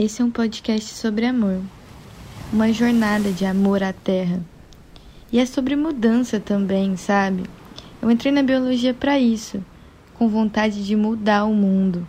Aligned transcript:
Esse 0.00 0.22
é 0.22 0.24
um 0.24 0.30
podcast 0.30 0.94
sobre 0.94 1.26
amor, 1.26 1.60
uma 2.52 2.72
jornada 2.72 3.32
de 3.32 3.44
amor 3.44 3.82
à 3.82 3.92
terra. 3.92 4.40
E 5.32 5.40
é 5.40 5.44
sobre 5.44 5.74
mudança 5.74 6.38
também, 6.38 6.96
sabe? 6.96 7.42
Eu 8.00 8.08
entrei 8.08 8.32
na 8.32 8.44
biologia 8.44 8.94
para 8.94 9.18
isso, 9.18 9.60
com 10.14 10.28
vontade 10.28 10.86
de 10.86 10.94
mudar 10.94 11.46
o 11.46 11.52
mundo. 11.52 12.06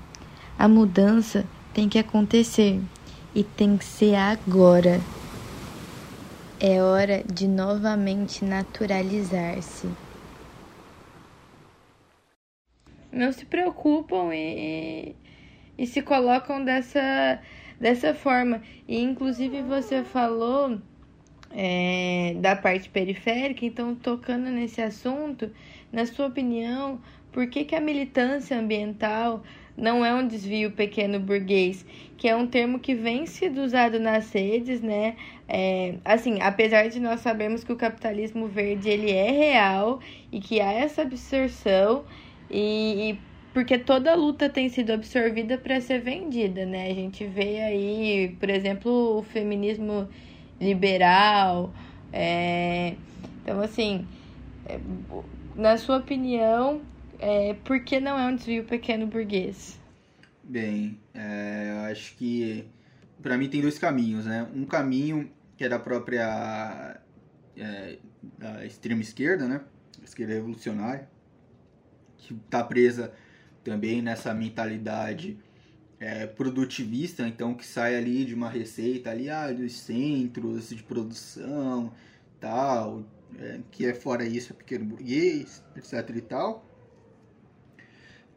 A 0.55 0.67
mudança 0.67 1.47
tem 1.73 1.89
que 1.89 1.97
acontecer 1.97 2.79
e 3.33 3.43
tem 3.43 3.75
que 3.75 3.85
ser 3.85 4.13
agora. 4.13 5.01
É 6.59 6.83
hora 6.83 7.23
de 7.23 7.47
novamente 7.47 8.45
naturalizar-se. 8.45 9.89
Não 13.11 13.31
se 13.31 13.45
preocupam 13.45 14.31
e, 14.31 15.15
e 15.75 15.87
se 15.87 16.03
colocam 16.03 16.63
dessa 16.63 17.41
dessa 17.79 18.13
forma. 18.13 18.61
E 18.87 18.99
inclusive 18.99 19.61
você 19.61 20.03
falou 20.03 20.79
é, 21.51 22.35
da 22.39 22.55
parte 22.55 22.89
periférica, 22.89 23.65
então 23.65 23.95
tocando 23.95 24.49
nesse 24.49 24.81
assunto, 24.81 25.51
na 25.91 26.05
sua 26.05 26.27
opinião, 26.27 26.99
por 27.31 27.47
que, 27.47 27.63
que 27.63 27.75
a 27.75 27.81
militância 27.81 28.57
ambiental 28.57 29.43
não 29.77 30.05
é 30.05 30.13
um 30.13 30.27
desvio 30.27 30.71
pequeno 30.71 31.19
burguês, 31.19 31.85
que 32.17 32.27
é 32.27 32.35
um 32.35 32.45
termo 32.45 32.79
que 32.79 32.93
vem 32.93 33.25
sido 33.25 33.61
usado 33.61 33.97
nas 33.97 34.31
redes, 34.33 34.81
né? 34.81 35.15
É, 35.47 35.95
assim, 36.03 36.41
apesar 36.41 36.89
de 36.89 36.99
nós 36.99 37.21
sabermos 37.21 37.63
que 37.63 37.71
o 37.71 37.77
capitalismo 37.77 38.47
verde 38.47 38.89
ele 38.89 39.11
é 39.11 39.31
real 39.31 39.99
e 40.31 40.39
que 40.41 40.59
há 40.59 40.71
essa 40.73 41.03
absorção 41.03 42.03
e, 42.51 43.11
e 43.11 43.19
porque 43.53 43.77
toda 43.77 44.15
luta 44.15 44.49
tem 44.49 44.69
sido 44.69 44.91
absorvida 44.91 45.57
para 45.57 45.81
ser 45.81 46.01
vendida, 46.01 46.65
né? 46.65 46.89
A 46.89 46.93
gente 46.93 47.25
vê 47.25 47.61
aí, 47.61 48.35
por 48.39 48.49
exemplo, 48.49 49.17
o 49.17 49.23
feminismo 49.23 50.07
liberal. 50.59 51.73
É... 52.13 52.95
Então, 53.41 53.61
assim, 53.61 54.07
é... 54.65 54.79
na 55.55 55.77
sua 55.77 55.97
opinião, 55.97 56.81
é... 57.17 57.53
por 57.63 57.83
que 57.83 57.99
não 57.99 58.17
é 58.17 58.27
um 58.27 58.35
desvio 58.35 58.63
pequeno 58.65 59.07
burguês? 59.07 59.79
Bem, 60.43 60.99
é... 61.13 61.71
eu 61.71 61.91
acho 61.91 62.15
que 62.17 62.65
para 63.21 63.37
mim 63.37 63.49
tem 63.49 63.61
dois 63.61 63.77
caminhos, 63.77 64.25
né? 64.25 64.47
Um 64.53 64.65
caminho 64.65 65.29
que 65.57 65.63
é 65.63 65.69
da 65.69 65.79
própria 65.79 67.01
é, 67.57 67.97
da 68.37 68.65
extrema 68.65 69.01
esquerda, 69.01 69.47
né? 69.47 69.61
Esquerda 70.03 70.33
revolucionária, 70.33 71.09
que 72.17 72.33
está 72.33 72.63
presa 72.63 73.13
também 73.69 74.01
nessa 74.01 74.33
mentalidade 74.33 75.37
é, 75.99 76.25
produtivista, 76.25 77.27
então 77.27 77.53
que 77.53 77.65
sai 77.65 77.95
ali 77.95 78.25
de 78.25 78.33
uma 78.33 78.49
receita 78.49 79.11
ali, 79.11 79.29
ah, 79.29 79.51
dos 79.51 79.73
centros 79.73 80.69
de 80.69 80.81
produção, 80.81 81.93
tal, 82.39 83.03
é, 83.37 83.59
que 83.71 83.85
é 83.85 83.93
fora 83.93 84.25
isso, 84.25 84.53
é 84.53 84.55
pequeno 84.55 84.85
burguês, 84.85 85.63
etc 85.75 86.09
e 86.15 86.21
tal. 86.21 86.65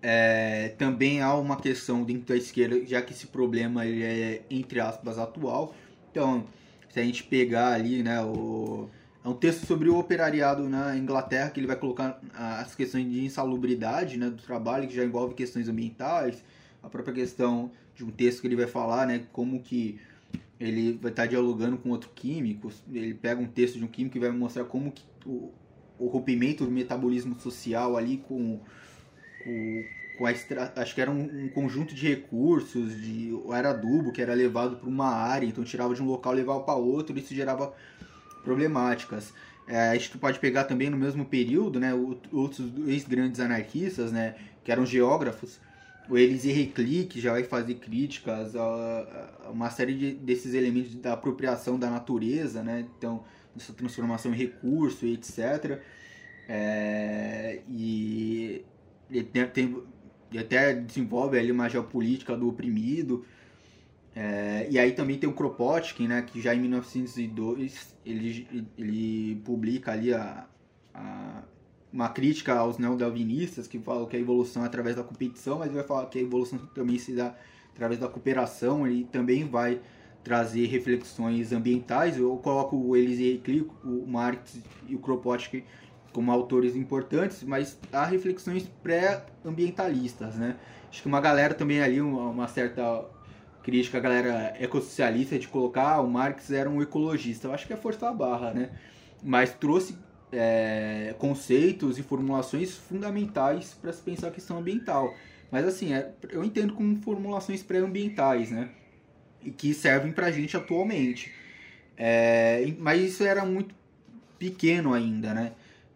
É, 0.03 0.71
também 0.77 1.23
há 1.23 1.35
uma 1.35 1.57
questão 1.57 2.05
dentro 2.05 2.27
da 2.27 2.37
esquerda, 2.37 2.85
já 2.85 3.01
que 3.01 3.13
esse 3.13 3.29
problema 3.29 3.87
ele 3.87 4.03
é, 4.03 4.43
entre 4.51 4.81
aspas, 4.81 5.19
atual. 5.19 5.75
Então, 6.11 6.45
se 6.91 7.01
a 7.01 7.05
gente 7.05 7.23
pegar 7.25 7.73
ali, 7.73 8.03
né, 8.03 8.21
o 8.23 8.91
é 9.25 9.29
um 9.29 9.35
texto 9.35 9.67
sobre 9.67 9.89
o 9.89 9.97
operariado 9.99 10.69
na 10.69 10.97
Inglaterra, 10.97 11.51
que 11.51 11.61
ele 11.61 11.67
vai 11.67 11.77
colocar 11.77 12.21
as 12.35 12.75
questões 12.75 13.11
de 13.11 13.25
insalubridade 13.25 14.17
né, 14.17 14.29
do 14.29 14.43
trabalho, 14.43 14.89
que 14.89 14.95
já 14.95 15.05
envolve 15.05 15.35
questões 15.35 15.69
ambientais, 15.69 16.43
a 16.83 16.89
própria 16.89 17.15
questão 17.15 17.71
de 17.95 18.05
um 18.05 18.11
texto 18.11 18.41
que 18.41 18.49
ele 18.49 18.57
vai 18.57 18.67
falar, 18.67 19.07
né, 19.07 19.25
como 19.33 19.63
que 19.63 20.01
ele 20.59 20.99
vai 21.01 21.11
estar 21.11 21.27
dialogando 21.27 21.77
com 21.77 21.91
outro 21.91 22.11
químico, 22.15 22.73
ele 22.93 23.15
pega 23.15 23.41
um 23.41 23.47
texto 23.47 23.79
de 23.79 23.85
um 23.85 23.89
químico 23.89 24.17
e 24.17 24.21
vai 24.21 24.31
mostrar 24.31 24.65
como 24.65 24.91
que 24.91 25.05
o, 25.25 25.53
o 25.99 26.07
rompimento 26.07 26.65
do 26.65 26.71
metabolismo 26.71 27.39
social 27.39 27.97
ali 27.97 28.19
com, 28.29 28.61
com, 29.45 29.85
com 30.19 30.27
a 30.27 30.33
extra, 30.33 30.73
acho 30.77 30.95
que 30.95 31.01
era 31.01 31.11
um, 31.11 31.45
um, 31.45 31.49
conjunto 31.49 31.95
de 31.95 32.09
recursos, 32.09 33.01
de 33.01 33.33
era 33.53 33.71
adubo 33.71 34.13
que 34.13 34.23
era 34.23 34.35
levado 34.35 34.77
para 34.77 34.89
uma 34.89 35.09
área, 35.09 35.47
então 35.47 35.63
tirava 35.63 35.95
de 35.95 36.03
um 36.03 36.07
local 36.07 36.33
levava 36.33 36.61
para 36.61 36.75
outro, 36.75 37.17
isso 37.19 37.35
gerava 37.35 37.75
problemáticas. 38.43 39.33
É, 39.67 39.91
a 39.91 39.95
gente 39.95 40.19
pode 40.19 40.39
pegar 40.39 40.65
também 40.65 40.91
no 40.91 40.97
mesmo 40.97 41.25
período, 41.25 41.79
né, 41.79 41.93
outros 42.33 42.73
ex-grandes 42.87 43.41
anarquistas, 43.41 44.11
né, 44.13 44.35
que 44.65 44.73
eram 44.73 44.85
geógrafos, 44.85 45.61
o 46.09 46.19
Elisée 46.19 46.53
Recli, 46.53 47.05
que 47.05 47.21
já 47.21 47.33
vai 47.33 47.45
fazer 47.45 47.75
críticas 47.77 48.57
a, 48.57 49.51
uma 49.53 49.71
série 49.71 49.95
de, 49.95 50.13
desses 50.15 50.53
elementos 50.53 50.95
da 50.97 51.13
apropriação 51.13 51.79
da 51.79 51.89
natureza, 51.89 52.63
né, 52.63 52.85
então, 52.99 53.25
essa 53.57 53.73
transformação 53.73 54.35
em 54.35 54.37
recurso, 54.37 55.07
etc. 55.07 55.81
É, 56.49 57.61
e 57.69 58.65
ele, 59.11 59.25
tem, 59.25 59.83
até 60.39 60.75
desenvolve 60.75 61.39
ali 61.39 61.53
uma 61.53 61.69
geopolítica 61.69 62.37
do 62.37 62.49
oprimido, 62.49 63.25
é, 64.15 64.67
e 64.71 64.79
aí 64.79 64.93
também 64.93 65.19
tem 65.19 65.29
o 65.29 65.33
Kropotkin, 65.33 66.07
né, 66.07 66.23
que 66.23 66.41
já 66.41 66.55
em 66.55 66.61
1902 66.61 67.97
ele, 68.05 68.67
ele 68.77 69.37
publica 69.45 69.93
ali 69.93 70.13
a, 70.13 70.47
a, 70.93 71.43
uma 71.91 72.09
crítica 72.11 72.55
aos 72.55 72.79
neodarwinistas 72.79 73.67
que 73.67 73.79
falam 73.79 74.07
que 74.07 74.17
a 74.17 74.21
evolução 74.21 74.65
é 74.65 74.67
através 74.67 74.97
da 74.97 75.03
competição, 75.03 75.59
mas 75.59 75.69
ele 75.69 75.77
vai 75.77 75.87
falar 75.87 76.07
que 76.07 76.19
a 76.19 76.23
evolução 76.23 76.59
também 76.75 76.99
se 76.99 77.15
dá 77.15 77.35
através 77.73 77.99
da 77.99 78.09
cooperação, 78.09 78.87
ele 78.87 79.05
também 79.05 79.49
vai 79.49 79.81
trazer 80.23 80.67
reflexões 80.67 81.53
ambientais. 81.53 82.17
Eu 82.17 82.37
coloco 82.37 82.77
o 82.77 82.97
Elisée 82.97 83.33
Reclus, 83.33 83.73
o 83.83 84.07
Marx 84.07 84.59
e 84.87 84.95
o 84.95 84.99
Kropotkin 84.99 85.65
como 86.13 86.31
autores 86.31 86.77
importantes, 86.77 87.43
mas 87.43 87.79
há 87.91 88.05
reflexões 88.05 88.71
pré-ambientalistas, 88.83 90.37
né? 90.37 90.57
Acho 90.91 91.01
que 91.01 91.09
uma 91.09 91.23
galera 91.23 91.55
também 91.55 91.83
ali, 91.83 92.03
uma, 92.03 92.29
uma 92.29 92.47
certa 92.47 93.03
crítica 93.63 93.99
a 93.99 94.01
galera 94.01 94.55
ecossocialista 94.59 95.39
de 95.39 95.49
colocar 95.49 96.01
o 96.01 96.09
Marx 96.09 96.51
era 96.51 96.69
um 96.69 96.83
ecologista. 96.83 97.49
Eu 97.49 97.55
acho 97.55 97.67
que 97.67 97.73
é 97.73 97.77
forçar 97.77 98.11
a 98.11 98.15
barra, 98.15 98.53
né? 98.53 98.71
Mas 99.23 99.55
trouxe 99.55 99.97
é, 100.33 101.15
conceitos 101.19 101.99
e 101.99 102.03
formulações 102.03 102.75
fundamentais 102.75 103.75
para 103.81 103.93
se 103.93 104.03
pensar 104.03 104.29
a 104.29 104.31
questão 104.31 104.59
ambiental. 104.59 105.15
Mas 105.51 105.67
assim, 105.67 105.93
é, 105.93 106.11
eu 106.31 106.43
entendo 106.43 106.75
como 106.75 106.97
formulações 107.03 107.63
pré-ambientais, 107.63 108.51
né? 108.51 108.71
E 109.43 109.51
que 109.51 109.75
servem 109.75 110.13
para 110.13 110.27
a 110.27 110.33
gente 110.33 110.57
atualmente. 110.57 111.33
É, 111.97 112.73
mas 112.79 113.03
isso 113.03 113.23
era 113.23 113.45
muito 113.45 113.75
pequeno 114.39 114.93
ainda, 114.95 115.35
né? 115.35 115.53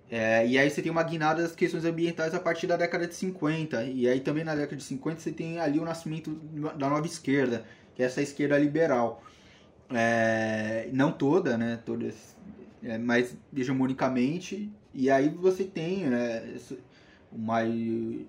É, 0.09 0.47
e 0.47 0.57
aí 0.57 0.71
você 0.71 0.81
tem 0.81 0.91
uma 0.93 1.03
guinada 1.03 1.43
das 1.43 1.55
questões 1.57 1.85
ambientais 1.85 2.33
a 2.35 2.41
partir 2.41 2.67
da 2.67 2.77
década 2.77 3.07
de 3.07 3.15
50. 3.15 3.85
E 3.85 4.09
aí 4.09 4.21
também 4.21 4.45
na 4.45 4.55
década 4.55 4.77
de 4.77 4.85
50 4.85 5.21
você 5.21 5.33
tem 5.33 5.59
ali 5.59 5.79
o 5.79 5.85
nascimento 5.85 6.31
da 6.77 6.89
nova 6.89 7.07
esquerda, 7.07 7.65
que 7.95 8.03
é 8.03 8.07
essa 8.07 8.23
esquerda 8.23 8.59
liberal. 8.59 9.23
É, 9.91 10.89
não 10.93 11.13
toda, 11.13 11.57
né? 11.59 11.81
Todas, 11.85 12.37
é, 12.83 12.99
mas 12.99 13.37
hegemonicamente. 13.57 14.71
E 14.95 15.11
aí 15.11 15.29
você 15.29 15.65
tem 15.65 16.07
né, 16.07 16.57
o 17.33 17.39
maio 17.39 18.27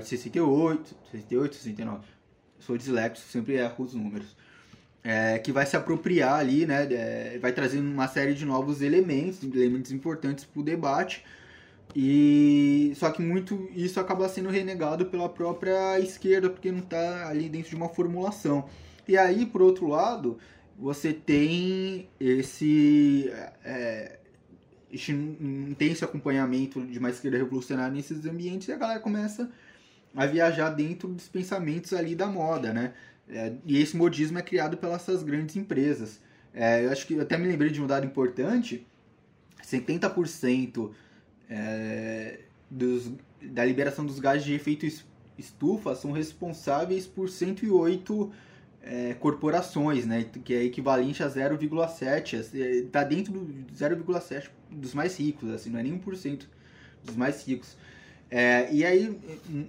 de 0.00 0.06
68, 0.06 0.96
68, 1.10 1.54
69. 1.54 2.04
Sou 2.58 2.78
dislexo, 2.78 3.26
sempre 3.28 3.54
erro 3.56 3.84
os 3.84 3.94
números 3.94 4.34
é, 5.04 5.38
que 5.38 5.52
vai 5.52 5.66
se 5.66 5.76
apropriar 5.76 6.40
ali, 6.40 6.64
né, 6.64 6.88
é, 6.90 7.38
vai 7.38 7.52
trazendo 7.52 7.86
uma 7.90 8.08
série 8.08 8.32
de 8.32 8.46
novos 8.46 8.80
elementos, 8.80 9.42
elementos 9.42 9.92
importantes 9.92 10.46
para 10.46 10.60
o 10.60 10.64
debate, 10.64 11.22
e 11.94 12.92
só 12.96 13.10
que 13.10 13.22
muito 13.22 13.68
isso 13.74 14.00
acaba 14.00 14.28
sendo 14.28 14.48
renegado 14.48 15.06
pela 15.06 15.28
própria 15.28 16.00
esquerda, 16.00 16.48
porque 16.48 16.72
não 16.72 16.80
está 16.80 17.28
ali 17.28 17.48
dentro 17.48 17.70
de 17.70 17.76
uma 17.76 17.88
formulação. 17.88 18.68
E 19.06 19.16
aí, 19.16 19.46
por 19.46 19.62
outro 19.62 19.86
lado, 19.86 20.38
você 20.76 21.12
tem 21.12 22.08
esse, 22.18 23.30
é, 23.62 24.18
esse 24.90 25.12
intenso 25.12 26.04
acompanhamento 26.04 26.84
de 26.84 26.98
uma 26.98 27.10
esquerda 27.10 27.36
revolucionária 27.36 27.92
nesses 27.92 28.24
ambientes 28.26 28.66
e 28.66 28.72
a 28.72 28.76
galera 28.76 28.98
começa 28.98 29.50
a 30.16 30.26
viajar 30.26 30.70
dentro 30.70 31.08
dos 31.08 31.28
pensamentos 31.28 31.92
ali 31.92 32.14
da 32.14 32.26
moda, 32.26 32.72
né? 32.72 32.94
É, 33.28 33.52
e 33.64 33.78
esse 33.78 33.96
modismo 33.96 34.38
é 34.38 34.42
criado 34.42 34.76
pelas 34.76 35.22
grandes 35.22 35.56
empresas. 35.56 36.20
É, 36.52 36.84
eu 36.84 36.90
acho 36.90 37.06
que 37.06 37.14
eu 37.14 37.22
até 37.22 37.36
me 37.36 37.48
lembrei 37.48 37.70
de 37.70 37.82
um 37.82 37.86
dado 37.86 38.06
importante: 38.06 38.86
70% 39.62 40.90
é, 41.48 42.40
dos, 42.70 43.12
da 43.42 43.64
liberação 43.64 44.04
dos 44.04 44.18
gases 44.18 44.44
de 44.44 44.54
efeito 44.54 44.86
estufa 45.38 45.94
são 45.94 46.12
responsáveis 46.12 47.06
por 47.06 47.28
108 47.28 48.32
é, 48.82 49.14
corporações, 49.14 50.06
né, 50.06 50.26
que 50.44 50.54
é 50.54 50.62
equivalente 50.62 51.22
a 51.22 51.28
0,7, 51.28 52.38
está 52.84 53.00
é, 53.00 53.04
dentro 53.04 53.32
do 53.32 53.72
0,7 53.74 54.50
dos 54.70 54.92
mais 54.92 55.18
ricos, 55.18 55.50
assim, 55.50 55.70
não 55.70 55.78
é 55.78 55.82
nem 55.82 55.98
1% 55.98 56.44
dos 57.02 57.16
mais 57.16 57.46
ricos. 57.46 57.76
É, 58.36 58.68
e 58.72 58.84
aí, 58.84 59.16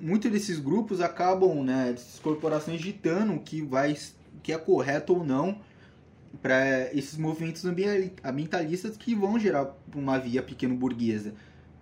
muitos 0.02 0.32
desses 0.32 0.58
grupos 0.58 1.00
acabam, 1.00 1.64
né, 1.64 1.92
dessas 1.92 2.18
corporações 2.20 2.82
ditando 2.82 3.38
que 3.38 3.62
vai 3.62 3.96
que 4.42 4.52
é 4.52 4.58
correto 4.58 5.14
ou 5.14 5.24
não 5.24 5.60
para 6.42 6.92
esses 6.92 7.16
movimentos 7.16 7.64
ambientalistas 7.64 8.98
que 8.98 9.14
vão 9.14 9.38
gerar 9.38 9.72
uma 9.94 10.18
via 10.18 10.42
pequeno 10.42 10.76
burguesa. 10.76 11.36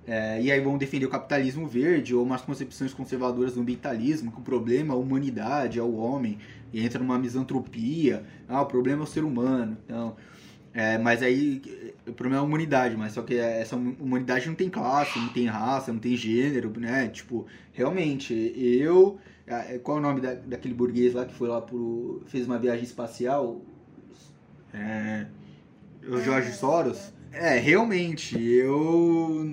É, 0.05 0.41
e 0.41 0.51
aí 0.51 0.59
vão 0.59 0.77
defender 0.77 1.05
o 1.05 1.09
capitalismo 1.09 1.65
verde 1.65 2.13
ou 2.13 2.21
umas 2.21 2.41
concepções 2.41 2.93
conservadoras 2.93 3.53
do 3.53 3.61
ambientalismo, 3.61 4.33
que 4.33 4.39
o 4.39 4.43
problema 4.43 4.93
é 4.93 4.97
a 4.97 4.99
humanidade, 4.99 5.79
é 5.79 5.81
o 5.81 5.95
homem, 5.95 6.37
e 6.73 6.85
entra 6.85 6.99
numa 6.99 7.17
misantropia, 7.17 8.25
ah, 8.45 8.61
o 8.61 8.65
problema 8.65 9.03
é 9.03 9.05
o 9.05 9.07
ser 9.07 9.23
humano. 9.23 9.77
Então, 9.85 10.17
é, 10.73 10.97
mas 10.97 11.21
aí 11.21 11.61
o 12.07 12.13
problema 12.13 12.37
é 12.37 12.39
a 12.39 12.43
humanidade, 12.43 12.97
mas 12.97 13.13
só 13.13 13.21
que 13.21 13.35
essa 13.35 13.75
humanidade 13.75 14.47
não 14.47 14.55
tem 14.55 14.69
classe, 14.69 15.19
não 15.19 15.29
tem 15.29 15.45
raça, 15.45 15.93
não 15.93 15.99
tem 15.99 16.15
gênero, 16.15 16.73
né? 16.79 17.07
Tipo, 17.09 17.45
realmente, 17.71 18.33
eu. 18.57 19.19
É, 19.45 19.77
qual 19.77 19.97
é 19.97 19.99
o 19.99 20.03
nome 20.03 20.21
da, 20.21 20.33
daquele 20.33 20.73
burguês 20.73 21.13
lá 21.13 21.25
que 21.25 21.33
foi 21.33 21.47
lá 21.47 21.61
pro. 21.61 22.23
fez 22.25 22.47
uma 22.47 22.57
viagem 22.57 22.83
espacial? 22.83 23.61
É, 24.73 25.27
o 26.07 26.19
Jorge 26.19 26.51
Soros. 26.53 27.13
É, 27.31 27.57
realmente, 27.59 28.41
eu 28.41 29.45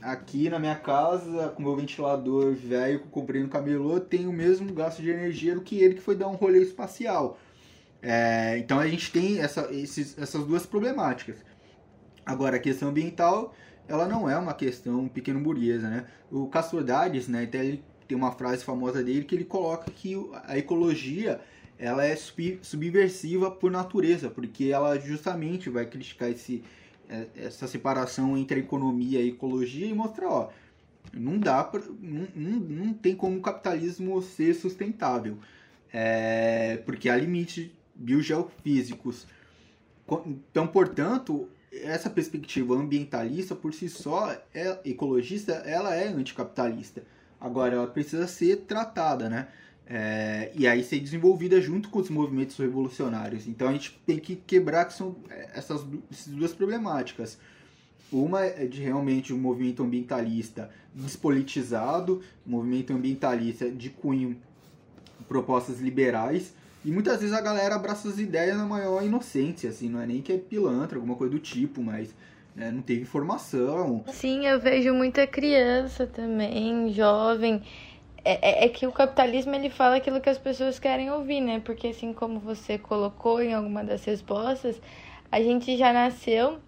aqui 0.00 0.48
na 0.48 0.58
minha 0.58 0.76
casa, 0.76 1.48
com 1.48 1.62
meu 1.62 1.76
ventilador 1.76 2.54
velho 2.54 3.00
que 3.00 3.04
eu 3.04 3.10
comprei 3.10 3.42
no 3.42 3.48
camelô, 3.48 4.00
tenho 4.00 4.30
o 4.30 4.32
mesmo 4.32 4.72
gasto 4.72 5.02
de 5.02 5.10
energia 5.10 5.54
do 5.54 5.60
que 5.60 5.78
ele 5.78 5.94
que 5.94 6.00
foi 6.00 6.16
dar 6.16 6.28
um 6.28 6.34
rolê 6.34 6.62
espacial. 6.62 7.38
É, 8.02 8.58
então 8.58 8.78
a 8.78 8.86
gente 8.86 9.12
tem 9.12 9.40
essa, 9.40 9.72
esses, 9.72 10.18
essas 10.18 10.44
duas 10.44 10.64
problemáticas. 10.66 11.36
Agora, 12.24 12.56
a 12.56 12.60
questão 12.60 12.88
ambiental, 12.88 13.54
ela 13.88 14.06
não 14.06 14.28
é 14.28 14.36
uma 14.36 14.54
questão 14.54 15.08
pequeno 15.08 15.40
burguesa, 15.40 15.88
né? 15.88 16.06
O 16.30 16.46
Castro 16.48 16.82
Dades, 16.82 17.28
né, 17.28 17.44
até 17.44 17.64
ele 17.64 17.84
tem 18.06 18.16
uma 18.16 18.32
frase 18.32 18.64
famosa 18.64 19.02
dele 19.02 19.24
que 19.24 19.34
ele 19.34 19.44
coloca 19.44 19.90
que 19.90 20.14
a 20.44 20.58
ecologia 20.58 21.40
ela 21.78 22.04
é 22.04 22.14
subversiva 22.14 23.50
por 23.50 23.70
natureza, 23.70 24.28
porque 24.28 24.64
ela 24.66 24.98
justamente 24.98 25.70
vai 25.70 25.86
criticar 25.86 26.30
esse 26.30 26.62
é, 27.10 27.26
essa 27.34 27.66
separação 27.66 28.36
entre 28.38 28.60
a 28.60 28.62
economia 28.62 29.20
e 29.20 29.24
a 29.24 29.26
ecologia 29.26 29.86
e 29.86 29.92
mostrar, 29.92 30.28
ó, 30.28 30.50
não 31.12 31.38
dá 31.38 31.64
pra, 31.64 31.80
não, 32.00 32.28
não, 32.34 32.60
não 32.60 32.94
tem 32.94 33.16
como 33.16 33.36
o 33.36 33.42
capitalismo 33.42 34.22
ser 34.22 34.54
sustentável. 34.54 35.36
É, 35.92 36.76
porque 36.86 37.08
há 37.08 37.16
limites 37.16 37.70
biogeofísicos. 38.00 39.26
Então, 40.26 40.66
portanto, 40.66 41.48
essa 41.72 42.10
perspectiva 42.10 42.74
ambientalista 42.74 43.54
por 43.54 43.72
si 43.72 43.88
só, 43.88 44.36
é, 44.52 44.78
ecologista, 44.84 45.52
ela 45.52 45.94
é 45.94 46.08
anticapitalista. 46.08 47.02
Agora, 47.40 47.76
ela 47.76 47.86
precisa 47.86 48.26
ser 48.26 48.64
tratada, 48.66 49.28
né? 49.28 49.48
É, 49.86 50.52
e 50.54 50.68
aí 50.68 50.84
ser 50.84 51.00
desenvolvida 51.00 51.60
junto 51.60 51.88
com 51.88 51.98
os 51.98 52.10
movimentos 52.10 52.56
revolucionários. 52.56 53.48
Então 53.48 53.68
a 53.68 53.72
gente 53.72 54.00
tem 54.06 54.20
que 54.20 54.36
quebrar 54.36 54.84
que 54.84 54.94
são 54.94 55.16
é, 55.28 55.50
essas, 55.54 55.84
essas 56.10 56.28
duas 56.28 56.52
problemáticas. 56.52 57.38
Uma 58.12 58.44
é 58.44 58.66
de 58.66 58.82
realmente 58.82 59.32
um 59.32 59.38
movimento 59.38 59.82
ambientalista 59.82 60.70
despolitizado, 60.94 62.22
movimento 62.46 62.92
ambientalista 62.92 63.68
de 63.68 63.90
cunho 63.90 64.36
propostas 65.26 65.80
liberais, 65.80 66.54
e 66.84 66.90
muitas 66.90 67.20
vezes 67.20 67.34
a 67.34 67.40
galera 67.40 67.74
abraça 67.74 68.08
as 68.08 68.18
ideias 68.18 68.56
na 68.56 68.64
maior 68.64 69.02
inocência, 69.02 69.70
assim, 69.70 69.88
não 69.88 70.00
é 70.00 70.06
nem 70.06 70.22
que 70.22 70.32
é 70.32 70.38
pilantra, 70.38 70.96
alguma 70.96 71.14
coisa 71.14 71.32
do 71.32 71.38
tipo, 71.38 71.82
mas 71.82 72.14
né, 72.54 72.70
não 72.70 72.82
teve 72.82 73.02
informação. 73.02 74.04
Sim, 74.08 74.46
eu 74.46 74.58
vejo 74.58 74.94
muita 74.94 75.26
criança 75.26 76.06
também, 76.06 76.92
jovem, 76.92 77.62
é, 78.24 78.64
é, 78.64 78.64
é, 78.64 78.68
que 78.68 78.86
o 78.86 78.92
capitalismo 78.92 79.54
ele 79.54 79.70
fala 79.70 79.96
aquilo 79.96 80.20
que 80.20 80.28
as 80.28 80.38
pessoas 80.38 80.78
querem 80.78 81.10
ouvir, 81.10 81.40
né? 81.40 81.60
Porque 81.64 81.88
assim 81.88 82.12
como 82.12 82.38
você 82.38 82.76
colocou 82.78 83.42
em 83.42 83.54
alguma 83.54 83.82
das 83.82 84.04
respostas, 84.04 84.80
a 85.30 85.40
gente 85.40 85.76
já 85.76 85.92
nasceu 85.92 86.58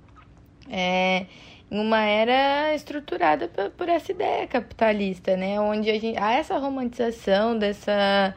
é, 0.70 1.26
em 1.70 1.78
uma 1.80 2.00
era 2.04 2.74
estruturada 2.74 3.48
por, 3.48 3.70
por, 3.70 3.88
essa 3.88 4.12
ideia 4.12 4.46
capitalista, 4.46 5.36
né? 5.36 5.60
Onde 5.60 5.90
a 5.90 5.98
gente, 5.98 6.18
há 6.18 6.32
essa 6.32 6.56
romantização 6.58 7.58
dessa 7.58 8.34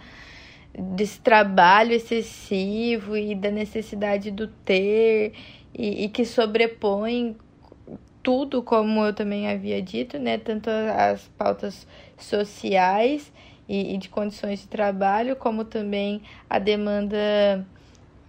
desse 0.77 1.19
trabalho 1.19 1.94
excessivo 1.94 3.16
e 3.16 3.33
da 3.33 3.50
necessidade 3.50 4.31
do 4.31 4.48
ter 4.48 5.33
e, 5.74 6.06
e 6.06 6.10
que 6.10 6.25
sobrepõe 6.25 7.38
tudo, 8.22 8.63
como 8.63 9.06
eu 9.06 9.13
também 9.13 9.50
havia 9.50 9.81
dito, 9.81 10.18
né? 10.18 10.38
Tanto 10.38 10.69
as 10.69 11.27
pautas 11.38 11.88
sociais 12.18 13.31
e, 13.69 13.94
e 13.94 13.98
de 13.98 14.10
condições 14.10 14.62
de 14.62 14.68
trabalho, 14.68 15.36
como 15.36 15.63
também 15.63 16.22
a 16.50 16.57
demanda 16.57 17.66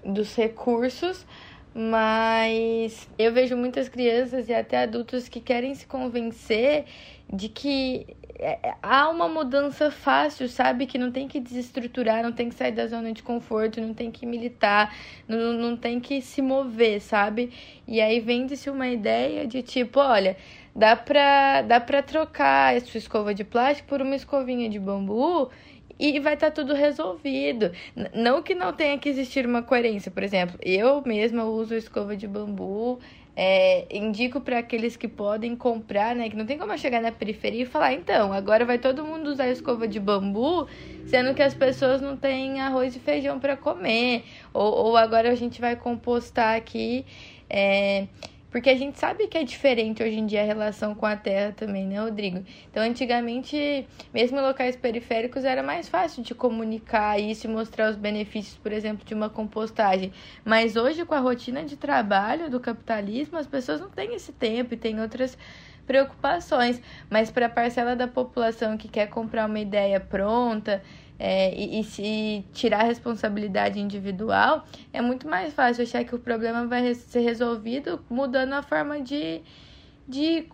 dos 0.05 0.37
recursos, 0.37 1.27
mas 1.75 3.09
eu 3.19 3.33
vejo 3.33 3.57
muitas 3.57 3.89
crianças 3.89 4.49
e 4.49 4.55
até 4.55 4.83
adultos 4.83 5.29
que 5.29 5.41
querem 5.41 5.75
se 5.75 5.87
convencer 5.87 6.85
de 7.33 7.49
que 7.49 8.07
é, 8.39 8.59
é, 8.63 8.75
há 8.83 9.09
uma 9.09 9.29
mudança 9.29 9.91
fácil, 9.91 10.49
sabe? 10.49 10.87
Que 10.87 10.99
não 10.99 11.11
tem 11.11 11.27
que 11.27 11.41
desestruturar, 11.41 12.23
não 12.23 12.33
tem 12.33 12.49
que 12.49 12.55
sair 12.55 12.73
da 12.73 12.87
zona 12.87 13.13
de 13.13 13.23
conforto, 13.23 13.81
não 13.81 13.95
tem 13.95 14.11
que 14.11 14.27
militar, 14.27 14.95
não, 15.27 15.53
não 15.53 15.77
tem 15.77 16.01
que 16.01 16.21
se 16.21 16.43
mover, 16.43 17.01
sabe? 17.01 17.53
E 17.87 18.01
aí 18.01 18.21
vende-se 18.21 18.69
uma 18.69 18.89
ideia 18.89 19.47
de 19.47 19.63
tipo, 19.63 20.01
olha, 20.01 20.37
dá 20.75 20.95
pra, 20.95 21.63
dá 21.63 21.81
pra 21.81 22.03
trocar 22.03 22.77
a 22.77 22.81
sua 22.81 22.99
escova 22.99 23.35
de 23.35 23.45
plástico 23.45 23.89
por 23.89 24.03
uma 24.03 24.15
escovinha 24.15 24.69
de 24.69 24.79
bambu 24.79 25.51
e 25.99 26.21
vai 26.21 26.35
estar 26.35 26.51
tá 26.51 26.53
tudo 26.53 26.75
resolvido. 26.75 27.73
Não 28.15 28.43
que 28.43 28.55
não 28.55 28.73
tenha 28.73 28.99
que 28.99 29.09
existir 29.09 29.47
uma 29.47 29.63
coerência, 29.63 30.11
por 30.11 30.23
exemplo, 30.23 30.59
eu 30.63 31.03
mesma 31.05 31.45
uso 31.45 31.75
escova 31.75 32.17
de 32.17 32.27
bambu, 32.27 33.01
é, 33.37 33.87
indico 33.95 34.41
para 34.41 34.59
aqueles 34.59 34.97
que 34.97 35.07
podem 35.07 35.55
comprar, 35.55 36.17
né? 36.17 36.31
Que 36.31 36.37
não 36.37 36.47
tem 36.47 36.57
como 36.57 36.73
eu 36.73 36.79
chegar 36.79 37.03
na 37.03 37.13
periferia 37.13 37.65
e 37.65 37.67
falar, 37.67 37.93
então, 37.93 38.33
agora 38.33 38.65
vai 38.65 38.79
todo 38.79 39.05
mundo 39.05 39.27
usar 39.29 39.49
escova 39.49 39.87
de 39.87 40.01
bambu, 40.01 40.67
sendo 41.07 41.35
que 41.35 41.43
as 41.43 41.53
pessoas 41.53 42.01
não 42.01 42.17
têm 42.17 42.63
arroz 42.63 42.97
e 42.97 42.99
feijão 42.99 43.39
para 43.39 43.55
comer. 43.55 44.25
Ou, 44.55 44.87
ou 44.87 44.97
agora 44.97 45.31
a 45.31 45.35
gente 45.35 45.61
vai 45.61 45.77
compostar 45.77 46.57
aqui. 46.57 47.05
É, 47.51 48.07
porque 48.57 48.71
a 48.71 48.75
gente 48.75 48.99
sabe 48.99 49.27
que 49.27 49.37
é 49.37 49.45
diferente 49.45 50.03
hoje 50.03 50.19
em 50.19 50.25
dia 50.25 50.41
a 50.41 50.45
relação 50.47 50.95
com 50.95 51.05
a 51.05 51.15
terra 51.15 51.53
também, 51.53 51.87
né, 51.87 52.01
Rodrigo? 52.01 52.43
Então, 52.71 52.83
antigamente, 52.83 53.87
mesmo 54.15 54.39
em 54.39 54.41
locais 54.41 54.75
periféricos, 54.75 55.45
era 55.45 55.63
mais 55.63 55.91
fácil 55.91 56.23
de 56.23 56.35
comunicar 56.35 57.21
isso 57.21 57.47
e 57.47 57.51
mostrar 57.51 57.91
os 57.91 57.97
benefícios, 57.97 58.57
por 58.57 58.73
exemplo, 58.73 59.05
de 59.05 59.13
uma 59.13 59.29
compostagem. 59.29 60.11
Mas 60.43 60.75
hoje, 60.75 61.05
com 61.05 61.13
a 61.13 61.21
rotina 61.21 61.65
de 61.65 61.77
trabalho 61.77 62.49
do 62.49 62.59
capitalismo, 62.59 63.37
as 63.37 63.47
pessoas 63.47 63.79
não 63.79 63.91
têm 63.91 64.15
esse 64.15 64.33
tempo 64.33 64.73
e 64.73 64.77
têm 64.79 65.03
outras 65.03 65.37
preocupações. 65.87 66.81
Mas 67.11 67.31
para 67.31 67.45
a 67.45 67.51
parcela 67.51 67.95
da 67.95 68.09
população 68.09 68.79
que 68.79 68.89
quer 68.89 69.09
comprar 69.11 69.45
uma 69.45 69.61
ideia 69.61 70.01
pronta 70.01 70.83
é, 71.19 71.55
e, 71.55 71.81
e, 71.81 71.85
se 71.85 72.45
tirar 72.53 72.81
a 72.81 72.85
responsabilidade 72.85 73.81
individual, 73.81 74.65
é 74.93 75.01
muito 75.01 75.29
mais 75.29 75.55
fácil 75.55 75.85
achar 75.85 76.05
que 76.05 76.15
o 76.15 76.19
problema 76.19 76.67
vai 76.67 76.95
ser 76.95 77.21
resolvido 77.21 78.05
mudando 78.11 78.53
a 78.53 78.63
forma 78.63 79.01
de, 79.01 79.41
de, 80.07 80.47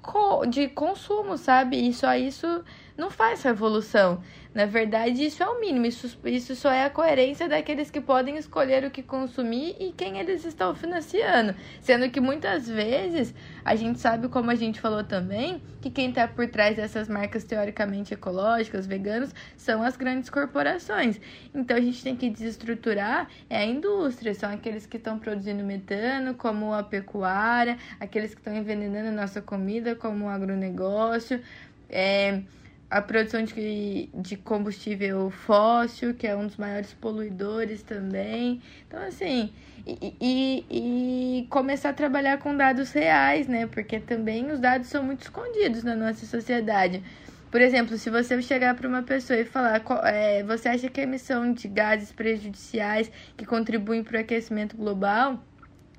de 0.48 0.68
consumo, 0.68 1.36
sabe? 1.36 1.76
E 1.76 1.92
só 1.92 2.14
isso 2.14 2.64
não 2.96 3.10
faz 3.10 3.42
revolução. 3.42 4.22
Na 4.54 4.66
verdade, 4.66 5.24
isso 5.24 5.42
é 5.42 5.46
o 5.46 5.60
mínimo. 5.60 5.86
Isso, 5.86 6.18
isso 6.24 6.54
só 6.54 6.70
é 6.70 6.84
a 6.84 6.90
coerência 6.90 7.48
daqueles 7.48 7.90
que 7.90 8.00
podem 8.00 8.36
escolher 8.36 8.84
o 8.84 8.90
que 8.90 9.02
consumir 9.02 9.76
e 9.80 9.92
quem 9.92 10.18
eles 10.18 10.44
estão 10.44 10.74
financiando. 10.74 11.54
Sendo 11.80 12.10
que 12.10 12.20
muitas 12.20 12.68
vezes 12.68 13.34
a 13.64 13.74
gente 13.74 13.98
sabe, 13.98 14.28
como 14.28 14.50
a 14.50 14.54
gente 14.54 14.80
falou 14.80 15.02
também, 15.04 15.62
que 15.80 15.90
quem 15.90 16.10
está 16.10 16.28
por 16.28 16.46
trás 16.48 16.76
dessas 16.76 17.08
marcas 17.08 17.44
teoricamente 17.44 18.12
ecológicas, 18.12 18.86
veganas, 18.86 19.34
são 19.56 19.82
as 19.82 19.96
grandes 19.96 20.28
corporações. 20.28 21.18
Então 21.54 21.76
a 21.76 21.80
gente 21.80 22.02
tem 22.02 22.14
que 22.14 22.28
desestruturar 22.28 23.28
é 23.48 23.58
a 23.58 23.64
indústria, 23.64 24.34
são 24.34 24.50
aqueles 24.50 24.84
que 24.84 24.98
estão 24.98 25.18
produzindo 25.18 25.64
metano, 25.64 26.34
como 26.34 26.74
a 26.74 26.82
pecuária, 26.82 27.78
aqueles 27.98 28.34
que 28.34 28.40
estão 28.40 28.54
envenenando 28.54 29.08
a 29.08 29.12
nossa 29.12 29.40
comida, 29.40 29.94
como 29.96 30.26
o 30.26 30.28
agronegócio. 30.28 31.40
É, 31.88 32.42
a 32.92 33.00
produção 33.00 33.42
de, 33.42 34.10
de 34.12 34.36
combustível 34.36 35.30
fóssil, 35.30 36.12
que 36.12 36.26
é 36.26 36.36
um 36.36 36.46
dos 36.46 36.58
maiores 36.58 36.92
poluidores 36.92 37.82
também. 37.82 38.60
Então, 38.86 39.02
assim, 39.02 39.50
e, 39.86 40.14
e, 40.20 40.66
e, 40.70 41.46
começar 41.48 41.88
a 41.88 41.92
trabalhar 41.94 42.36
com 42.36 42.54
dados 42.54 42.92
reais, 42.92 43.48
né? 43.48 43.66
Porque 43.66 43.98
também 43.98 44.50
os 44.50 44.60
dados 44.60 44.88
são 44.88 45.02
muito 45.02 45.22
escondidos 45.22 45.82
na 45.82 45.96
nossa 45.96 46.26
sociedade. 46.26 47.02
Por 47.50 47.62
exemplo, 47.62 47.96
se 47.96 48.10
você 48.10 48.40
chegar 48.42 48.74
para 48.74 48.86
uma 48.86 49.02
pessoa 49.02 49.38
e 49.38 49.44
falar, 49.46 49.82
é, 50.04 50.42
você 50.42 50.68
acha 50.68 50.90
que 50.90 51.00
a 51.00 51.04
emissão 51.04 51.50
de 51.50 51.68
gases 51.68 52.12
prejudiciais 52.12 53.10
que 53.38 53.46
contribuem 53.46 54.04
para 54.04 54.18
o 54.18 54.20
aquecimento 54.20 54.76
global 54.76 55.42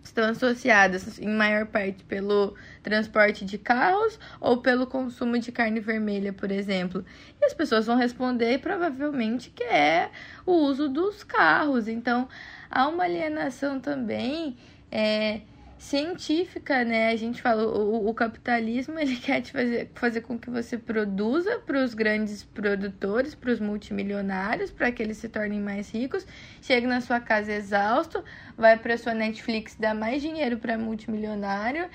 estão 0.04 0.30
associadas 0.30 1.18
em 1.20 1.30
maior 1.30 1.66
parte 1.66 2.04
pelo 2.04 2.56
transporte 2.82 3.46
de 3.46 3.58
carros 3.58 4.20
ou 4.40 4.58
pelo 4.58 4.86
consumo 4.86 5.40
de 5.40 5.52
carne 5.52 5.80
vermelha, 5.80 6.34
por 6.34 6.52
exemplo. 6.52 7.06
E 7.42 7.46
as 7.46 7.54
pessoas 7.54 7.86
vão 7.86 7.96
responder 7.96 8.60
provavelmente 8.60 9.50
que 9.50 9.64
é 9.64 10.12
o 10.46 10.52
uso 10.52 10.90
dos 10.90 11.24
carros. 11.24 11.88
Então, 11.88 12.28
há 12.70 12.88
uma 12.88 13.04
alienação 13.04 13.80
também 13.80 14.58
é, 14.92 15.42
científica, 15.84 16.86
né? 16.86 17.10
A 17.10 17.16
gente 17.18 17.42
fala, 17.42 17.68
o, 17.68 18.08
o 18.08 18.14
capitalismo 18.14 18.98
ele 19.00 19.18
quer 19.18 19.42
te 19.42 19.52
fazer, 19.52 19.92
fazer 19.94 20.22
com 20.22 20.40
que 20.40 20.50
você 20.50 20.78
produza 20.78 21.60
para 21.60 21.84
os 21.84 21.94
grandes 21.94 22.44
produtores, 22.44 23.36
para 23.36 23.52
os 23.52 23.60
multimilionários, 23.60 24.72
para 24.72 24.92
que 24.92 25.04
eles 25.04 25.18
se 25.18 25.28
tornem 25.28 25.60
mais 25.60 25.92
ricos. 25.92 26.26
Chegue 26.62 26.88
na 26.88 27.02
sua 27.02 27.20
casa 27.20 27.52
exausto, 27.52 28.24
vai 28.58 28.78
para 28.78 28.98
sua 28.98 29.14
Netflix, 29.14 29.76
dá 29.76 29.94
mais 29.94 30.22
dinheiro 30.22 30.58
para 30.58 30.78
multimilionário 30.78 31.90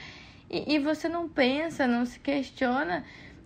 e, 0.50 0.74
e, 0.74 0.78
você 0.78 1.08
não 1.08 1.28
pensa, 1.28 1.86
não 1.86 2.04
se 2.04 2.20
questiona 2.20 3.04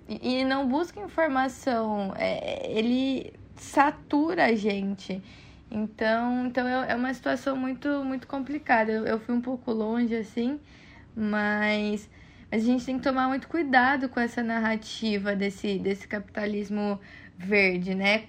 e, 0.09 0.41
e 0.41 0.45
não 0.45 0.67
busca 0.67 1.01
informação. 1.01 2.13
É, 2.17 2.71
ele 2.71 3.33
satura 3.57 4.47
a 4.47 4.55
gente. 4.55 5.23
Então, 5.75 6.47
então 6.47 6.69
é, 6.69 6.93
é 6.93 6.95
uma 6.95 7.13
situação 7.15 7.57
muito, 7.57 7.89
muito 8.05 8.27
complicada. 8.27 8.93
Eu, 8.93 9.07
eu 9.07 9.19
fui 9.19 9.35
um 9.35 9.41
pouco 9.41 9.73
longe, 9.73 10.15
assim, 10.15 10.61
mas, 11.17 12.09
a 12.51 12.59
gente 12.59 12.85
tem 12.85 12.99
que 12.99 13.03
tomar 13.03 13.27
muito 13.29 13.49
cuidado 13.49 14.11
com 14.11 14.21
essa 14.21 14.43
narrativa 14.43 15.35
desse, 15.35 15.79
desse 15.79 16.07
capitalismo 16.07 17.01
verde, 17.39 17.95
né? 17.95 18.25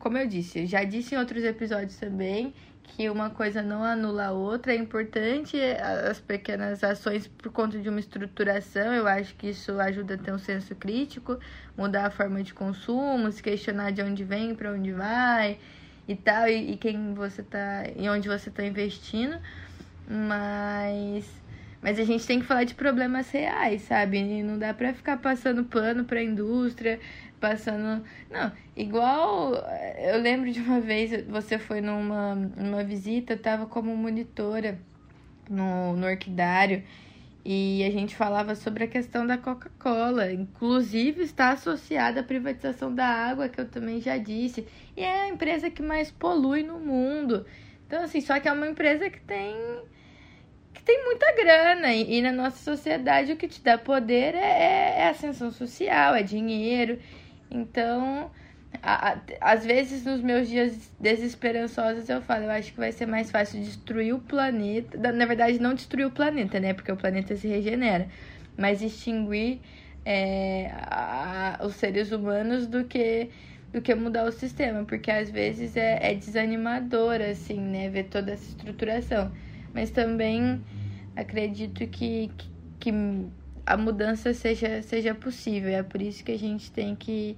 Como 0.00 0.18
eu 0.18 0.26
disse, 0.26 0.66
já 0.66 0.82
disse 0.82 1.14
em 1.14 1.18
outros 1.18 1.44
episódios 1.44 1.96
também 1.96 2.52
que 2.82 3.08
uma 3.08 3.30
coisa 3.30 3.62
não 3.62 3.84
anula 3.84 4.26
a 4.26 4.32
outra. 4.32 4.72
É 4.72 4.76
importante 4.76 5.56
as 6.10 6.18
pequenas 6.18 6.82
ações 6.82 7.28
por 7.28 7.52
conta 7.52 7.78
de 7.78 7.88
uma 7.88 8.00
estruturação. 8.00 8.92
Eu 8.92 9.06
acho 9.06 9.36
que 9.36 9.50
isso 9.50 9.78
ajuda 9.78 10.14
a 10.14 10.18
ter 10.18 10.32
um 10.32 10.38
senso 10.38 10.74
crítico, 10.74 11.38
mudar 11.76 12.06
a 12.06 12.10
forma 12.10 12.42
de 12.42 12.52
consumo, 12.52 13.30
se 13.30 13.40
questionar 13.40 13.92
de 13.92 14.02
onde 14.02 14.24
vem, 14.24 14.56
para 14.56 14.72
onde 14.72 14.90
vai 14.90 15.60
e 16.08 16.16
tal, 16.16 16.48
e, 16.48 16.72
e 16.72 16.76
quem 16.76 17.14
você 17.14 17.42
tá. 17.42 17.84
e 17.96 18.08
onde 18.08 18.28
você 18.28 18.50
tá 18.50 18.64
investindo. 18.64 19.36
Mas. 20.08 21.40
Mas 21.82 21.98
a 21.98 22.04
gente 22.04 22.26
tem 22.26 22.40
que 22.40 22.46
falar 22.46 22.64
de 22.64 22.74
problemas 22.74 23.30
reais, 23.30 23.82
sabe? 23.82 24.18
E 24.18 24.42
não 24.42 24.58
dá 24.58 24.74
pra 24.74 24.92
ficar 24.92 25.16
passando 25.16 25.64
pano 25.64 26.04
pra 26.04 26.22
indústria, 26.22 27.00
passando. 27.40 28.04
Não, 28.30 28.52
igual. 28.76 29.54
Eu 29.98 30.20
lembro 30.20 30.52
de 30.52 30.60
uma 30.60 30.80
vez, 30.80 31.26
você 31.26 31.58
foi 31.58 31.80
numa, 31.80 32.34
numa 32.34 32.84
visita, 32.84 33.32
eu 33.32 33.38
tava 33.38 33.66
como 33.66 33.96
monitora 33.96 34.78
no, 35.48 35.96
no 35.96 36.06
orquidário. 36.06 36.82
E 37.44 37.82
a 37.84 37.90
gente 37.90 38.14
falava 38.14 38.54
sobre 38.54 38.84
a 38.84 38.88
questão 38.88 39.26
da 39.26 39.38
Coca-Cola, 39.38 40.30
inclusive 40.30 41.22
está 41.22 41.50
associada 41.52 42.20
à 42.20 42.22
privatização 42.22 42.94
da 42.94 43.06
água, 43.06 43.48
que 43.48 43.60
eu 43.60 43.68
também 43.68 44.00
já 44.00 44.18
disse, 44.18 44.66
e 44.96 45.02
é 45.02 45.22
a 45.22 45.28
empresa 45.28 45.70
que 45.70 45.82
mais 45.82 46.10
polui 46.10 46.62
no 46.62 46.78
mundo. 46.78 47.46
Então, 47.86 48.02
assim, 48.02 48.20
só 48.20 48.38
que 48.38 48.46
é 48.48 48.52
uma 48.52 48.68
empresa 48.68 49.08
que 49.08 49.20
tem 49.20 49.56
que 50.74 50.82
tem 50.82 51.04
muita 51.04 51.32
grana, 51.34 51.92
e, 51.92 52.18
e 52.18 52.22
na 52.22 52.32
nossa 52.32 52.58
sociedade 52.58 53.32
o 53.32 53.36
que 53.36 53.48
te 53.48 53.62
dá 53.62 53.76
poder 53.76 54.34
é, 54.34 54.38
é, 54.38 54.94
é 55.00 55.08
ascensão 55.08 55.50
social, 55.50 56.14
é 56.14 56.22
dinheiro. 56.22 56.98
Então, 57.50 58.30
às 59.40 59.64
vezes 59.64 60.04
nos 60.04 60.20
meus 60.20 60.48
dias 60.48 60.92
desesperançosos 60.98 62.08
eu 62.08 62.22
falo, 62.22 62.44
eu 62.44 62.50
acho 62.50 62.72
que 62.72 62.78
vai 62.78 62.92
ser 62.92 63.06
mais 63.06 63.30
fácil 63.30 63.60
destruir 63.60 64.14
o 64.14 64.20
planeta. 64.20 64.96
Na 65.12 65.26
verdade, 65.26 65.58
não 65.58 65.74
destruir 65.74 66.06
o 66.06 66.10
planeta, 66.10 66.60
né? 66.60 66.72
Porque 66.72 66.90
o 66.92 66.96
planeta 66.96 67.36
se 67.36 67.48
regenera. 67.48 68.08
Mas 68.56 68.80
extinguir 68.82 69.60
é, 70.04 70.70
a, 70.72 71.60
os 71.64 71.74
seres 71.74 72.12
humanos 72.12 72.66
do 72.66 72.84
que 72.84 73.30
do 73.72 73.80
que 73.80 73.94
mudar 73.94 74.24
o 74.24 74.32
sistema, 74.32 74.84
porque 74.84 75.12
às 75.12 75.30
vezes 75.30 75.76
é, 75.76 76.10
é 76.10 76.14
desanimador, 76.14 77.20
assim, 77.20 77.60
né? 77.60 77.88
Ver 77.88 78.04
toda 78.04 78.32
essa 78.32 78.48
estruturação. 78.48 79.30
Mas 79.72 79.90
também 79.90 80.60
acredito 81.14 81.86
que, 81.86 82.30
que, 82.36 82.48
que 82.80 82.90
a 83.64 83.76
mudança 83.76 84.34
seja, 84.34 84.82
seja 84.82 85.14
possível. 85.14 85.70
É 85.70 85.82
por 85.84 86.02
isso 86.02 86.24
que 86.24 86.32
a 86.32 86.38
gente 86.38 86.72
tem 86.72 86.96
que 86.96 87.36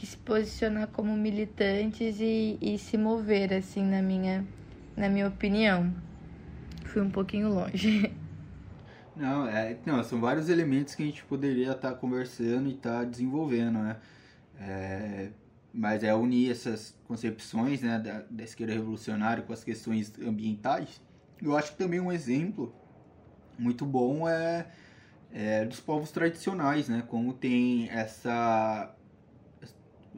que 0.00 0.06
se 0.06 0.16
posicionar 0.16 0.86
como 0.86 1.14
militantes 1.14 2.16
e, 2.20 2.56
e 2.58 2.78
se 2.78 2.96
mover, 2.96 3.52
assim, 3.52 3.84
na 3.84 4.00
minha, 4.00 4.46
na 4.96 5.10
minha 5.10 5.28
opinião. 5.28 5.94
Fui 6.86 7.02
um 7.02 7.10
pouquinho 7.10 7.50
longe. 7.50 8.10
Não, 9.14 9.46
é, 9.46 9.76
não, 9.84 10.02
são 10.02 10.18
vários 10.18 10.48
elementos 10.48 10.94
que 10.94 11.02
a 11.02 11.06
gente 11.06 11.22
poderia 11.24 11.72
estar 11.72 11.90
tá 11.90 11.94
conversando 11.94 12.70
e 12.70 12.72
estar 12.72 13.00
tá 13.00 13.04
desenvolvendo, 13.04 13.78
né? 13.80 13.96
É, 14.58 15.28
mas 15.74 16.02
é 16.02 16.14
unir 16.14 16.50
essas 16.50 16.96
concepções 17.06 17.82
né, 17.82 17.98
da, 17.98 18.24
da 18.30 18.44
esquerda 18.44 18.72
revolucionária 18.72 19.42
com 19.42 19.52
as 19.52 19.62
questões 19.62 20.10
ambientais. 20.18 21.02
Eu 21.42 21.54
acho 21.54 21.72
que 21.72 21.76
também 21.76 22.00
um 22.00 22.10
exemplo 22.10 22.74
muito 23.58 23.84
bom 23.84 24.26
é, 24.26 24.68
é 25.30 25.66
dos 25.66 25.80
povos 25.80 26.10
tradicionais, 26.12 26.88
né? 26.88 27.02
Como 27.06 27.34
tem 27.34 27.90
essa 27.90 28.96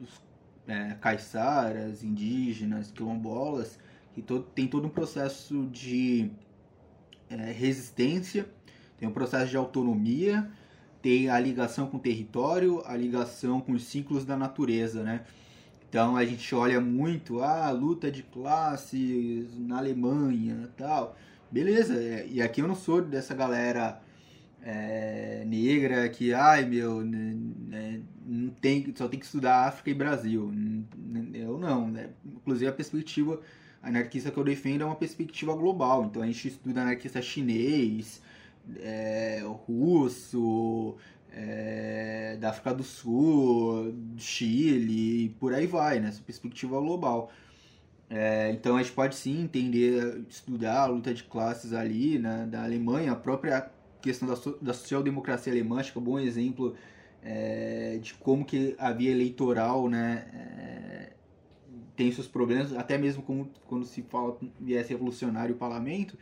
os 0.01 0.21
é, 0.67 0.95
caiçaras, 0.99 2.03
indígenas, 2.03 2.91
quilombolas, 2.91 3.79
que 4.13 4.23
tem 4.53 4.67
todo 4.67 4.85
um 4.85 4.89
processo 4.89 5.65
de 5.71 6.31
é, 7.29 7.51
resistência, 7.51 8.45
tem 8.97 9.07
um 9.07 9.11
processo 9.11 9.49
de 9.49 9.57
autonomia, 9.57 10.49
tem 11.01 11.29
a 11.29 11.39
ligação 11.39 11.87
com 11.87 11.97
o 11.97 11.99
território, 11.99 12.81
a 12.85 12.95
ligação 12.95 13.59
com 13.59 13.73
os 13.73 13.83
ciclos 13.85 14.23
da 14.23 14.37
natureza, 14.37 15.03
né? 15.03 15.25
Então 15.89 16.15
a 16.15 16.25
gente 16.25 16.55
olha 16.55 16.79
muito 16.81 17.41
a 17.41 17.67
ah, 17.67 17.71
luta 17.71 18.09
de 18.09 18.23
classes 18.23 19.59
na 19.59 19.77
Alemanha, 19.77 20.69
tal. 20.77 21.15
Beleza, 21.51 21.95
é, 22.01 22.25
e 22.27 22.41
aqui 22.41 22.61
eu 22.61 22.67
não 22.67 22.75
sou 22.75 23.01
dessa 23.01 23.35
galera 23.35 24.01
é, 24.63 25.43
negra 25.45 26.07
que, 26.09 26.33
ai 26.33 26.65
meu, 26.65 27.01
né, 27.01 28.01
não 28.25 28.49
tem, 28.49 28.93
só 28.95 29.07
tem 29.07 29.19
que 29.19 29.25
estudar 29.25 29.67
África 29.67 29.89
e 29.89 29.93
Brasil. 29.93 30.51
Eu 31.33 31.57
não, 31.57 31.89
né? 31.89 32.09
Inclusive 32.25 32.67
a 32.67 32.73
perspectiva 32.73 33.39
anarquista 33.81 34.31
que 34.31 34.37
eu 34.37 34.43
defendo 34.43 34.81
é 34.81 34.85
uma 34.85 34.95
perspectiva 34.95 35.53
global. 35.55 36.05
Então 36.05 36.21
a 36.21 36.25
gente 36.25 36.47
estuda 36.47 36.81
anarquista 36.81 37.21
chinês, 37.21 38.21
é, 38.79 39.43
russo, 39.67 40.95
é, 41.31 42.37
da 42.39 42.49
África 42.49 42.73
do 42.73 42.83
Sul, 42.83 43.93
Chile, 44.17 45.25
e 45.25 45.29
por 45.39 45.53
aí 45.53 45.67
vai, 45.67 45.99
né? 45.99 46.09
Essa 46.09 46.21
perspectiva 46.21 46.79
global. 46.79 47.31
É, 48.09 48.51
então 48.51 48.77
a 48.77 48.83
gente 48.83 48.93
pode 48.93 49.15
sim 49.15 49.41
entender, 49.41 50.23
estudar 50.29 50.81
a 50.81 50.85
luta 50.85 51.13
de 51.13 51.23
classes 51.23 51.73
ali, 51.73 52.19
né, 52.19 52.45
da 52.47 52.63
Alemanha, 52.63 53.13
a 53.13 53.15
própria 53.15 53.71
questão 54.03 54.27
da, 54.27 54.35
da 54.61 54.73
social-democracia 54.73 55.51
alemã, 55.51 55.79
acho 55.79 55.91
que 55.91 55.97
é 55.97 56.01
um 56.01 56.03
bom 56.03 56.19
exemplo 56.19 56.75
é, 57.23 57.97
de 58.01 58.13
como 58.15 58.43
que 58.45 58.75
a 58.77 58.91
via 58.91 59.11
eleitoral 59.11 59.87
né, 59.89 60.25
é, 60.33 61.13
tem 61.95 62.11
seus 62.11 62.27
problemas, 62.27 62.73
até 62.73 62.97
mesmo 62.97 63.23
como, 63.23 63.49
quando 63.67 63.85
se 63.85 64.01
fala 64.03 64.37
viés 64.59 64.87
revolucionário 64.89 65.55
o 65.55 65.57
parlamento, 65.57 66.17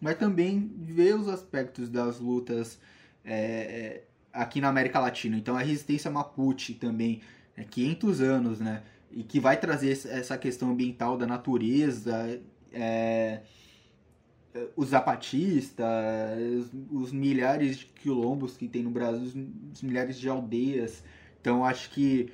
mas 0.00 0.16
também 0.16 0.70
ver 0.76 1.14
os 1.14 1.28
aspectos 1.28 1.88
das 1.88 2.20
lutas 2.20 2.78
é, 3.24 4.02
aqui 4.32 4.60
na 4.60 4.68
América 4.68 5.00
Latina. 5.00 5.36
Então 5.36 5.56
a 5.56 5.60
resistência 5.60 6.10
Mapuche 6.10 6.74
também, 6.74 7.20
é 7.56 7.64
500 7.64 8.20
anos, 8.20 8.60
né? 8.60 8.82
E 9.12 9.22
que 9.22 9.38
vai 9.38 9.56
trazer 9.56 9.92
essa 9.92 10.36
questão 10.36 10.70
ambiental 10.70 11.16
da 11.16 11.26
natureza, 11.26 12.40
é, 12.72 13.40
os 14.76 14.88
zapatistas, 14.88 15.88
os 16.90 17.12
milhares 17.12 17.78
de 17.78 17.86
quilombos 17.86 18.56
que 18.56 18.68
tem 18.68 18.82
no 18.82 18.90
Brasil, 18.90 19.48
os 19.72 19.82
milhares 19.82 20.18
de 20.18 20.28
aldeias. 20.28 21.02
Então 21.40 21.64
acho 21.64 21.90
que 21.90 22.32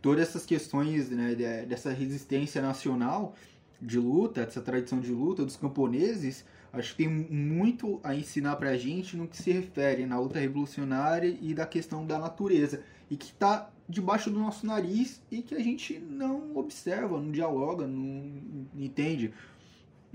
todas 0.00 0.28
essas 0.28 0.46
questões 0.46 1.10
né, 1.10 1.34
dessa 1.66 1.92
resistência 1.92 2.62
nacional 2.62 3.34
de 3.80 3.98
luta, 3.98 4.44
dessa 4.44 4.60
tradição 4.60 5.00
de 5.00 5.10
luta 5.10 5.44
dos 5.44 5.56
camponeses, 5.56 6.44
acho 6.72 6.94
que 6.94 7.04
tem 7.04 7.08
muito 7.08 8.00
a 8.02 8.14
ensinar 8.14 8.56
para 8.56 8.70
a 8.70 8.76
gente 8.76 9.16
no 9.16 9.26
que 9.26 9.36
se 9.36 9.50
refere 9.50 10.06
na 10.06 10.18
luta 10.18 10.38
revolucionária 10.38 11.36
e 11.40 11.52
da 11.52 11.66
questão 11.66 12.06
da 12.06 12.18
natureza 12.18 12.82
e 13.10 13.16
que 13.16 13.26
está 13.26 13.70
debaixo 13.88 14.30
do 14.30 14.38
nosso 14.38 14.66
nariz 14.66 15.20
e 15.30 15.42
que 15.42 15.54
a 15.54 15.60
gente 15.60 15.98
não 15.98 16.56
observa, 16.56 17.20
não 17.20 17.30
dialoga, 17.30 17.86
não 17.86 18.66
entende. 18.74 19.32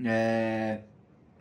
É, 0.04 0.82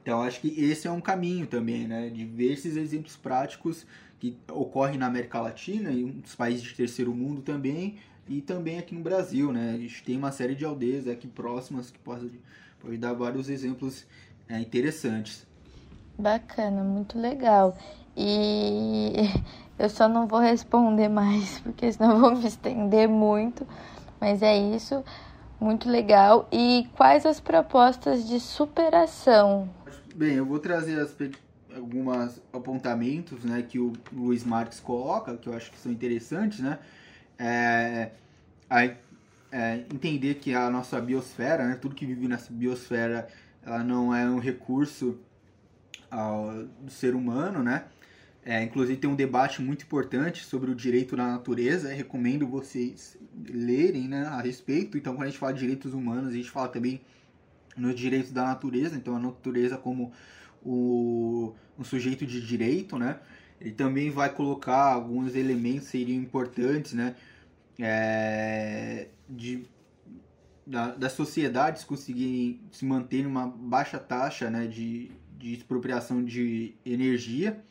então 0.01 0.21
acho 0.21 0.41
que 0.41 0.47
esse 0.47 0.87
é 0.87 0.91
um 0.91 1.01
caminho 1.01 1.45
também, 1.47 1.87
né, 1.87 2.09
de 2.09 2.25
ver 2.25 2.53
esses 2.53 2.75
exemplos 2.75 3.15
práticos 3.15 3.85
que 4.19 4.37
ocorrem 4.51 4.97
na 4.97 5.07
América 5.07 5.41
Latina 5.41 5.91
e 5.91 6.03
nos 6.03 6.35
países 6.35 6.63
de 6.63 6.75
terceiro 6.75 7.13
mundo 7.13 7.41
também 7.41 7.97
e 8.27 8.39
também 8.39 8.77
aqui 8.77 8.93
no 8.93 9.01
Brasil, 9.01 9.51
né? 9.51 9.73
A 9.73 9.77
gente 9.77 10.03
tem 10.03 10.15
uma 10.15 10.31
série 10.31 10.55
de 10.55 10.63
aldeias 10.63 11.07
aqui 11.07 11.27
próximas 11.27 11.89
que 11.89 11.99
pode, 11.99 12.31
pode 12.79 12.97
dar 12.97 13.13
vários 13.13 13.49
exemplos 13.49 14.05
é, 14.47 14.59
interessantes. 14.59 15.45
Bacana, 16.17 16.83
muito 16.83 17.19
legal. 17.19 17.75
E 18.15 19.13
eu 19.77 19.89
só 19.89 20.07
não 20.07 20.27
vou 20.27 20.39
responder 20.39 21.09
mais, 21.09 21.59
porque 21.65 21.91
senão 21.91 22.19
vou 22.19 22.35
me 22.35 22.45
estender 22.45 23.09
muito. 23.09 23.67
Mas 24.19 24.43
é 24.43 24.55
isso, 24.55 25.03
muito 25.59 25.89
legal. 25.89 26.47
E 26.51 26.87
quais 26.95 27.25
as 27.25 27.39
propostas 27.39 28.27
de 28.27 28.39
superação? 28.39 29.67
Bem, 30.15 30.35
eu 30.35 30.45
vou 30.45 30.59
trazer 30.59 30.99
as, 30.99 31.15
alguns 31.75 32.41
apontamentos 32.51 33.43
né, 33.45 33.61
que 33.61 33.79
o 33.79 33.93
Luiz 34.11 34.43
Marques 34.43 34.79
coloca, 34.79 35.37
que 35.37 35.47
eu 35.47 35.53
acho 35.53 35.71
que 35.71 35.77
são 35.77 35.91
interessantes, 35.91 36.59
né? 36.59 36.79
É, 37.39 38.11
a, 38.69 38.83
é, 39.51 39.85
entender 39.93 40.35
que 40.35 40.53
a 40.53 40.69
nossa 40.69 40.99
biosfera, 40.99 41.67
né, 41.67 41.75
tudo 41.75 41.95
que 41.95 42.05
vive 42.05 42.27
nessa 42.27 42.51
biosfera, 42.51 43.27
ela 43.63 43.83
não 43.83 44.13
é 44.13 44.29
um 44.29 44.39
recurso 44.39 45.17
ao, 46.09 46.65
do 46.81 46.91
ser 46.91 47.15
humano, 47.15 47.63
né? 47.63 47.85
É, 48.43 48.63
inclusive 48.63 48.97
tem 48.97 49.09
um 49.09 49.15
debate 49.15 49.61
muito 49.61 49.83
importante 49.83 50.43
sobre 50.43 50.71
o 50.71 50.75
direito 50.75 51.15
da 51.15 51.27
natureza. 51.27 51.93
Recomendo 51.93 52.47
vocês 52.47 53.17
lerem 53.47 54.07
né, 54.07 54.25
a 54.25 54.41
respeito. 54.41 54.97
Então, 54.97 55.13
quando 55.13 55.23
a 55.23 55.29
gente 55.29 55.37
fala 55.37 55.53
de 55.53 55.59
direitos 55.59 55.93
humanos, 55.93 56.29
a 56.29 56.35
gente 56.35 56.49
fala 56.49 56.67
também 56.67 57.01
nos 57.77 57.95
direitos 57.95 58.31
da 58.31 58.43
natureza. 58.43 58.95
Então, 58.95 59.15
a 59.15 59.19
natureza 59.19 59.77
como 59.77 60.11
o, 60.63 61.53
um 61.77 61.83
sujeito 61.83 62.25
de 62.25 62.45
direito, 62.45 62.97
né? 62.97 63.19
Ele 63.59 63.71
também 63.71 64.09
vai 64.09 64.29
colocar 64.29 64.93
alguns 64.93 65.35
elementos 65.35 65.85
que 65.85 65.91
seriam 65.91 66.21
importantes, 66.21 66.93
né? 66.93 67.15
É, 67.79 69.07
de, 69.29 69.65
da, 70.65 70.91
das 70.91 71.13
sociedades 71.13 71.83
conseguirem 71.83 72.59
se 72.71 72.85
manter 72.85 73.23
numa 73.23 73.47
baixa 73.47 73.97
taxa 73.97 74.49
né, 74.49 74.67
de, 74.67 75.09
de 75.37 75.53
expropriação 75.53 76.23
de 76.23 76.75
energia 76.85 77.63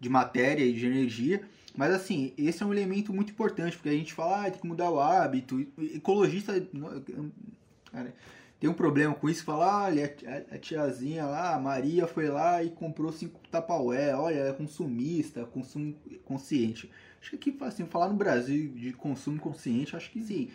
de 0.00 0.08
matéria 0.08 0.64
e 0.64 0.72
de 0.72 0.86
energia. 0.86 1.42
Mas 1.76 1.92
assim, 1.92 2.32
esse 2.36 2.62
é 2.62 2.66
um 2.66 2.72
elemento 2.72 3.12
muito 3.12 3.30
importante, 3.30 3.76
porque 3.76 3.90
a 3.90 3.92
gente 3.92 4.12
fala, 4.12 4.46
ah, 4.46 4.50
tem 4.50 4.60
que 4.60 4.66
mudar 4.66 4.90
o 4.90 4.98
hábito. 4.98 5.60
Ecologista 5.78 6.54
cara, 7.92 8.14
tem 8.60 8.68
um 8.68 8.74
problema 8.74 9.14
com 9.14 9.26
isso, 9.26 9.42
fala, 9.42 9.84
olha, 9.84 10.14
a 10.52 10.58
tiazinha 10.58 11.24
lá, 11.24 11.54
a 11.54 11.58
Maria 11.58 12.06
foi 12.06 12.28
lá 12.28 12.62
e 12.62 12.68
comprou 12.68 13.10
cinco 13.10 13.40
tapaué, 13.50 14.14
olha, 14.14 14.34
ela 14.34 14.50
é 14.50 14.52
consumista, 14.52 15.46
consumo 15.46 15.94
consciente. 16.26 16.90
Acho 17.22 17.30
que 17.30 17.36
aqui, 17.36 17.56
assim, 17.62 17.86
falar 17.86 18.08
no 18.08 18.14
Brasil 18.14 18.70
de 18.74 18.92
consumo 18.92 19.40
consciente, 19.40 19.96
acho 19.96 20.10
que 20.10 20.22
sim. 20.22 20.50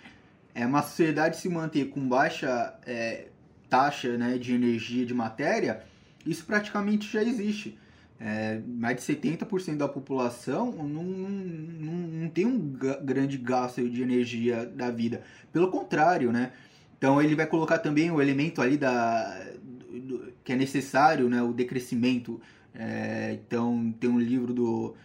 É 0.54 0.68
uma 0.68 0.84
sociedade 0.84 1.38
se 1.38 1.50
manter 1.50 1.90
com 1.90 2.08
baixa 2.08 2.80
é, 2.86 3.30
taxa 3.68 4.16
né, 4.16 4.38
de 4.38 4.54
energia 4.54 5.04
de 5.04 5.14
matéria, 5.14 5.84
isso 6.24 6.46
praticamente 6.46 7.12
já 7.12 7.24
existe. 7.24 7.76
É, 8.20 8.62
mais 8.66 8.96
de 8.96 9.02
70% 9.02 9.78
da 9.78 9.90
população 9.90 10.72
não, 10.72 11.04
não, 11.04 11.92
não 11.92 12.30
tem 12.30 12.46
um 12.46 12.60
grande 13.04 13.38
gasto 13.38 13.90
de 13.90 14.02
energia 14.04 14.64
da 14.64 14.92
vida. 14.92 15.24
Pelo 15.52 15.70
contrário, 15.70 16.32
né? 16.32 16.54
Então 16.98 17.22
ele 17.22 17.36
vai 17.36 17.46
colocar 17.46 17.80
também 17.80 18.12
o 18.12 18.22
elemento 18.22 18.62
ali 18.62 18.78
da, 18.78 19.38
do, 19.60 20.34
que 20.44 20.54
é 20.54 20.56
necessário, 20.56 21.30
né? 21.30 21.42
O 21.42 21.54
decrescimento. 21.54 22.42
É, 22.74 23.34
então 23.34 23.94
tem 24.00 24.10
um 24.10 24.20
livro 24.20 24.54
do 24.54 24.96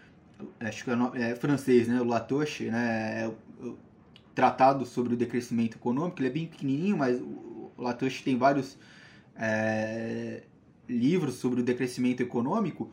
acho 0.59 0.85
que 0.85 0.91
é, 0.91 1.31
é 1.31 1.35
francês, 1.35 1.89
né? 1.89 2.01
O 2.01 2.05
Latouche, 2.05 2.71
né? 2.71 3.25
É 3.25 3.31
tratado 4.35 4.87
sobre 4.87 5.15
o 5.15 5.17
decrescimento 5.17 5.77
econômico. 5.77 6.21
Ele 6.21 6.29
é 6.29 6.33
bem 6.33 6.47
pequenininho, 6.47 6.97
mas 6.97 7.21
o 7.21 7.71
Latouche 7.77 8.23
tem 8.23 8.39
vários 8.39 8.79
é, 9.37 10.43
livros 10.89 11.35
sobre 11.35 11.61
o 11.61 11.65
decrescimento 11.65 12.23
econômico, 12.23 12.91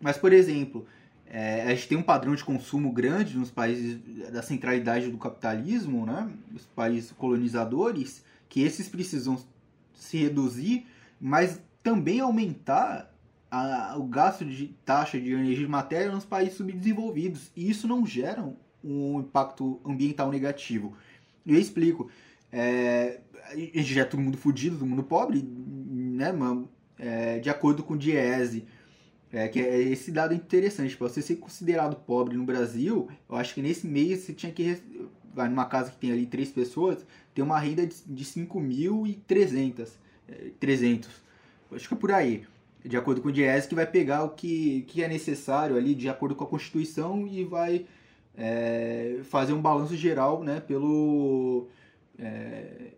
mas, 0.00 0.16
por 0.16 0.32
exemplo, 0.32 0.86
é, 1.26 1.62
a 1.62 1.74
gente 1.74 1.88
tem 1.88 1.98
um 1.98 2.02
padrão 2.02 2.34
de 2.34 2.44
consumo 2.44 2.92
grande 2.92 3.38
nos 3.38 3.50
países 3.50 3.98
da 4.30 4.42
centralidade 4.42 5.10
do 5.10 5.18
capitalismo, 5.18 6.04
né? 6.04 6.30
os 6.54 6.66
países 6.66 7.12
colonizadores, 7.12 8.24
que 8.52 8.60
esses 8.60 8.86
precisam 8.86 9.42
se 9.94 10.18
reduzir, 10.18 10.86
mas 11.18 11.58
também 11.82 12.20
aumentar 12.20 13.10
a, 13.50 13.96
o 13.96 14.04
gasto 14.04 14.44
de 14.44 14.76
taxa 14.84 15.18
de 15.18 15.32
energia 15.32 15.64
de 15.64 15.70
matéria 15.70 16.12
nos 16.12 16.26
países 16.26 16.58
subdesenvolvidos. 16.58 17.50
E 17.56 17.70
isso 17.70 17.88
não 17.88 18.04
gera 18.04 18.54
um 18.84 19.20
impacto 19.20 19.80
ambiental 19.86 20.30
negativo. 20.30 20.94
Eu 21.46 21.58
explico. 21.58 22.10
É, 22.52 23.20
a 23.50 23.56
gente 23.56 23.94
já 23.94 24.02
é 24.02 24.04
todo 24.04 24.20
mundo 24.20 24.36
fudido, 24.36 24.76
todo 24.76 24.86
mundo 24.86 25.02
pobre, 25.02 25.42
né, 25.42 26.30
mano? 26.30 26.68
é, 27.02 27.40
de 27.40 27.50
acordo 27.50 27.82
com 27.82 27.94
o 27.94 27.98
Diese, 27.98 28.64
é, 29.32 29.48
que 29.48 29.58
é 29.58 29.82
esse 29.82 30.12
dado 30.12 30.32
interessante. 30.32 30.96
Para 30.96 31.08
você 31.08 31.20
ser 31.20 31.36
considerado 31.36 31.96
pobre 31.96 32.36
no 32.36 32.44
Brasil, 32.44 33.08
eu 33.28 33.36
acho 33.36 33.54
que 33.54 33.62
nesse 33.62 33.86
mês 33.86 34.20
você 34.20 34.32
tinha 34.32 34.52
que. 34.52 34.80
Vai 35.34 35.48
numa 35.48 35.64
casa 35.64 35.90
que 35.90 35.96
tem 35.96 36.12
ali 36.12 36.26
três 36.26 36.50
pessoas, 36.50 37.06
ter 37.34 37.42
uma 37.42 37.58
renda 37.58 37.86
de, 37.86 37.96
de 38.06 38.24
5.300. 38.24 39.88
É, 40.28 40.50
300. 40.60 41.08
Acho 41.72 41.88
que 41.88 41.94
é 41.94 41.96
por 41.96 42.12
aí. 42.12 42.44
De 42.84 42.96
acordo 42.96 43.20
com 43.22 43.28
o 43.28 43.32
Diese, 43.32 43.68
que 43.68 43.74
vai 43.74 43.86
pegar 43.86 44.24
o 44.24 44.30
que, 44.30 44.82
que 44.88 45.02
é 45.02 45.08
necessário 45.08 45.76
ali, 45.76 45.94
de 45.94 46.08
acordo 46.08 46.34
com 46.34 46.44
a 46.44 46.46
Constituição, 46.46 47.26
e 47.26 47.44
vai 47.44 47.86
é, 48.36 49.20
fazer 49.24 49.52
um 49.52 49.62
balanço 49.62 49.96
geral 49.96 50.42
né, 50.42 50.60
pelo. 50.60 51.68
É, 52.18 52.92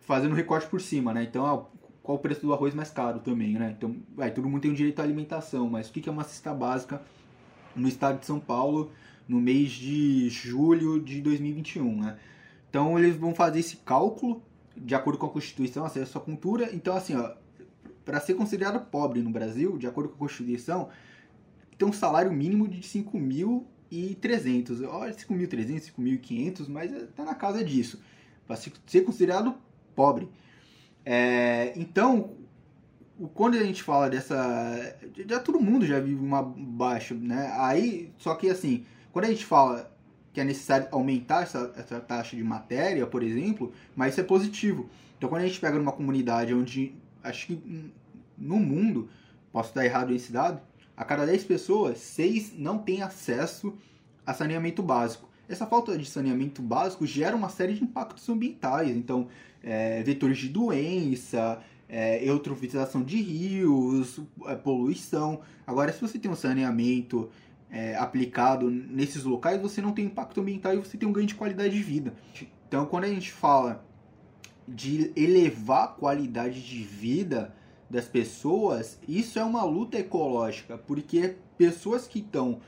fazendo 0.00 0.34
recorte 0.34 0.68
por 0.68 0.80
cima, 0.80 1.12
né? 1.12 1.24
Então, 1.24 1.68
qual 2.02 2.18
o 2.18 2.20
preço 2.20 2.40
do 2.42 2.52
arroz 2.52 2.74
mais 2.74 2.90
caro 2.90 3.20
também, 3.20 3.54
né? 3.54 3.74
Então, 3.76 3.96
vai, 4.14 4.30
todo 4.30 4.48
mundo 4.48 4.62
tem 4.62 4.70
o 4.70 4.74
direito 4.74 5.00
à 5.00 5.02
alimentação, 5.02 5.68
mas 5.68 5.88
o 5.88 5.92
que 5.92 6.08
é 6.08 6.12
uma 6.12 6.24
cesta 6.24 6.52
básica 6.52 7.00
no 7.74 7.88
estado 7.88 8.20
de 8.20 8.26
São 8.26 8.38
Paulo 8.38 8.90
no 9.32 9.40
mês 9.40 9.72
de 9.72 10.28
julho 10.28 11.00
de 11.00 11.22
2021, 11.22 12.02
né? 12.02 12.18
Então, 12.68 12.98
eles 12.98 13.16
vão 13.16 13.34
fazer 13.34 13.60
esse 13.60 13.78
cálculo 13.78 14.42
de 14.76 14.94
acordo 14.94 15.18
com 15.18 15.26
a 15.26 15.30
Constituição, 15.30 15.84
acesso 15.84 16.18
à 16.18 16.20
cultura. 16.20 16.70
Então, 16.74 16.94
assim, 16.94 17.16
ó, 17.16 17.34
para 18.04 18.20
ser 18.20 18.34
considerado 18.34 18.84
pobre 18.90 19.22
no 19.22 19.30
Brasil, 19.30 19.78
de 19.78 19.86
acordo 19.86 20.10
com 20.10 20.16
a 20.16 20.18
Constituição, 20.18 20.90
tem 21.78 21.88
um 21.88 21.92
salário 21.92 22.32
mínimo 22.32 22.68
de 22.68 22.80
5.300. 22.80 24.86
Olha, 24.86 25.14
5.300, 25.14 25.92
5.500, 25.96 26.68
mas 26.68 26.90
tá 27.14 27.24
na 27.24 27.34
casa 27.34 27.64
disso. 27.64 28.02
Para 28.46 28.56
ser 28.56 29.02
considerado 29.02 29.54
pobre. 29.94 30.28
É, 31.04 31.72
então, 31.76 32.36
quando 33.34 33.56
a 33.56 33.62
gente 33.62 33.82
fala 33.82 34.08
dessa. 34.08 34.96
Já 35.28 35.40
todo 35.40 35.60
mundo 35.60 35.86
já 35.86 36.00
vive 36.00 36.22
uma 36.22 36.42
baixa, 36.42 37.14
né? 37.14 37.52
Aí, 37.58 38.10
só 38.18 38.34
que 38.34 38.48
assim, 38.48 38.84
quando 39.12 39.26
a 39.26 39.28
gente 39.28 39.44
fala 39.44 39.92
que 40.32 40.40
é 40.40 40.44
necessário 40.44 40.88
aumentar 40.90 41.42
essa, 41.42 41.72
essa 41.76 42.00
taxa 42.00 42.34
de 42.34 42.42
matéria, 42.42 43.06
por 43.06 43.22
exemplo, 43.22 43.72
mas 43.94 44.12
isso 44.12 44.20
é 44.20 44.24
positivo. 44.24 44.88
Então, 45.18 45.28
quando 45.28 45.42
a 45.42 45.46
gente 45.46 45.60
pega 45.60 45.78
numa 45.78 45.92
comunidade 45.92 46.54
onde, 46.54 46.94
acho 47.22 47.48
que 47.48 47.90
no 48.36 48.58
mundo, 48.58 49.08
posso 49.52 49.68
estar 49.68 49.84
errado 49.84 50.10
nesse 50.10 50.32
dado, 50.32 50.60
a 50.96 51.04
cada 51.04 51.26
10 51.26 51.44
pessoas, 51.44 51.98
6 51.98 52.54
não 52.58 52.78
têm 52.78 53.02
acesso 53.02 53.74
a 54.26 54.32
saneamento 54.32 54.82
básico. 54.82 55.28
Essa 55.48 55.66
falta 55.66 55.98
de 55.98 56.06
saneamento 56.06 56.62
básico 56.62 57.06
gera 57.06 57.36
uma 57.36 57.48
série 57.48 57.74
de 57.74 57.84
impactos 57.84 58.28
ambientais. 58.28 58.96
Então, 58.96 59.28
é, 59.62 60.02
vetores 60.02 60.38
de 60.38 60.48
doença, 60.48 61.60
é, 61.88 62.26
eutrofização 62.26 63.02
de 63.02 63.20
rios, 63.20 64.18
é, 64.46 64.54
poluição. 64.54 65.40
Agora, 65.66 65.92
se 65.92 66.00
você 66.00 66.18
tem 66.18 66.30
um 66.30 66.36
saneamento 66.36 67.30
é, 67.72 67.96
aplicado 67.96 68.70
nesses 68.70 69.24
locais, 69.24 69.60
você 69.60 69.80
não 69.80 69.92
tem 69.92 70.04
impacto 70.04 70.40
ambiental 70.40 70.74
e 70.74 70.76
você 70.76 70.98
tem 70.98 71.08
um 71.08 71.12
ganho 71.12 71.26
de 71.26 71.34
qualidade 71.34 71.74
de 71.74 71.82
vida. 71.82 72.12
Então, 72.68 72.84
quando 72.84 73.04
a 73.04 73.08
gente 73.08 73.32
fala 73.32 73.82
de 74.68 75.10
elevar 75.16 75.84
a 75.84 75.88
qualidade 75.88 76.62
de 76.62 76.82
vida 76.82 77.54
das 77.88 78.06
pessoas, 78.06 78.98
isso 79.08 79.38
é 79.38 79.44
uma 79.44 79.64
luta 79.64 79.98
ecológica, 79.98 80.76
porque 80.76 81.36
pessoas 81.56 82.06
que 82.06 82.18
estão 82.18 82.60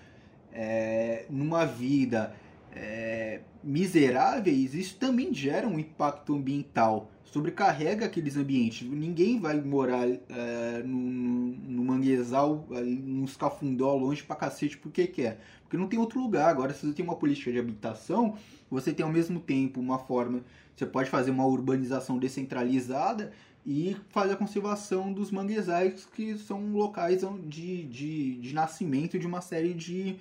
é, 0.53 1.27
numa 1.29 1.67
vida 1.67 2.35
é, 2.73 3.41
miseráveis, 3.63 4.75
isso 4.75 4.97
também 4.97 5.33
gera 5.35 5.69
um 5.69 5.79
impacto 5.79 6.35
ambiental, 6.35 7.11
sobrecarrega 7.35 8.07
aqueles 8.07 8.37
ambientes. 8.37 8.89
Ninguém 8.89 9.41
vai 9.41 9.61
morar 9.61 10.07
é, 10.07 10.83
manguezal, 10.85 12.65
nos 12.71 13.37
cafundó, 13.37 13.93
longe 13.93 14.23
pra 14.23 14.37
cacete, 14.37 14.79
porque 14.79 15.09
quer. 15.09 15.41
Porque 15.63 15.77
não 15.77 15.89
tem 15.89 15.99
outro 15.99 16.21
lugar. 16.21 16.49
Agora, 16.49 16.73
se 16.73 16.87
você 16.87 16.93
tem 16.93 17.05
uma 17.05 17.17
política 17.17 17.51
de 17.51 17.59
habitação, 17.59 18.37
você 18.71 18.93
tem 18.93 19.05
ao 19.05 19.11
mesmo 19.11 19.41
tempo 19.41 19.81
uma 19.81 19.99
forma. 19.99 20.45
Você 20.77 20.87
pode 20.87 21.11
fazer 21.11 21.33
uma 21.33 21.45
urbanização 21.45 22.21
descentralizada 22.21 23.33
e 23.67 23.97
fazer 24.11 24.35
a 24.35 24.37
conservação 24.37 25.13
dos 25.13 25.33
manguezais, 25.33 26.07
que 26.15 26.39
são 26.39 26.71
locais 26.71 27.23
de, 27.49 27.83
de, 27.83 28.37
de 28.37 28.55
nascimento 28.55 29.19
de 29.19 29.27
uma 29.27 29.41
série 29.41 29.75
de 29.75 30.21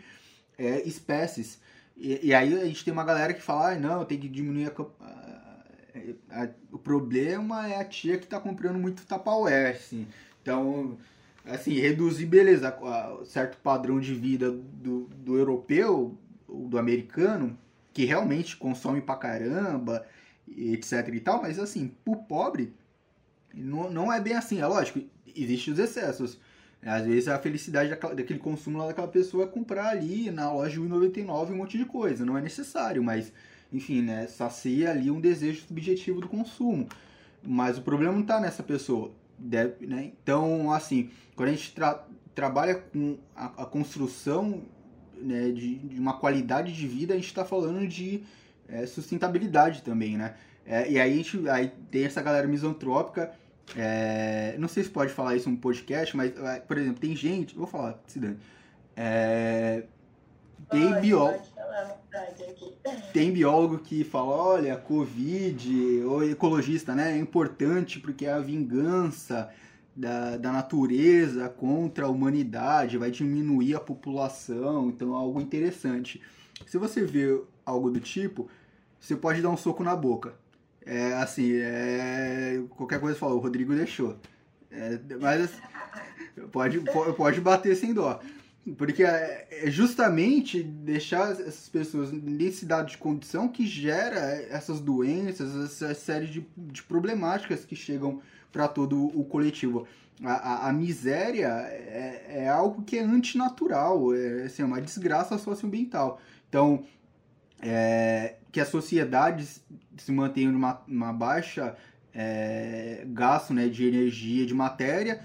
é, 0.58 0.82
espécies. 0.82 1.60
E, 1.95 2.30
e, 2.30 2.34
aí 2.34 2.60
a 2.60 2.65
gente 2.65 2.84
tem 2.84 2.91
uma 2.91 3.04
galera 3.04 3.36
que 3.36 3.41
fala, 3.41 3.73
ah, 3.73 3.80
não, 3.80 4.04
tem 4.04 4.17
que 4.17 4.28
diminuir 4.28 4.65
a, 4.65 5.42
a, 6.29 6.43
a, 6.43 6.49
o 6.71 6.77
problema 6.77 7.67
é 7.67 7.79
a 7.79 7.86
tia 7.86 8.17
que 8.17 8.25
está 8.25 8.39
comprando 8.39 8.77
muito 8.77 9.06
Tupperware, 9.06 9.75
assim. 9.75 10.08
Então, 10.41 10.97
assim, 11.45 11.73
reduzir, 11.73 12.25
beleza, 12.25 12.69
a, 12.69 13.25
certo 13.25 13.58
padrão 13.58 13.99
de 13.99 14.13
vida 14.13 14.51
do, 14.51 15.10
do 15.17 15.38
europeu, 15.38 16.17
do 16.47 16.77
americano, 16.77 17.58
que 17.93 18.06
realmente 18.06 18.58
consome 18.58 19.01
pra 19.01 19.15
caramba, 19.15 20.06
etc 20.47 21.08
e 21.13 21.19
tal, 21.19 21.41
mas 21.41 21.60
assim, 21.60 21.91
pro 22.03 22.15
pobre, 22.15 22.73
não, 23.53 23.89
não 23.89 24.12
é 24.12 24.19
bem 24.19 24.34
assim, 24.34 24.60
é 24.60 24.67
lógico, 24.67 24.99
existem 25.36 25.73
os 25.73 25.79
excessos. 25.79 26.39
Às 26.82 27.06
vezes 27.06 27.29
a 27.29 27.39
felicidade 27.39 27.89
daquele 27.89 28.39
consumo 28.39 28.77
lá 28.77 28.88
daquela 28.88 29.08
pessoa 29.08 29.45
é 29.45 29.47
comprar 29.47 29.88
ali 29.88 30.29
na 30.29 30.51
loja 30.51 30.82
1,99 30.82 31.51
um 31.51 31.56
monte 31.56 31.77
de 31.77 31.86
coisa, 31.86 32.25
não 32.25 32.38
é 32.38 32.41
necessário, 32.41 33.01
mas 33.01 33.32
enfim, 33.73 34.01
né, 34.01 34.27
sacia 34.27 34.91
ali 34.91 35.09
um 35.09 35.19
desejo 35.19 35.65
subjetivo 35.65 36.21
do 36.21 36.27
consumo. 36.27 36.88
Mas 37.45 37.77
o 37.77 37.81
problema 37.81 38.13
não 38.13 38.21
está 38.21 38.39
nessa 38.39 38.63
pessoa. 38.63 39.12
Deve, 39.38 39.86
né? 39.86 40.12
Então, 40.21 40.71
assim, 40.71 41.09
quando 41.36 41.49
a 41.49 41.51
gente 41.51 41.73
tra 41.73 42.05
trabalha 42.33 42.75
com 42.75 43.17
a, 43.36 43.63
a 43.63 43.65
construção 43.65 44.62
né, 45.15 45.51
de, 45.51 45.75
de, 45.75 45.99
uma 45.99 46.13
qualidade 46.13 46.73
de 46.73 46.88
vida, 46.88 47.13
a 47.13 47.17
gente 47.17 47.27
está 47.27 47.45
falando 47.45 47.88
de 47.88 48.23
é, 48.67 48.86
sustentabilidade 48.86 49.83
também, 49.83 50.17
né? 50.17 50.36
É, 50.65 50.89
e 50.89 50.99
aí, 50.99 51.13
a 51.13 51.15
gente, 51.15 51.49
aí 51.49 51.71
tem 51.91 52.05
essa 52.05 52.21
galera 52.21 52.47
misantrópica, 52.47 53.31
é, 53.75 54.55
não 54.57 54.67
sei 54.67 54.83
se 54.83 54.89
pode 54.89 55.12
falar 55.12 55.36
isso 55.36 55.49
no 55.49 55.57
podcast, 55.57 56.15
mas, 56.15 56.31
é, 56.38 56.59
por 56.59 56.77
exemplo, 56.77 56.99
tem 56.99 57.15
gente, 57.15 57.55
vou 57.55 57.67
falar, 57.67 57.99
se 58.07 58.19
dane, 58.19 58.38
é, 58.95 59.83
tem 60.69 61.01
biólogo 61.73 62.03
tem 63.12 63.31
biólogo 63.31 63.79
que 63.79 64.03
fala, 64.03 64.31
olha, 64.31 64.77
Covid, 64.77 66.03
ou 66.05 66.23
ecologista, 66.23 66.93
né? 66.93 67.13
É 67.13 67.17
importante 67.17 67.99
porque 67.99 68.25
é 68.25 68.33
a 68.33 68.39
vingança 68.39 69.49
da, 69.95 70.38
da 70.38 70.51
natureza 70.51 71.49
contra 71.49 72.05
a 72.05 72.09
humanidade, 72.09 72.97
vai 72.97 73.12
diminuir 73.12 73.75
a 73.75 73.79
população, 73.79 74.89
então 74.89 75.13
é 75.13 75.15
algo 75.15 75.39
interessante. 75.39 76.21
Se 76.65 76.77
você 76.77 77.03
vê 77.03 77.41
algo 77.65 77.89
do 77.89 77.99
tipo, 77.99 78.49
você 78.99 79.15
pode 79.15 79.41
dar 79.41 79.49
um 79.49 79.57
soco 79.57 79.83
na 79.83 79.95
boca. 79.95 80.33
É 80.86 81.13
assim, 81.13 81.53
é, 81.53 82.62
qualquer 82.71 82.99
coisa 82.99 83.17
fala, 83.17 83.33
o 83.33 83.39
Rodrigo 83.39 83.73
deixou. 83.73 84.17
É, 84.71 84.99
mas 85.19 85.51
pode, 86.51 86.79
pode 87.15 87.39
bater 87.39 87.75
sem 87.75 87.93
dó. 87.93 88.19
Porque 88.78 89.04
é, 89.04 89.47
é 89.52 89.69
justamente 89.69 90.63
deixar 90.63 91.32
essas 91.32 91.67
pessoas 91.67 92.12
nesse 92.13 92.65
dado 92.65 92.88
de 92.88 92.97
condição 92.97 93.49
que 93.49 93.67
gera 93.67 94.19
essas 94.49 94.80
doenças, 94.80 95.54
essa 95.65 95.93
série 95.93 96.28
de, 96.28 96.47
de 96.56 96.82
problemáticas 96.84 97.65
que 97.65 97.76
chegam 97.76 98.21
para 98.54 98.67
todo 98.69 99.06
o 99.19 99.26
coletivo. 99.26 99.86
A, 100.23 100.34
a, 100.34 100.69
a 100.69 100.73
miséria 100.73 101.47
é, 101.47 102.43
é, 102.43 102.49
algo 102.49 102.84
que 102.84 102.97
é 102.97 103.04
antinatural, 103.04 104.15
é 104.15 104.43
assim, 104.43 104.62
é 104.62 104.65
uma 104.65 104.80
desgraça 104.80 105.38
socioambiental. 105.38 106.21
Então, 106.47 106.86
é, 107.62 108.36
que 108.49 108.62
a 108.62 108.65
sociedade 108.65 109.45
se 109.97 110.12
mantenha 110.12 110.52
numa, 110.52 110.82
numa 110.88 111.12
baixa 111.12 111.76
é, 112.13 113.04
gasto 113.08 113.54
né, 113.54 113.67
de 113.67 113.88
energia, 113.88 114.45
de 114.45 114.54
matéria, 114.54 115.21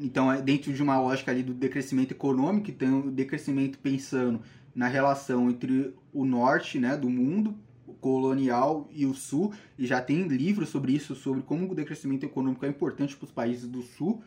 então, 0.00 0.32
é 0.32 0.40
dentro 0.40 0.72
de 0.72 0.82
uma 0.82 0.98
lógica 0.98 1.30
ali 1.30 1.42
do 1.42 1.54
decrescimento 1.54 2.12
econômico, 2.12 2.72
tem 2.72 2.92
o 2.92 3.10
decrescimento 3.10 3.78
pensando 3.78 4.40
na 4.74 4.88
relação 4.88 5.50
entre 5.50 5.94
o 6.12 6.24
norte 6.24 6.78
né, 6.78 6.96
do 6.96 7.10
mundo 7.10 7.54
colonial 8.00 8.88
e 8.92 9.06
o 9.06 9.14
sul, 9.14 9.52
e 9.78 9.86
já 9.86 10.00
tem 10.00 10.26
livros 10.26 10.70
sobre 10.70 10.92
isso, 10.92 11.14
sobre 11.14 11.42
como 11.42 11.70
o 11.70 11.74
decrescimento 11.74 12.24
econômico 12.24 12.64
é 12.66 12.68
importante 12.68 13.16
para 13.16 13.24
os 13.24 13.30
países 13.30 13.68
do 13.68 13.82
sul. 13.82 14.22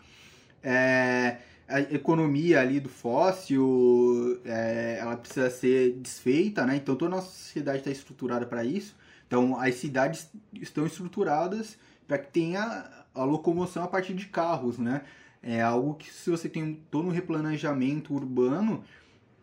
É, 0.63 1.37
a 1.67 1.81
economia 1.81 2.61
ali 2.61 2.79
do 2.79 2.89
fóssil, 2.89 4.39
é, 4.45 4.97
ela 4.99 5.17
precisa 5.17 5.49
ser 5.49 5.93
desfeita, 5.93 6.65
né? 6.65 6.77
Então 6.77 6.95
toda 6.95 7.13
a 7.13 7.17
nossa 7.17 7.31
sociedade 7.31 7.79
está 7.79 7.91
estruturada 7.91 8.45
para 8.45 8.63
isso. 8.63 8.95
Então 9.27 9.59
as 9.59 9.75
cidades 9.75 10.29
estão 10.53 10.85
estruturadas 10.85 11.77
para 12.07 12.19
que 12.19 12.31
tenha 12.31 12.89
a 13.13 13.23
locomoção 13.23 13.83
a 13.83 13.87
partir 13.87 14.13
de 14.13 14.27
carros, 14.27 14.77
né? 14.77 15.01
É 15.45 15.61
algo 15.61 15.93
que 15.93 16.11
se 16.11 16.31
você 16.31 16.49
tem 16.49 16.81
todo 16.89 17.07
um 17.07 17.11
replanejamento 17.11 18.15
urbano, 18.15 18.83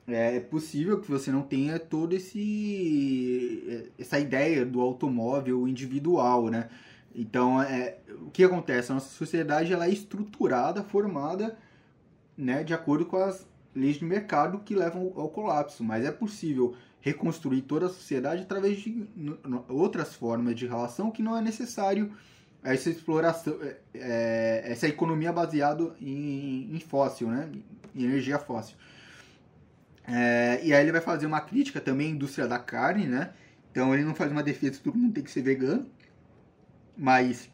é 0.09 0.41
possível 0.41 1.01
que 1.01 1.09
você 1.09 1.31
não 1.31 1.43
tenha 1.43 1.79
toda 1.79 2.17
esse 2.17 3.93
essa 3.97 4.19
ideia 4.19 4.67
do 4.67 4.81
automóvel 4.81 5.69
individual, 5.69 6.49
né? 6.49 6.69
Então, 7.15 7.63
é, 7.63 7.99
o 8.27 8.31
que 8.33 8.43
acontece? 8.43 8.91
A 8.91 8.95
nossa 8.97 9.11
sociedade 9.11 9.73
ela 9.73 9.87
é 9.87 9.91
estruturada, 9.91 10.83
formada, 10.83 11.57
né, 12.37 12.65
de 12.65 12.75
acordo 12.75 13.07
com 13.07 13.17
as 13.19 13.47
leis 13.75 13.99
do 13.99 14.07
mercado 14.07 14.59
que 14.61 14.75
levam 14.75 15.13
ao 15.15 15.29
colapso, 15.29 15.85
mas 15.85 16.05
é 16.05 16.11
possível 16.11 16.75
reconstruir 17.01 17.63
toda 17.63 17.87
a 17.87 17.91
sociedade 17.91 18.43
através 18.43 18.79
de 18.79 19.07
outras 19.69 20.15
formas 20.15 20.57
de 20.57 20.67
relação 20.67 21.11
que 21.11 21.23
não 21.23 21.37
é 21.37 21.41
necessário 21.41 22.13
essa 22.63 22.91
exploração, 22.91 23.59
é, 23.63 23.77
é, 23.95 24.63
essa 24.73 24.87
economia 24.87 25.33
baseada 25.33 25.95
em, 26.01 26.75
em, 26.75 26.81
fóssil, 26.81 27.29
né? 27.29 27.51
Em 27.95 28.05
energia 28.05 28.39
fóssil. 28.39 28.77
É, 30.07 30.61
e 30.63 30.73
aí 30.73 30.83
ele 30.83 30.93
vai 30.93 31.01
fazer 31.01 31.27
uma 31.27 31.41
crítica 31.41 31.81
também 31.81 32.09
à 32.09 32.11
indústria 32.11 32.47
da 32.47 32.59
carne, 32.59 33.07
né? 33.07 33.33
Então 33.71 33.93
ele 33.95 34.05
não 34.05 34.15
faz 34.15 34.31
uma 34.31 34.43
defesa 34.43 34.77
que 34.77 34.85
todo 34.85 34.99
mundo 34.99 35.15
tem 35.15 35.25
que 35.25 35.31
ser 35.31 35.43
vegano, 35.43 35.87
mas 36.97 37.51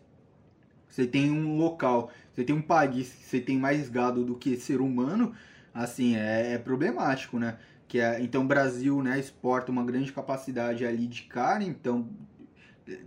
você 0.88 1.06
tem 1.06 1.30
um 1.30 1.56
local, 1.56 2.10
você 2.32 2.44
tem 2.44 2.54
um 2.54 2.62
país 2.62 3.10
que 3.12 3.24
você 3.24 3.40
tem 3.40 3.56
mais 3.56 3.88
gado 3.88 4.24
do 4.24 4.34
que 4.34 4.56
ser 4.56 4.80
humano, 4.80 5.32
assim, 5.72 6.16
é, 6.16 6.54
é 6.54 6.58
problemático, 6.58 7.38
né? 7.38 7.58
Que 7.86 8.00
é, 8.00 8.20
então 8.20 8.42
o 8.42 8.46
Brasil 8.46 9.02
né, 9.02 9.18
exporta 9.18 9.72
uma 9.72 9.84
grande 9.84 10.12
capacidade 10.12 10.84
ali 10.84 11.06
de 11.06 11.22
carne, 11.22 11.66
então 11.66 12.08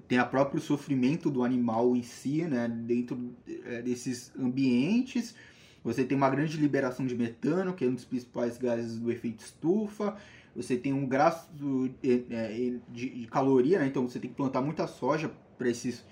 tem 0.07 0.17
a 0.17 0.25
próprio 0.25 0.61
sofrimento 0.61 1.29
do 1.29 1.43
animal 1.43 1.95
em 1.95 2.03
si, 2.03 2.43
né, 2.43 2.67
dentro 2.67 3.33
é, 3.65 3.81
desses 3.81 4.31
ambientes. 4.37 5.35
Você 5.83 6.03
tem 6.03 6.15
uma 6.15 6.29
grande 6.29 6.57
liberação 6.57 7.05
de 7.05 7.15
metano, 7.15 7.73
que 7.73 7.83
é 7.83 7.87
um 7.87 7.95
dos 7.95 8.05
principais 8.05 8.57
gases 8.57 8.99
do 8.99 9.11
efeito 9.11 9.43
estufa. 9.43 10.15
Você 10.55 10.77
tem 10.77 10.93
um 10.93 11.07
gasto 11.07 11.89
é, 12.03 12.21
é, 12.29 12.73
de 12.89 13.27
caloria, 13.31 13.79
né? 13.79 13.87
então 13.87 14.07
você 14.07 14.19
tem 14.19 14.29
que 14.29 14.35
plantar 14.35 14.61
muita 14.61 14.85
soja 14.85 15.31
para 15.57 15.69
esses 15.69 16.03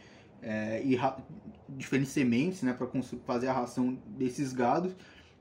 é, 0.41 0.81
diferentes 1.67 2.11
sementes, 2.11 2.61
né, 2.63 2.73
para 2.73 2.87
fazer 3.25 3.47
a 3.47 3.53
ração 3.53 3.97
desses 4.17 4.53
gados, 4.53 4.95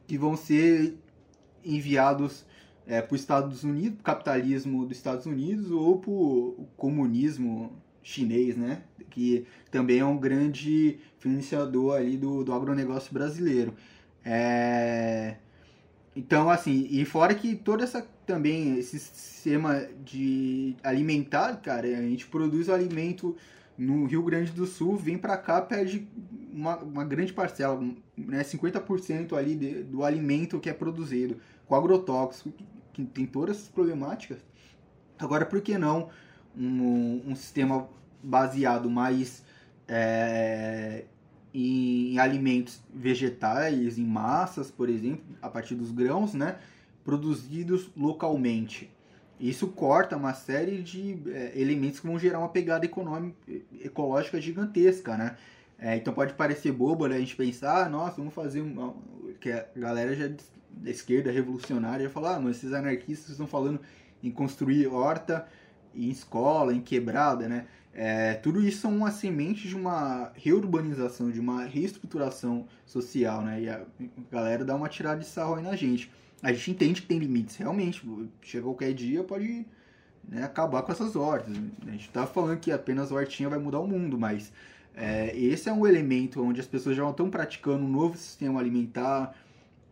que 0.06 0.18
vão 0.18 0.36
ser 0.36 0.98
enviados 1.64 2.44
é, 2.86 3.00
para 3.00 3.14
os 3.14 3.20
Estados 3.20 3.64
Unidos, 3.64 4.00
capitalismo 4.02 4.84
dos 4.84 4.96
Estados 4.96 5.26
Unidos 5.26 5.70
ou 5.70 5.98
para 5.98 6.10
o 6.10 6.68
comunismo 6.76 7.72
chinês, 8.08 8.56
né? 8.56 8.82
Que 9.10 9.46
também 9.70 9.98
é 9.98 10.04
um 10.04 10.16
grande 10.16 10.98
financiador 11.18 11.96
ali 11.96 12.16
do, 12.16 12.42
do 12.42 12.52
agronegócio 12.52 13.12
brasileiro. 13.12 13.74
É... 14.24 15.36
Então, 16.16 16.50
assim, 16.50 16.88
e 16.90 17.04
fora 17.04 17.34
que 17.34 17.54
toda 17.54 17.84
essa 17.84 18.02
também, 18.26 18.78
esse 18.78 18.98
sistema 18.98 19.86
de 20.04 20.74
alimentar, 20.82 21.56
cara, 21.56 21.86
a 21.86 22.02
gente 22.02 22.26
produz 22.26 22.68
o 22.68 22.72
alimento 22.72 23.36
no 23.76 24.06
Rio 24.06 24.22
Grande 24.22 24.50
do 24.50 24.66
Sul, 24.66 24.96
vem 24.96 25.16
para 25.16 25.36
cá, 25.36 25.60
perde 25.60 26.08
uma, 26.52 26.76
uma 26.78 27.04
grande 27.04 27.32
parcela, 27.32 27.80
né, 28.16 28.42
50% 28.42 29.34
ali 29.34 29.54
de, 29.54 29.82
do 29.84 30.02
alimento 30.02 30.58
que 30.58 30.68
é 30.68 30.72
produzido 30.72 31.36
com 31.66 31.76
agrotóxico, 31.76 32.52
que 32.92 33.04
tem 33.04 33.24
todas 33.24 33.56
essas 33.56 33.68
problemáticas. 33.68 34.38
Agora, 35.18 35.46
por 35.46 35.60
que 35.60 35.78
não 35.78 36.10
um, 36.56 37.22
um 37.28 37.36
sistema 37.36 37.88
baseado 38.22 38.90
mais 38.90 39.42
é, 39.86 41.04
em 41.52 42.18
alimentos 42.18 42.80
vegetais, 42.92 43.98
em 43.98 44.04
massas, 44.04 44.70
por 44.70 44.88
exemplo, 44.88 45.24
a 45.40 45.48
partir 45.48 45.74
dos 45.74 45.90
grãos, 45.90 46.34
né, 46.34 46.56
produzidos 47.04 47.90
localmente. 47.96 48.90
Isso 49.40 49.68
corta 49.68 50.16
uma 50.16 50.34
série 50.34 50.82
de 50.82 51.18
é, 51.28 51.52
elementos 51.54 52.00
que 52.00 52.06
vão 52.06 52.18
gerar 52.18 52.40
uma 52.40 52.48
pegada 52.48 52.84
econômica, 52.84 53.36
ecológica 53.80 54.40
gigantesca, 54.40 55.16
né? 55.16 55.36
É, 55.78 55.96
então 55.96 56.12
pode 56.12 56.34
parecer 56.34 56.72
bobo 56.72 57.06
né, 57.06 57.16
a 57.16 57.20
gente 57.20 57.36
pensar, 57.36 57.86
ah, 57.86 57.88
nossa, 57.88 58.16
vamos 58.16 58.34
fazer 58.34 58.60
uma... 58.60 58.94
que 59.40 59.52
a 59.52 59.64
galera 59.76 60.12
já 60.14 60.28
da 60.70 60.90
esquerda 60.90 61.30
revolucionária 61.30 62.04
já 62.04 62.10
fala, 62.10 62.36
ah, 62.36 62.40
mas 62.40 62.56
esses 62.56 62.72
anarquistas 62.72 63.30
estão 63.30 63.46
falando 63.46 63.80
em 64.22 64.30
construir 64.30 64.88
horta 64.88 65.46
em 65.94 66.10
escola, 66.10 66.74
em 66.74 66.80
quebrada, 66.80 67.48
né? 67.48 67.66
É, 67.92 68.34
tudo 68.34 68.62
isso 68.62 68.82
são 68.82 68.96
uma 68.96 69.10
semente 69.10 69.66
de 69.66 69.74
uma 69.74 70.32
reurbanização, 70.34 71.30
de 71.30 71.40
uma 71.40 71.64
reestruturação 71.64 72.66
social, 72.86 73.42
né? 73.42 73.62
E 73.62 73.68
a 73.68 73.84
galera 74.30 74.64
dá 74.64 74.74
uma 74.74 74.88
tirada 74.88 75.20
de 75.20 75.26
sarro 75.26 75.56
aí 75.56 75.62
na 75.62 75.74
gente. 75.74 76.10
A 76.42 76.52
gente 76.52 76.70
entende 76.70 77.02
que 77.02 77.08
tem 77.08 77.18
limites, 77.18 77.56
realmente. 77.56 78.08
Chega 78.42 78.64
qualquer 78.64 78.92
dia, 78.94 79.24
pode 79.24 79.66
né, 80.28 80.44
acabar 80.44 80.82
com 80.82 80.92
essas 80.92 81.16
hortas. 81.16 81.56
A 81.86 81.90
gente 81.90 82.08
tá 82.10 82.26
falando 82.26 82.60
que 82.60 82.70
apenas 82.70 83.10
hortinha 83.10 83.48
vai 83.48 83.58
mudar 83.58 83.80
o 83.80 83.88
mundo, 83.88 84.18
mas 84.18 84.52
é, 84.94 85.36
esse 85.36 85.68
é 85.68 85.72
um 85.72 85.86
elemento 85.86 86.42
onde 86.42 86.60
as 86.60 86.66
pessoas 86.66 86.96
já 86.96 87.08
estão 87.08 87.30
praticando 87.30 87.84
um 87.84 87.88
novo 87.88 88.16
sistema 88.16 88.60
alimentar, 88.60 89.34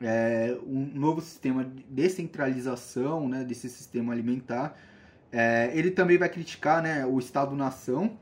é, 0.00 0.56
um 0.66 0.90
novo 0.94 1.20
sistema 1.20 1.64
de 1.64 1.82
descentralização 1.88 3.28
né, 3.28 3.44
desse 3.44 3.68
sistema 3.68 4.12
alimentar. 4.12 4.78
É, 5.32 5.70
ele 5.74 5.90
também 5.90 6.18
vai 6.18 6.28
criticar 6.28 6.82
né, 6.82 7.04
o 7.04 7.18
Estado-nação. 7.18 8.18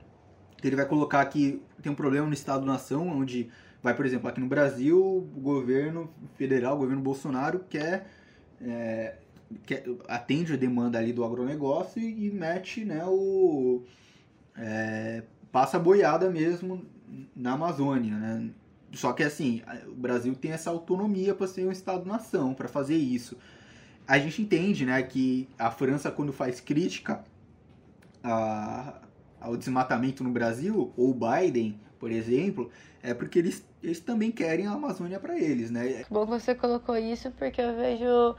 Ele 0.63 0.77
vai 0.77 0.87
colocar 0.87 1.25
que 1.27 1.63
tem 1.83 1.93
um 1.93 1.95
problema 1.95 2.27
no 2.27 2.33
Estado-nação, 2.33 3.09
onde 3.09 3.51
vai, 3.83 3.95
por 3.95 4.07
exemplo, 4.07 4.29
aqui 4.29 4.41
no 4.41 4.47
Brasil, 4.47 4.99
o 4.99 5.41
governo 5.41 6.11
federal, 6.37 6.75
o 6.75 6.79
governo 6.79 7.03
Bolsonaro, 7.03 7.61
quer, 7.69 8.07
é, 8.63 9.17
quer 9.67 9.85
atende 10.09 10.55
a 10.55 10.57
demanda 10.57 10.99
ali 10.99 11.13
do 11.13 11.23
agronegócio 11.23 12.01
e, 12.01 12.27
e 12.27 12.31
mete 12.31 12.85
né, 12.85 13.05
o. 13.05 13.83
É, 14.57 15.23
passa 15.53 15.79
boiada 15.79 16.31
mesmo 16.31 16.85
na 17.37 17.53
Amazônia, 17.53 18.17
né? 18.17 18.51
Só 18.93 19.13
que 19.13 19.23
assim, 19.23 19.61
o 19.89 19.95
Brasil 19.95 20.35
tem 20.35 20.53
essa 20.53 20.71
autonomia 20.71 21.35
para 21.35 21.47
ser 21.47 21.67
um 21.67 21.73
Estado-nação, 21.73 22.55
para 22.55 22.69
fazer 22.69 22.97
isso. 22.97 23.37
A 24.07 24.19
gente 24.19 24.43
entende, 24.43 24.85
né, 24.85 25.03
que 25.03 25.49
a 25.59 25.71
França 25.71 26.11
quando 26.11 26.33
faz 26.33 26.61
crítica 26.61 27.25
a, 28.23 29.01
ao 29.41 29.57
desmatamento 29.57 30.23
no 30.23 30.31
Brasil, 30.31 30.93
ou 30.97 31.15
Biden, 31.15 31.81
por 31.99 32.11
exemplo, 32.11 32.71
é 33.03 33.15
porque 33.15 33.39
eles, 33.39 33.67
eles 33.83 34.01
também 34.01 34.31
querem 34.31 34.67
a 34.67 34.73
Amazônia 34.73 35.19
para 35.19 35.39
eles, 35.39 35.71
né? 35.71 36.05
Bom 36.11 36.25
que 36.27 36.33
você 36.33 36.55
colocou 36.55 36.97
isso 36.97 37.31
porque 37.33 37.61
eu 37.61 37.75
vejo 37.77 38.37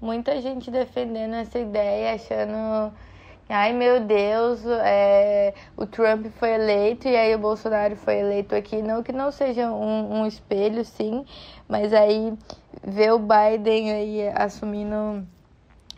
muita 0.00 0.40
gente 0.40 0.70
defendendo 0.70 1.34
essa 1.34 1.58
ideia, 1.58 2.14
achando 2.14 2.92
Ai 3.50 3.72
meu 3.72 4.00
Deus, 4.00 4.62
é, 4.66 5.54
o 5.74 5.86
Trump 5.86 6.26
foi 6.38 6.50
eleito 6.50 7.08
e 7.08 7.16
aí 7.16 7.34
o 7.34 7.38
Bolsonaro 7.38 7.96
foi 7.96 8.18
eleito 8.18 8.54
aqui. 8.54 8.82
Não 8.82 9.02
que 9.02 9.10
não 9.10 9.32
seja 9.32 9.72
um, 9.72 10.20
um 10.20 10.26
espelho, 10.26 10.84
sim, 10.84 11.24
mas 11.66 11.94
aí 11.94 12.34
ver 12.82 13.12
o 13.12 13.18
Biden 13.18 13.92
aí 13.92 14.28
assumindo 14.28 15.26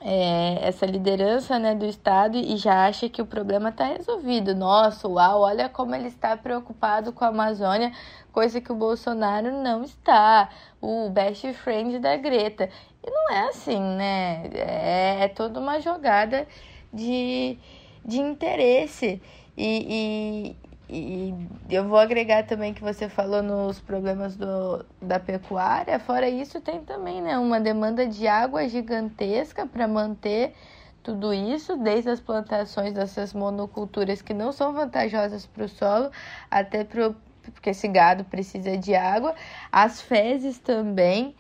é, 0.01 0.67
essa 0.67 0.87
liderança 0.87 1.59
né, 1.59 1.75
do 1.75 1.85
Estado 1.85 2.37
e 2.37 2.57
já 2.57 2.87
acha 2.87 3.09
que 3.09 3.21
o 3.21 3.27
problema 3.27 3.69
está 3.69 3.85
resolvido. 3.85 4.55
Nossa, 4.55 5.07
uau, 5.07 5.43
olha 5.43 5.69
como 5.69 5.95
ele 5.95 6.09
está 6.09 6.37
preocupado 6.37 7.13
com 7.13 7.25
a 7.25 7.29
Amazônia, 7.29 7.93
coisa 8.33 8.61
que 8.61 8.73
o 8.73 8.75
Bolsonaro 8.75 9.53
não 9.63 9.83
está. 9.83 10.49
O 10.81 11.11
best 11.11 11.53
friend 11.55 11.99
da 11.99 12.17
Greta. 12.17 12.71
E 13.05 13.11
não 13.11 13.31
é 13.31 13.49
assim, 13.49 13.81
né? 13.81 14.47
É, 14.55 15.25
é 15.25 15.29
toda 15.29 15.61
uma 15.61 15.81
jogada 15.81 16.47
de, 16.93 17.59
de 18.05 18.21
interesse. 18.21 19.21
E, 19.57 20.55
e, 20.55 20.70
e, 20.93 21.49
eu 21.69 21.89
vou 21.89 21.99
agregar 21.99 22.45
também 22.45 22.75
que 22.75 22.83
você 22.83 23.09
falou 23.09 23.43
nos 23.43 23.81
problemas 23.81 24.37
do, 24.37 24.85
da 25.01 25.21
pecuária. 25.21 25.99
Fora 25.99 26.29
isso, 26.29 26.61
tem 26.61 26.81
também 26.85 27.23
né, 27.23 27.39
uma 27.39 27.61
demanda 27.61 28.07
de 28.07 28.27
água 28.27 28.69
gigantesca 28.69 29.67
para 29.67 29.87
manter 29.87 30.55
tudo 31.03 31.33
isso, 31.33 31.77
desde 31.77 32.11
as 32.11 32.21
plantações 32.21 32.93
dessas 32.93 33.33
monoculturas 33.33 34.21
que 34.21 34.35
não 34.35 34.53
são 34.53 34.73
vantajosas 34.73 35.47
para 35.47 35.65
o 35.65 35.69
solo, 35.69 36.11
até 36.51 36.85
pro, 36.85 37.17
porque 37.43 37.71
esse 37.71 37.89
gado 37.89 38.25
precisa 38.25 38.77
de 38.77 38.95
água, 38.95 39.35
as 39.73 40.01
fezes 40.01 40.59
também 40.59 41.35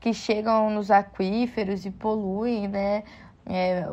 que 0.00 0.12
chegam 0.12 0.70
nos 0.70 0.90
aquíferos 0.90 1.84
e 1.84 1.90
poluem, 1.90 2.68
né? 2.68 3.04
É, 3.46 3.86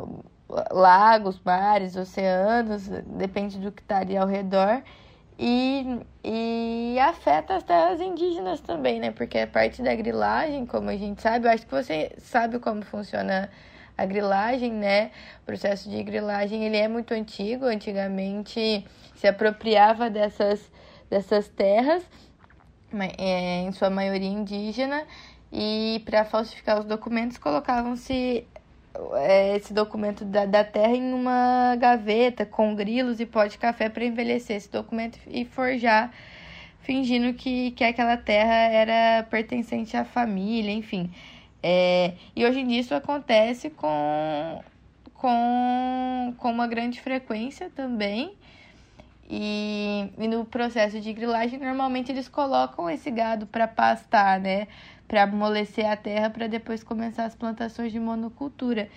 lagos, 0.70 1.40
mares, 1.44 1.96
oceanos, 1.96 2.88
depende 2.88 3.58
do 3.58 3.72
que 3.72 3.82
está 3.82 3.98
ali 3.98 4.16
ao 4.16 4.26
redor. 4.26 4.82
E, 5.38 6.00
e 6.22 6.98
afeta 7.00 7.56
as 7.56 7.62
terras 7.62 8.00
indígenas 8.00 8.60
também, 8.60 9.00
né? 9.00 9.10
Porque 9.10 9.38
é 9.38 9.46
parte 9.46 9.82
da 9.82 9.94
grilagem, 9.94 10.66
como 10.66 10.90
a 10.90 10.96
gente 10.96 11.20
sabe. 11.20 11.46
Eu 11.46 11.50
acho 11.52 11.66
que 11.66 11.72
você 11.72 12.12
sabe 12.18 12.58
como 12.58 12.82
funciona 12.82 13.50
a 13.96 14.06
grilagem, 14.06 14.72
né? 14.72 15.10
O 15.42 15.46
processo 15.46 15.88
de 15.90 16.02
grilagem 16.02 16.64
ele 16.64 16.76
é 16.76 16.86
muito 16.86 17.12
antigo. 17.12 17.64
Antigamente 17.64 18.86
se 19.16 19.26
apropriava 19.26 20.10
dessas, 20.10 20.70
dessas 21.10 21.48
terras, 21.48 22.04
é, 23.18 23.62
em 23.62 23.72
sua 23.72 23.88
maioria 23.88 24.28
indígena, 24.28 25.04
e 25.50 26.02
para 26.04 26.24
falsificar 26.24 26.78
os 26.78 26.84
documentos 26.84 27.38
colocavam-se 27.38 28.46
esse 29.54 29.72
documento 29.72 30.24
da, 30.24 30.44
da 30.44 30.64
terra 30.64 30.94
em 30.94 31.12
uma 31.12 31.76
gaveta 31.76 32.44
com 32.44 32.74
grilos 32.74 33.20
e 33.20 33.26
pó 33.26 33.46
de 33.46 33.58
café 33.58 33.88
para 33.88 34.04
envelhecer 34.04 34.56
esse 34.56 34.70
documento 34.70 35.18
e 35.26 35.44
forjar, 35.44 36.12
fingindo 36.80 37.32
que, 37.34 37.70
que 37.72 37.84
aquela 37.84 38.16
terra 38.16 38.54
era 38.54 39.22
pertencente 39.24 39.96
à 39.96 40.04
família, 40.04 40.72
enfim. 40.72 41.10
É, 41.62 42.14
e 42.34 42.44
hoje 42.44 42.60
em 42.60 42.66
dia 42.66 42.80
isso 42.80 42.94
acontece 42.94 43.70
com, 43.70 44.60
com, 45.14 46.34
com 46.36 46.50
uma 46.50 46.66
grande 46.66 47.00
frequência 47.00 47.70
também. 47.74 48.36
E, 49.30 50.10
e 50.18 50.28
no 50.28 50.44
processo 50.44 51.00
de 51.00 51.10
grilagem, 51.12 51.58
normalmente 51.58 52.12
eles 52.12 52.28
colocam 52.28 52.90
esse 52.90 53.10
gado 53.10 53.46
para 53.46 53.66
pastar, 53.66 54.38
né? 54.38 54.68
Para 55.06 55.24
amolecer 55.24 55.86
a 55.86 55.96
terra 55.96 56.30
para 56.30 56.46
depois 56.46 56.82
começar 56.82 57.24
as 57.24 57.34
plantações 57.34 57.92
de 57.92 58.00
monocultura. 58.00 58.88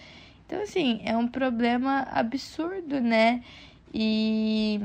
Então, 0.45 0.61
assim, 0.61 1.01
é 1.03 1.17
um 1.17 1.27
problema 1.27 2.07
absurdo, 2.11 2.99
né? 3.01 3.43
E, 3.93 4.79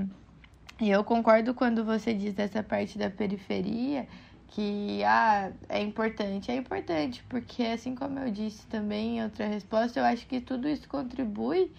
eu 0.81 1.05
concordo 1.05 1.53
quando 1.53 1.85
você 1.85 2.15
diz 2.15 2.33
dessa 2.33 2.63
parte 2.63 2.97
da 2.97 3.11
periferia 3.11 4.07
que 4.49 5.03
ah, 5.05 5.53
é 5.69 5.81
importante. 5.81 6.51
É 6.51 6.57
importante, 6.57 7.23
porque 7.29 7.63
assim 7.63 7.95
como 7.95 8.19
eu 8.19 8.31
disse 8.31 8.67
também 8.67 9.19
em 9.19 9.23
outra 9.23 9.47
resposta, 9.47 10.01
eu 10.01 10.05
acho 10.05 10.27
que 10.27 10.41
tudo 10.41 10.69
isso 10.69 10.89
contribui 10.89 11.71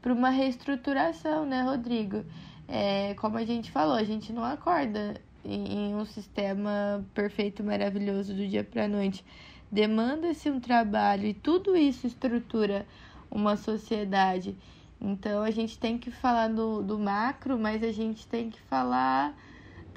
para 0.00 0.12
uma 0.12 0.30
reestruturação, 0.30 1.44
né, 1.44 1.62
Rodrigo? 1.62 2.24
É, 2.66 3.14
como 3.14 3.36
a 3.38 3.44
gente 3.44 3.70
falou, 3.70 3.94
a 3.94 4.04
gente 4.04 4.32
não 4.32 4.44
acorda 4.44 5.20
em 5.44 5.94
um 5.94 6.04
sistema 6.04 7.04
perfeito, 7.14 7.62
maravilhoso 7.62 8.34
do 8.34 8.46
dia 8.46 8.64
para 8.64 8.84
a 8.84 8.88
noite. 8.88 9.24
Demanda-se 9.70 10.50
um 10.50 10.60
trabalho 10.60 11.26
e 11.26 11.34
tudo 11.34 11.76
isso 11.76 12.06
estrutura 12.06 12.86
uma 13.30 13.56
sociedade. 13.56 14.56
Então 15.00 15.42
a 15.42 15.50
gente 15.50 15.78
tem 15.78 15.96
que 15.98 16.10
falar 16.10 16.48
do, 16.48 16.82
do 16.82 16.98
macro, 16.98 17.58
mas 17.58 17.82
a 17.82 17.92
gente 17.92 18.26
tem 18.26 18.50
que 18.50 18.60
falar 18.62 19.36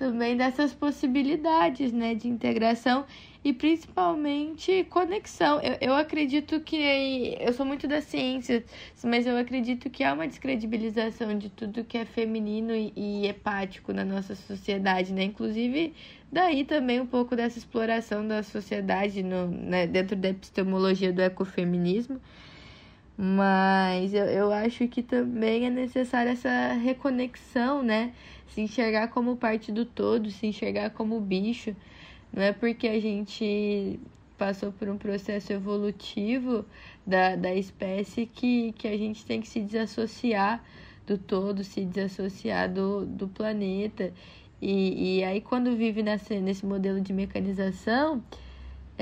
também 0.02 0.36
dessas 0.36 0.74
possibilidades 0.74 1.92
né, 1.92 2.16
de 2.16 2.28
integração 2.28 3.06
e 3.44 3.54
principalmente 3.54 4.84
conexão. 4.90 5.62
Eu, 5.62 5.78
eu 5.80 5.94
acredito 5.94 6.60
que. 6.60 7.38
Eu 7.40 7.54
sou 7.54 7.64
muito 7.64 7.88
da 7.88 8.02
ciência, 8.02 8.64
mas 9.04 9.28
eu 9.28 9.38
acredito 9.38 9.92
que 9.92 10.04
há 10.04 10.12
uma 10.12 10.28
descredibilização 10.28 11.38
de 11.38 11.50
tudo 11.50 11.84
que 11.84 12.00
é 12.00 12.06
feminino 12.06 12.74
e, 12.74 12.92
e 12.96 13.28
hepático 13.28 13.94
na 13.94 14.04
nossa 14.04 14.34
sociedade, 14.34 15.14
né? 15.14 15.22
Inclusive, 15.22 15.94
daí 16.32 16.66
também 16.66 17.00
um 17.00 17.06
pouco 17.06 17.36
dessa 17.36 17.60
exploração 17.60 18.28
da 18.28 18.42
sociedade 18.42 19.22
no, 19.22 19.48
né, 19.50 19.86
dentro 19.86 20.16
da 20.16 20.30
epistemologia 20.30 21.14
do 21.14 21.22
ecofeminismo. 21.22 22.20
Mas 23.18 24.14
eu, 24.14 24.26
eu 24.26 24.52
acho 24.52 24.88
que 24.88 25.04
também 25.04 25.66
é 25.66 25.70
necessária 25.70 26.32
essa 26.32 26.74
reconexão, 26.74 27.84
né? 27.84 28.14
Se 28.48 28.62
enxergar 28.62 29.10
como 29.10 29.36
parte 29.38 29.72
do 29.72 29.86
todo, 29.86 30.32
se 30.32 30.48
enxergar 30.48 30.90
como 30.92 31.20
bicho. 31.20 31.76
Não 32.34 32.42
é 32.42 32.54
porque 32.54 32.88
a 32.88 33.00
gente 33.00 34.00
passou 34.38 34.72
por 34.72 34.90
um 34.90 34.98
processo 34.98 35.54
evolutivo 35.54 36.66
da, 37.06 37.36
da 37.36 37.54
espécie 37.54 38.26
que, 38.26 38.72
que 38.74 38.88
a 38.88 38.98
gente 38.98 39.26
tem 39.26 39.40
que 39.40 39.48
se 39.48 39.60
desassociar 39.60 40.64
do 41.06 41.18
todo, 41.18 41.64
se 41.64 41.86
desassociar 41.86 42.72
do, 42.72 43.06
do 43.06 43.28
planeta. 43.28 44.12
E, 44.62 45.20
e 45.20 45.24
aí, 45.24 45.42
quando 45.42 45.76
vive 45.76 46.02
nesse, 46.02 46.40
nesse 46.40 46.66
modelo 46.66 47.02
de 47.02 47.14
mecanização, 47.14 48.24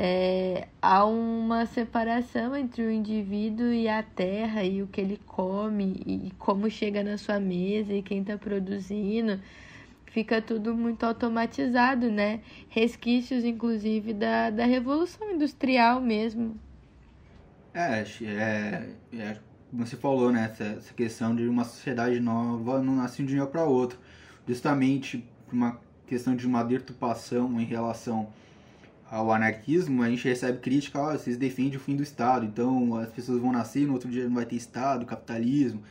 é, 0.02 0.70
há 0.82 1.04
uma 1.04 1.66
separação 1.66 2.56
entre 2.56 2.82
o 2.84 2.90
indivíduo 2.90 3.74
e 3.74 3.90
a 3.90 4.02
terra, 4.02 4.64
e 4.64 4.82
o 4.82 4.88
que 4.88 5.02
ele 5.02 5.20
come, 5.28 6.02
e 6.08 6.32
como 6.40 6.70
chega 6.70 7.04
na 7.04 7.18
sua 7.18 7.38
mesa, 7.38 7.92
e 7.92 8.02
quem 8.02 8.22
está 8.22 8.38
produzindo 8.38 9.42
fica 10.06 10.42
tudo 10.42 10.74
muito 10.74 11.04
automatizado, 11.06 12.10
né? 12.10 12.40
Resquícios, 12.70 13.44
inclusive, 13.44 14.14
da, 14.14 14.50
da 14.50 14.66
Revolução 14.66 15.32
Industrial 15.32 16.00
mesmo. 16.00 16.58
É, 17.74 18.06
é, 18.24 18.90
é 19.18 19.38
como 19.70 19.86
você 19.86 19.98
falou, 19.98 20.32
né? 20.32 20.50
Essa, 20.50 20.64
essa 20.64 20.94
questão 20.94 21.36
de 21.36 21.46
uma 21.46 21.66
sociedade 21.66 22.22
nova 22.22 22.82
não 22.82 22.96
nasce 22.96 23.18
de 23.18 23.24
um 23.24 23.26
dia 23.26 23.46
para 23.46 23.66
outro. 23.66 24.00
Justamente 24.48 25.28
uma 25.52 25.78
questão 26.08 26.38
de 26.38 26.48
uma 26.48 26.64
deturpação 26.64 27.60
em 27.60 27.66
relação 27.66 28.30
ao 29.10 29.32
anarquismo, 29.32 30.04
a 30.04 30.10
gente 30.10 30.28
recebe 30.28 30.60
crítica, 30.60 31.00
ah, 31.00 31.18
vocês 31.18 31.36
defendem 31.36 31.78
o 31.78 31.80
fim 31.80 31.96
do 31.96 32.04
Estado, 32.04 32.46
então 32.46 32.96
as 32.96 33.10
pessoas 33.10 33.42
vão 33.42 33.52
nascer, 33.52 33.88
no 33.88 33.94
outro 33.94 34.10
dia 34.10 34.28
não 34.28 34.36
vai 34.36 34.46
ter 34.46 34.56
Estado, 34.56 35.06
capitalismo. 35.06 35.82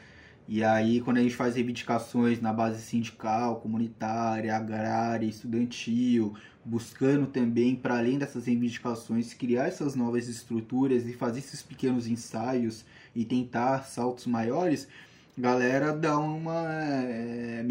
E 0.47 0.65
aí, 0.65 1.01
quando 1.01 1.19
a 1.19 1.21
gente 1.21 1.35
faz 1.37 1.57
reivindicações 1.57 2.41
na 2.41 2.53
base 2.53 2.81
sindical, 2.81 3.57
comunitária, 3.61 4.57
agrária, 4.57 5.27
estudantil, 5.27 6.35
buscando 6.65 7.27
também, 7.27 7.77
para 7.77 7.99
além 7.99 8.19
dessas 8.19 8.47
reivindicações, 8.47 9.35
criar 9.35 9.67
essas 9.67 9.95
novas 9.95 10.29
estruturas 10.29 11.07
e 11.07 11.13
fazer 11.13 11.41
esses 11.41 11.61
pequenos 11.61 12.07
ensaios 12.07 12.85
e 13.15 13.25
tentar 13.25 13.85
saltos 13.85 14.27
maiores, 14.27 14.89
galera 15.37 15.93
dá 15.93 16.19
uma 16.19 16.65
é, 16.73 17.63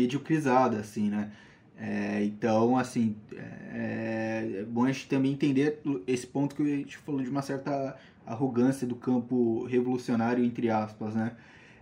assim, 0.80 1.10
né? 1.10 1.32
É, 1.80 2.24
então, 2.24 2.78
assim, 2.78 3.16
é, 3.34 4.62
é, 4.62 4.66
bom 4.68 4.86
a 4.86 4.92
gente 4.92 5.08
também 5.08 5.34
entender 5.34 5.80
esse 6.08 6.26
ponto 6.26 6.56
que 6.56 6.64
a 6.64 6.78
gente 6.78 6.98
falou 6.98 7.22
de 7.22 7.30
uma 7.30 7.42
certa 7.42 7.96
arrogância 8.26 8.88
do 8.88 8.96
campo 8.96 9.64
revolucionário, 9.66 10.44
entre 10.44 10.70
aspas, 10.70 11.14
né? 11.14 11.38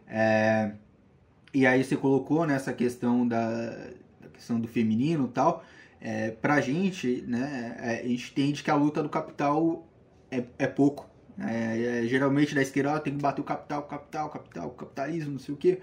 É, 0.08 0.74
e 1.54 1.66
aí 1.66 1.84
você 1.84 1.96
colocou 1.96 2.46
nessa 2.46 2.72
né, 2.72 2.78
questão 2.78 3.28
da, 3.28 3.70
da, 4.20 4.30
questão 4.34 4.60
do 4.60 4.68
feminino 4.68 5.26
e 5.26 5.32
tal. 5.32 5.64
É, 6.02 6.32
pra 6.32 6.60
gente, 6.60 7.24
né, 7.28 7.76
é, 7.80 8.02
a 8.02 8.08
gente 8.08 8.32
entende 8.32 8.64
que 8.64 8.70
a 8.70 8.76
luta 8.76 9.02
do 9.02 9.10
capital 9.10 9.88
é, 10.30 10.44
é 10.60 10.68
pouco. 10.68 11.10
É, 11.40 12.04
é, 12.04 12.08
geralmente 12.08 12.54
da 12.54 12.62
esquerda 12.62 13.00
tem 13.00 13.16
que 13.16 13.22
bater 13.22 13.42
o 13.42 13.44
capital, 13.44 13.84
capital, 13.84 14.30
capital, 14.30 14.70
capitalismo, 14.72 15.32
não 15.32 15.40
sei 15.40 15.54
o 15.54 15.58
que. 15.58 15.80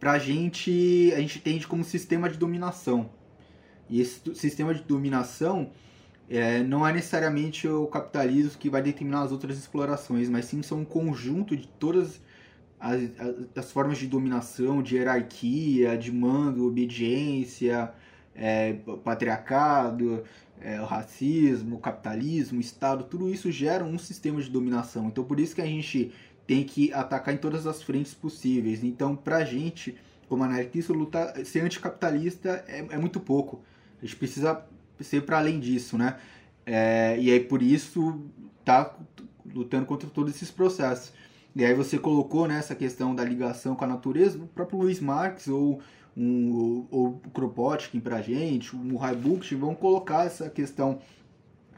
Pra 0.00 0.18
gente, 0.18 1.12
a 1.14 1.20
gente 1.20 1.38
entende 1.38 1.66
como 1.66 1.84
sistema 1.84 2.28
de 2.28 2.36
dominação. 2.36 3.10
E 3.88 4.00
esse 4.00 4.20
sistema 4.34 4.74
de 4.74 4.82
dominação 4.82 5.70
é, 6.28 6.62
não 6.62 6.86
é 6.86 6.92
necessariamente 6.92 7.68
o 7.68 7.86
capitalismo 7.86 8.58
que 8.58 8.68
vai 8.68 8.82
determinar 8.82 9.22
as 9.22 9.32
outras 9.32 9.56
explorações, 9.58 10.28
mas 10.28 10.46
sim 10.46 10.62
são 10.62 10.80
um 10.80 10.84
conjunto 10.84 11.56
de 11.56 11.68
todas 11.68 12.20
as, 12.80 13.02
as, 13.18 13.34
as 13.56 13.72
formas 13.72 13.98
de 13.98 14.06
dominação, 14.06 14.82
de 14.82 14.96
hierarquia, 14.96 15.96
de 15.96 16.12
mando, 16.12 16.66
obediência, 16.66 17.92
é, 18.34 18.74
patriarcado, 19.04 20.24
é, 20.60 20.76
racismo, 20.76 21.78
capitalismo, 21.78 22.60
Estado, 22.60 23.04
tudo 23.04 23.30
isso 23.32 23.50
gera 23.50 23.84
um 23.84 23.98
sistema 23.98 24.40
de 24.40 24.50
dominação. 24.50 25.06
Então, 25.06 25.24
por 25.24 25.40
isso 25.40 25.54
que 25.54 25.62
a 25.62 25.66
gente 25.66 26.12
tem 26.46 26.64
que 26.64 26.92
atacar 26.92 27.34
em 27.34 27.38
todas 27.38 27.66
as 27.66 27.82
frentes 27.82 28.14
possíveis. 28.14 28.84
Então, 28.84 29.16
pra 29.16 29.44
gente, 29.44 29.96
como 30.28 30.44
anarquista, 30.44 30.92
lutar, 30.92 31.34
ser 31.44 31.60
anticapitalista 31.60 32.64
é, 32.68 32.78
é 32.90 32.98
muito 32.98 33.20
pouco. 33.20 33.62
A 34.02 34.04
gente 34.04 34.16
precisa 34.16 34.64
ser 35.00 35.22
para 35.22 35.38
além 35.38 35.60
disso, 35.60 35.96
né? 35.96 36.16
É, 36.64 37.16
e 37.18 37.30
aí, 37.30 37.40
por 37.40 37.62
isso, 37.62 38.20
tá 38.64 38.94
lutando 39.54 39.86
contra 39.86 40.08
todos 40.08 40.34
esses 40.34 40.50
processos. 40.50 41.12
E 41.54 41.64
aí 41.64 41.72
você 41.72 41.98
colocou 41.98 42.46
né, 42.46 42.60
questão 42.78 43.14
da 43.14 43.24
ligação 43.24 43.74
com 43.74 43.84
a 43.84 43.88
natureza, 43.88 44.36
o 44.36 44.46
próprio 44.46 44.78
Luiz 44.80 45.00
Marx 45.00 45.48
ou, 45.48 45.80
um, 46.14 46.86
ou 46.90 47.18
Kropotkin 47.32 47.98
pra 47.98 48.20
gente, 48.20 48.76
o 48.76 48.78
Murray 48.78 49.16
Bookchin 49.16 49.56
vão 49.56 49.74
colocar 49.74 50.26
essa 50.26 50.50
questão 50.50 50.98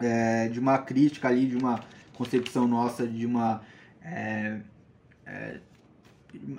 é, 0.00 0.48
de 0.48 0.58
uma 0.58 0.78
crítica 0.78 1.28
ali, 1.28 1.46
de 1.46 1.56
uma 1.56 1.80
concepção 2.14 2.66
nossa 2.66 3.06
de 3.06 3.24
uma 3.24 3.62
é, 4.02 4.60
é, 5.24 5.60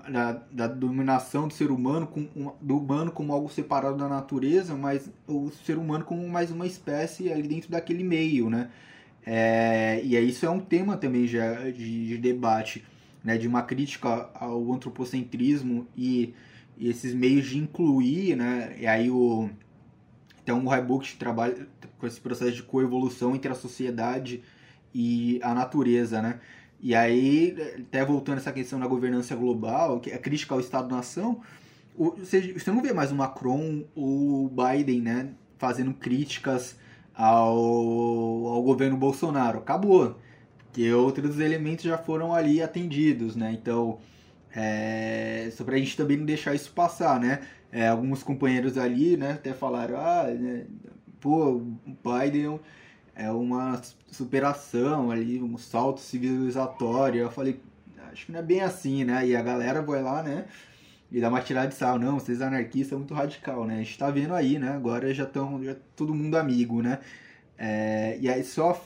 da, 0.10 0.42
da, 0.52 0.68
dominação 0.68 1.48
do 1.48 1.54
ser 1.54 1.72
humano 1.72 2.08
com, 2.08 2.54
do 2.60 2.78
humano 2.78 3.12
como 3.12 3.32
algo 3.32 3.50
separado 3.50 3.98
da 3.98 4.08
natureza, 4.08 4.76
mas 4.76 5.12
o 5.28 5.52
ser 5.66 5.78
humano 5.78 6.04
como 6.04 6.28
mais 6.28 6.52
uma 6.52 6.66
espécie 6.66 7.32
ali 7.32 7.48
dentro 7.48 7.70
daquele 7.70 8.04
meio, 8.04 8.50
né? 8.50 8.70
É, 9.26 10.02
e 10.04 10.18
isso 10.18 10.46
é 10.46 10.50
um 10.50 10.60
tema 10.60 10.98
também 10.98 11.28
já 11.28 11.70
de, 11.70 12.08
de 12.08 12.18
debate 12.18 12.84
né, 13.24 13.38
de 13.38 13.48
uma 13.48 13.62
crítica 13.62 14.30
ao 14.34 14.72
antropocentrismo 14.74 15.88
e, 15.96 16.34
e, 16.78 16.90
esses 16.90 17.14
meios 17.14 17.46
de 17.48 17.58
incluir, 17.58 18.36
né, 18.36 18.76
e 18.80 18.88
aí 18.88 19.12
o 19.12 19.50
então 20.42 20.66
o 20.66 20.74
Heibuch 20.74 21.16
trabalha 21.18 21.68
com 22.00 22.08
esse 22.08 22.20
processo 22.20 22.54
de 22.54 22.64
coevolução 22.64 23.36
entre 23.36 23.52
a 23.52 23.56
sociedade 23.56 24.42
e 24.96 25.40
a 25.44 25.54
natureza, 25.54 26.24
né? 26.24 26.40
E 26.82 26.96
aí, 26.96 27.56
até 27.78 28.06
voltando 28.06 28.38
essa 28.38 28.52
questão 28.52 28.80
da 28.80 28.88
governança 28.88 29.36
global, 29.36 30.00
que 30.00 30.12
é 30.12 30.18
crítica 30.18 30.54
ao 30.54 30.60
Estado-nação, 30.60 31.42
você, 31.98 32.54
você 32.54 32.72
não 32.72 32.82
vê 32.82 32.94
mais 32.94 33.12
o 33.12 33.16
Macron 33.16 33.84
ou 33.94 34.46
o 34.46 34.50
Biden, 34.50 35.02
né, 35.02 35.30
fazendo 35.58 35.94
críticas 35.94 36.78
ao, 37.14 37.58
ao 37.58 38.64
governo 38.64 38.96
Bolsonaro. 38.96 39.60
Acabou 39.60 40.18
que 40.72 40.92
outros 40.94 41.40
elementos 41.40 41.84
já 41.84 41.98
foram 41.98 42.34
ali 42.34 42.62
atendidos, 42.62 43.36
né? 43.36 43.52
Então, 43.52 44.00
é, 44.56 45.50
só 45.52 45.64
para 45.64 45.76
a 45.76 45.80
gente 45.80 45.98
também 45.98 46.16
não 46.16 46.26
deixar 46.26 46.56
isso 46.56 46.72
passar, 46.72 47.20
né? 47.20 47.42
É, 47.72 47.88
alguns 47.88 48.24
companheiros 48.24 48.78
ali, 48.78 49.16
né, 49.18 49.34
até 49.34 49.54
falaram, 49.54 49.98
ah, 49.98 50.24
né, 50.24 50.66
pô, 51.20 51.58
o 51.58 51.78
Biden 51.86 52.60
é 53.20 53.30
uma 53.30 53.82
superação 54.10 55.12
ali, 55.12 55.42
um 55.42 55.58
salto 55.58 56.00
civilizatório. 56.00 57.20
Eu 57.20 57.30
falei, 57.30 57.60
acho 58.12 58.26
que 58.26 58.32
não 58.32 58.40
é 58.40 58.44
bem 58.44 58.62
assim, 58.62 59.04
né? 59.04 59.28
E 59.28 59.36
a 59.36 59.42
galera 59.42 59.82
vai 59.82 60.02
lá, 60.02 60.24
né? 60.24 60.46
E 61.12 61.20
dá 61.20 61.28
uma 61.28 61.42
tirada 61.42 61.68
de 61.68 61.76
sal, 61.76 62.00
não, 62.00 62.18
vocês 62.18 62.42
anarquistas 62.42 62.90
são 62.90 63.00
muito 63.00 63.14
radical, 63.14 63.66
né? 63.66 63.76
A 63.76 63.78
gente 63.80 63.98
tá 63.98 64.10
vendo 64.10 64.34
aí, 64.34 64.58
né? 64.58 64.70
Agora 64.70 65.14
já 65.14 65.26
estão 65.26 65.62
já 65.62 65.76
todo 65.98 66.16
mundo 66.16 66.38
amigo, 66.38 66.82
né? 66.82 67.00
É, 67.58 68.18
e 68.22 68.30
aí 68.30 68.42
só 68.42 68.82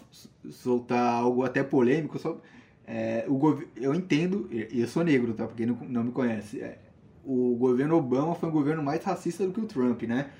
soltar 0.49 1.13
algo 1.13 1.43
até 1.43 1.61
polêmico, 1.63 2.17
só, 2.17 2.41
é, 2.87 3.25
o 3.27 3.63
eu 3.75 3.93
entendo, 3.93 4.49
e 4.51 4.81
eu 4.81 4.87
sou 4.87 5.03
negro, 5.03 5.33
tá? 5.35 5.45
Porque 5.45 5.65
não, 5.65 5.75
não 5.75 6.03
me 6.05 6.11
conhece. 6.11 6.59
É, 6.59 6.79
o 7.23 7.55
governo 7.55 7.97
Obama 7.97 8.33
foi 8.33 8.49
um 8.49 8.51
governo 8.51 8.81
mais 8.81 9.03
racista 9.03 9.45
do 9.45 9.53
que 9.53 9.61
o 9.61 9.65
Trump, 9.67 10.01
né? 10.03 10.31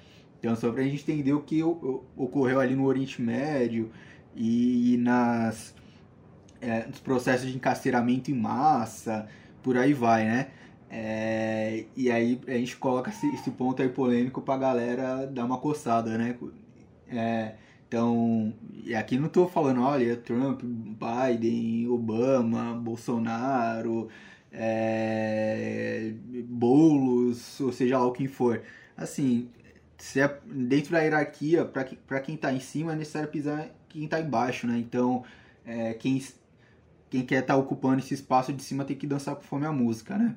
Então 0.44 0.58
só 0.58 0.70
pra 0.74 0.84
gente 0.84 1.10
entender 1.10 1.32
o 1.32 1.40
que 1.40 1.64
ocorreu 1.64 2.60
ali 2.60 2.76
no 2.76 2.84
Oriente 2.84 3.22
Médio 3.22 3.90
e 4.36 4.98
nas 5.00 5.74
é, 6.60 6.86
nos 6.86 7.00
processos 7.00 7.50
de 7.50 7.56
encarceramento 7.56 8.30
em 8.30 8.34
massa, 8.34 9.26
por 9.62 9.78
aí 9.78 9.94
vai, 9.94 10.26
né? 10.26 10.48
É, 10.90 11.86
e 11.96 12.12
aí 12.12 12.42
a 12.46 12.52
gente 12.52 12.76
coloca 12.76 13.10
esse, 13.10 13.26
esse, 13.34 13.52
ponto 13.52 13.82
aí 13.82 13.88
polêmico 13.88 14.42
pra 14.42 14.58
galera 14.58 15.26
dar 15.28 15.46
uma 15.46 15.58
coçada, 15.60 16.18
né? 16.18 16.36
É, 17.08 17.56
então, 17.88 18.54
e 18.84 18.94
aqui 18.94 19.18
não 19.18 19.28
estou 19.28 19.48
falando, 19.48 19.82
olha, 19.82 20.18
Trump, 20.18 20.62
Biden, 20.62 21.88
Obama, 21.88 22.74
Bolsonaro, 22.74 24.10
é, 24.52 26.14
Boulos, 26.46 27.62
ou 27.62 27.72
seja 27.72 27.98
lá 27.98 28.06
o 28.06 28.12
que 28.12 28.28
for. 28.28 28.62
Assim, 28.98 29.50
se 30.04 30.20
é, 30.20 30.38
dentro 30.46 30.92
da 30.92 31.00
hierarquia, 31.00 31.64
para 31.64 32.20
quem 32.20 32.36
está 32.36 32.52
em 32.52 32.60
cima, 32.60 32.92
é 32.92 32.96
necessário 32.96 33.30
pisar 33.30 33.70
quem 33.88 34.04
está 34.04 34.20
embaixo, 34.20 34.68
né? 34.68 34.78
Então, 34.78 35.24
é, 35.66 35.94
quem, 35.94 36.22
quem 37.10 37.26
quer 37.26 37.40
estar 37.40 37.54
tá 37.54 37.58
ocupando 37.58 38.00
esse 38.00 38.14
espaço 38.14 38.52
de 38.52 38.62
cima 38.62 38.84
tem 38.84 38.98
que 38.98 39.08
dançar 39.08 39.34
com 39.34 39.44
fome 39.44 39.66
a 39.66 39.72
música, 39.72 40.18
né? 40.18 40.36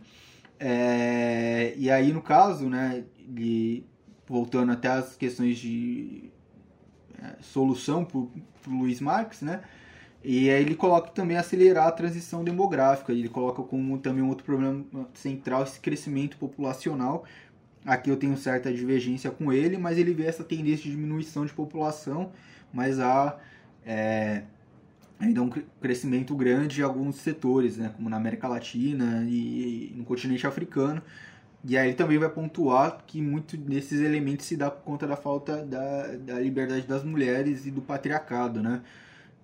É, 0.60 1.74
e 1.76 1.90
aí, 1.90 2.12
no 2.12 2.22
caso, 2.22 2.68
né, 2.68 3.02
de, 3.28 3.82
voltando 4.24 4.70
até 4.70 4.86
as 4.86 5.16
questões 5.16 5.58
de 5.58 6.30
é, 7.20 7.42
solução 7.42 8.04
para 8.04 8.18
o 8.18 8.30
Luiz 8.68 9.00
Marx, 9.00 9.42
né? 9.42 9.64
E 10.22 10.48
aí 10.48 10.62
ele 10.62 10.76
coloca 10.76 11.10
também 11.10 11.36
acelerar 11.36 11.88
a 11.88 11.92
transição 11.92 12.42
demográfica. 12.42 13.12
Ele 13.12 13.28
coloca 13.28 13.62
como 13.62 13.98
também 13.98 14.22
um 14.22 14.28
outro 14.28 14.44
problema 14.44 14.84
central 15.14 15.62
esse 15.64 15.78
crescimento 15.80 16.36
populacional. 16.36 17.24
Aqui 17.86 18.10
eu 18.10 18.16
tenho 18.16 18.36
certa 18.36 18.72
divergência 18.72 19.30
com 19.30 19.52
ele, 19.52 19.78
mas 19.78 19.96
ele 19.96 20.12
vê 20.12 20.26
essa 20.26 20.42
tendência 20.42 20.84
de 20.84 20.90
diminuição 20.90 21.46
de 21.46 21.52
população, 21.52 22.32
mas 22.72 22.98
há 22.98 23.38
é, 23.86 24.42
ainda 25.20 25.40
um 25.40 25.48
crescimento 25.80 26.34
grande 26.34 26.80
em 26.80 26.84
alguns 26.84 27.16
setores, 27.16 27.76
né, 27.76 27.92
como 27.96 28.10
na 28.10 28.16
América 28.16 28.48
Latina 28.48 29.24
e 29.28 29.92
no 29.96 30.04
continente 30.04 30.46
africano. 30.46 31.00
E 31.64 31.76
aí 31.76 31.88
ele 31.88 31.96
também 31.96 32.18
vai 32.18 32.28
pontuar 32.28 33.04
que 33.06 33.20
muito 33.20 33.56
desses 33.56 34.00
elementos 34.00 34.46
se 34.46 34.56
dá 34.56 34.70
por 34.70 34.82
conta 34.84 35.06
da 35.06 35.16
falta 35.16 35.64
da, 35.64 36.16
da 36.16 36.40
liberdade 36.40 36.86
das 36.86 37.02
mulheres 37.04 37.66
e 37.66 37.70
do 37.70 37.82
patriarcado, 37.82 38.62
né? 38.62 38.82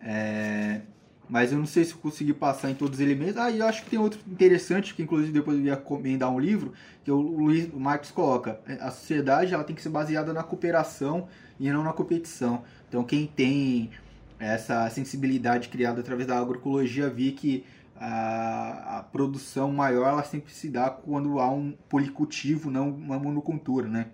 É, 0.01 0.83
mas 1.29 1.53
eu 1.53 1.59
não 1.59 1.67
sei 1.67 1.85
se 1.85 1.93
eu 1.93 1.99
consegui 1.99 2.33
passar 2.33 2.71
em 2.71 2.75
todos 2.75 2.99
os 2.99 3.01
elementos. 3.01 3.37
Ah, 3.37 3.51
e 3.51 3.59
eu 3.59 3.67
acho 3.67 3.85
que 3.85 3.91
tem 3.91 3.99
outro 3.99 4.21
interessante, 4.27 4.95
que 4.95 5.03
inclusive 5.03 5.33
depois 5.33 5.57
eu 5.57 5.65
ia 5.65 5.77
comentar 5.77 6.31
um 6.31 6.39
livro, 6.39 6.73
que 7.05 7.11
o 7.11 7.17
Luiz 7.17 7.69
o 7.73 7.81
Marx 7.81 8.11
coloca. 8.11 8.61
A 8.81 8.91
sociedade 8.91 9.55
ela 9.55 9.65
tem 9.65 9.75
que 9.75 9.83
ser 9.83 9.89
baseada 9.89 10.33
na 10.33 10.43
cooperação 10.43 11.29
e 11.59 11.71
não 11.71 11.83
na 11.83 11.93
competição. 11.93 12.63
Então 12.89 13.05
quem 13.05 13.27
tem 13.27 13.91
essa 14.39 14.91
sensibilidade 14.91 15.69
criada 15.69 16.01
através 16.01 16.27
da 16.27 16.37
agroecologia 16.37 17.09
vi 17.09 17.33
que 17.33 17.65
a, 17.97 18.99
a, 18.99 19.03
produção 19.05 19.71
maior 19.71 20.09
ela 20.09 20.25
sempre 20.25 20.53
se 20.53 20.69
dá 20.69 20.91
quando 20.91 21.39
há 21.39 21.49
um 21.49 21.73
policultivo, 21.89 22.69
não 22.69 22.91
uma 22.91 23.19
monocultura, 23.19 23.87
né? 23.87 24.09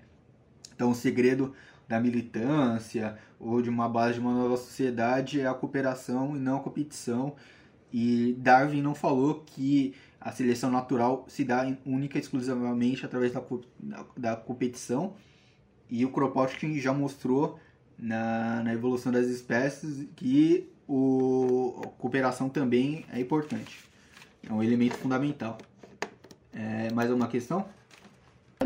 Então 0.75 0.91
o 0.91 0.95
segredo 0.95 1.55
da 1.89 1.99
militância 1.99 3.17
ou 3.41 3.63
de 3.63 3.71
uma 3.71 3.89
base 3.89 4.15
de 4.15 4.21
uma 4.21 4.35
nova 4.35 4.57
sociedade 4.57 5.41
é 5.41 5.47
a 5.47 5.55
cooperação 5.55 6.37
e 6.37 6.39
não 6.39 6.59
a 6.59 6.61
competição. 6.61 7.35
E 7.93 8.37
Darwin 8.39 8.83
não 8.83 8.95
falou 8.95 9.43
que 9.47 9.95
a 10.21 10.31
seleção 10.31 10.71
natural 10.71 11.25
se 11.29 11.45
dá 11.45 11.65
única 11.87 12.19
e 12.19 12.21
exclusivamente 12.21 13.07
através 13.07 13.33
da, 13.33 13.43
da 14.17 14.37
competição. 14.37 15.15
E 15.89 16.05
o 16.05 16.11
Kropotkin 16.11 16.79
já 16.79 16.93
mostrou 16.93 17.59
na, 17.99 18.63
na 18.63 18.75
evolução 18.75 19.11
das 19.11 19.27
espécies 19.27 20.07
que 20.15 20.71
o, 20.87 21.81
a 21.85 21.89
cooperação 21.89 22.51
também 22.51 23.07
é 23.11 23.21
importante. 23.21 23.89
É 24.43 24.53
um 24.53 24.63
elemento 24.63 24.97
fundamental. 24.97 25.57
É, 26.53 26.93
mais 26.93 27.11
alguma 27.11 27.29
questão? 27.29 27.67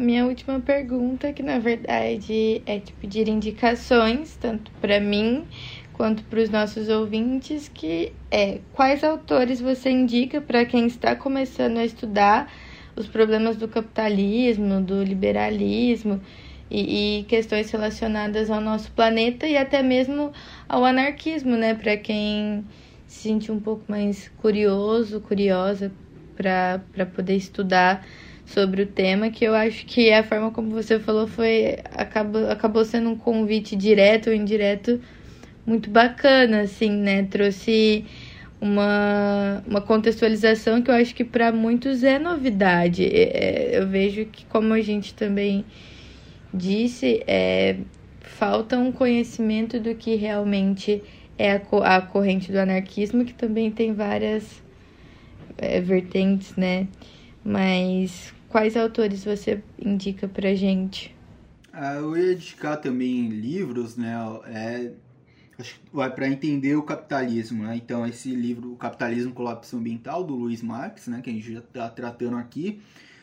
Minha 0.03 0.27
última 0.27 0.59
pergunta, 0.59 1.33
que 1.33 1.45
na 1.45 1.61
verdade 1.61 2.61
é 2.67 2.81
te 2.81 2.93
pedir 2.95 3.29
indicações, 3.29 4.37
tanto 4.37 4.69
para 4.81 4.99
mim 4.99 5.45
quanto 5.93 6.25
para 6.25 6.41
os 6.41 6.51
nossos 6.51 6.89
ouvintes, 6.89 7.69
que 7.69 8.13
é 8.29 8.59
quais 8.73 9.05
autores 9.05 9.61
você 9.61 9.91
indica 9.91 10.41
para 10.41 10.65
quem 10.65 10.89
está 10.89 11.15
começando 11.15 11.79
a 11.79 11.85
estudar 11.85 12.53
os 12.97 13.07
problemas 13.07 13.57
do 13.57 13.69
capitalismo, 13.69 14.81
do 14.81 15.05
liberalismo 15.05 16.21
e, 16.69 17.21
e 17.21 17.23
questões 17.23 17.71
relacionadas 17.71 18.51
ao 18.51 18.61
nosso 18.61 18.91
planeta 18.91 19.47
e 19.47 19.57
até 19.57 19.85
mesmo 19.85 20.33
ao 20.69 20.85
anarquismo, 20.85 21.55
né? 21.55 21.75
Para 21.77 21.97
quem 21.97 22.65
se 23.07 23.29
sente 23.29 23.53
um 23.53 23.61
pouco 23.61 23.85
mais 23.87 24.29
curioso, 24.39 25.21
curiosa 25.21 25.93
para 26.37 27.07
poder 27.15 27.37
estudar 27.37 28.05
sobre 28.45 28.83
o 28.83 28.87
tema, 28.87 29.31
que 29.31 29.45
eu 29.45 29.55
acho 29.55 29.87
que 29.87 30.13
a 30.13 30.23
forma 30.23 30.51
como 30.51 30.71
você 30.71 30.99
falou 30.99 31.27
foi 31.27 31.79
acabou, 31.95 32.51
acabou 32.51 32.85
sendo 32.85 33.11
um 33.11 33.17
convite 33.17 33.77
direto 33.77 34.29
ou 34.29 34.35
indireto 34.35 35.01
muito 35.65 35.89
bacana, 35.91 36.63
assim, 36.63 36.91
né? 36.91 37.23
Trouxe 37.25 38.05
uma, 38.61 39.63
uma 39.67 39.81
contextualização 39.81 40.83
que 40.83 40.91
eu 40.91 40.95
acho 40.95 41.15
que 41.15 41.25
para 41.25 41.53
muitos 41.53 42.03
é 42.03 42.19
novidade. 42.19 43.05
É, 43.05 43.79
eu 43.79 43.89
vejo 43.89 44.25
que, 44.27 44.45
como 44.47 44.73
a 44.73 44.81
gente 44.81 45.15
também 45.15 45.65
disse, 46.53 47.23
é, 47.27 47.77
falta 48.21 48.79
um 48.79 48.93
conhecimento 48.93 49.81
do 49.81 49.95
que 49.95 50.15
realmente 50.17 51.03
é 51.39 51.53
a, 51.53 51.97
a 51.97 52.01
corrente 52.03 52.53
do 52.53 52.59
anarquismo, 52.59 53.25
que 53.25 53.35
também 53.35 53.71
tem 53.71 53.95
várias 53.95 54.63
é, 55.59 55.81
vertentes, 55.81 56.55
né? 56.57 56.87
Mas 57.45 58.33
quais 58.49 58.77
autores 58.77 59.25
você 59.25 59.63
indica 59.79 60.29
pra 60.29 60.55
gente? 60.55 61.15
Ah, 61.73 61.95
eu 61.95 62.17
ia 62.17 62.35
indicar 62.35 62.81
também 62.81 63.29
livros, 63.29 63.97
né? 63.97 64.15
É, 64.47 64.93
acho 65.59 65.75
que 65.75 65.81
vai 65.93 66.11
para 66.11 66.29
entender 66.29 66.77
o 66.77 66.83
capitalismo, 66.83 67.65
né? 67.65 67.77
Então, 67.77 68.07
esse 68.07 68.35
livro, 68.35 68.73
O 68.73 68.77
Capitalismo 68.77 69.33
Colapso 69.33 69.77
Ambiental, 69.77 70.23
do 70.23 70.35
Luiz 70.35 70.63
Marx, 70.63 71.07
né? 71.09 71.21
Que 71.23 71.31
a 71.31 71.33
gente 71.33 71.53
já 71.53 71.61
está 71.61 71.89
tratando 71.89 72.37
aqui. 72.37 72.81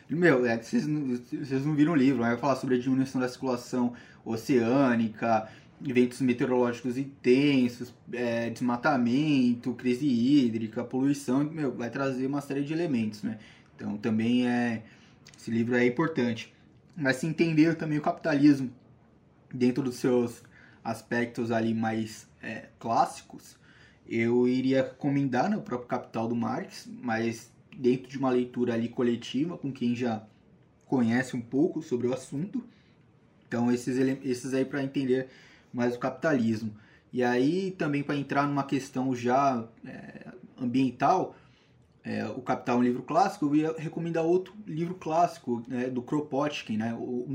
Meu, 0.10 0.46
é, 0.46 0.58
vocês, 0.58 0.88
não, 0.88 1.16
vocês 1.16 1.64
não 1.64 1.76
viram 1.76 1.94
o 1.94 1.96
livro, 1.96 2.22
vai 2.22 2.36
falar 2.36 2.56
sobre 2.56 2.76
a 2.76 2.80
diminuição 2.80 3.22
da 3.22 3.28
circulação 3.28 3.94
oceânica, 4.26 5.48
eventos 5.88 6.20
meteorológicos 6.20 6.98
intensos, 6.98 7.94
é, 8.12 8.50
desmatamento, 8.50 9.72
crise 9.74 10.08
hídrica, 10.08 10.84
poluição, 10.84 11.44
meu, 11.44 11.72
vai 11.72 11.92
trazer 11.92 12.26
uma 12.26 12.42
série 12.42 12.64
de 12.64 12.74
elementos, 12.74 13.22
né? 13.22 13.38
Então 13.80 13.98
também 13.98 14.46
é 14.46 14.84
esse 15.38 15.50
livro 15.50 15.74
é 15.76 15.86
importante. 15.86 16.54
Mas 16.98 17.16
se 17.16 17.26
entender 17.26 17.76
também 17.76 17.98
o 17.98 18.02
capitalismo 18.02 18.70
dentro 19.54 19.82
dos 19.82 19.96
seus 19.96 20.44
aspectos 20.84 21.50
ali 21.50 21.74
mais 21.74 22.28
é, 22.44 22.68
clássicos, 22.78 23.56
eu 24.06 24.50
iria 24.50 24.84
recomendar 24.84 25.50
né, 25.50 25.56
o 25.56 25.62
próprio 25.62 25.88
Capital 25.88 26.28
do 26.28 26.36
Marx, 26.36 26.90
mas 27.02 27.54
dentro 27.74 28.10
de 28.10 28.18
uma 28.18 28.30
leitura 28.30 28.74
ali 28.74 28.90
coletiva 28.90 29.58
com 29.58 29.72
quem 29.72 29.96
já 29.96 30.24
conhece 30.86 31.38
um 31.38 31.42
pouco 31.42 31.82
sobre 31.82 32.08
o 32.08 32.14
assunto. 32.14 32.62
Então 33.48 33.72
esses, 33.72 33.98
esses 34.24 34.54
aí 34.54 34.66
para 34.66 34.84
entender 34.84 35.30
mais 35.72 35.96
o 35.96 36.00
capitalismo. 36.00 36.76
E 37.14 37.24
aí 37.24 37.72
também 37.72 38.04
para 38.04 38.16
entrar 38.16 38.46
numa 38.46 38.64
questão 38.66 39.16
já 39.16 39.66
é, 39.86 40.28
ambiental, 40.60 41.36
é, 42.10 42.26
o 42.26 42.42
Capital 42.42 42.78
é 42.78 42.80
um 42.80 42.84
livro 42.84 43.04
clássico, 43.04 43.46
eu 43.46 43.56
ia 43.56 43.76
recomendar 43.78 44.24
outro 44.24 44.52
livro 44.66 44.96
clássico 44.96 45.64
né, 45.68 45.92
do 45.92 46.02
Kropotkin, 46.02 46.76
né, 46.76 46.96
o 46.96 47.28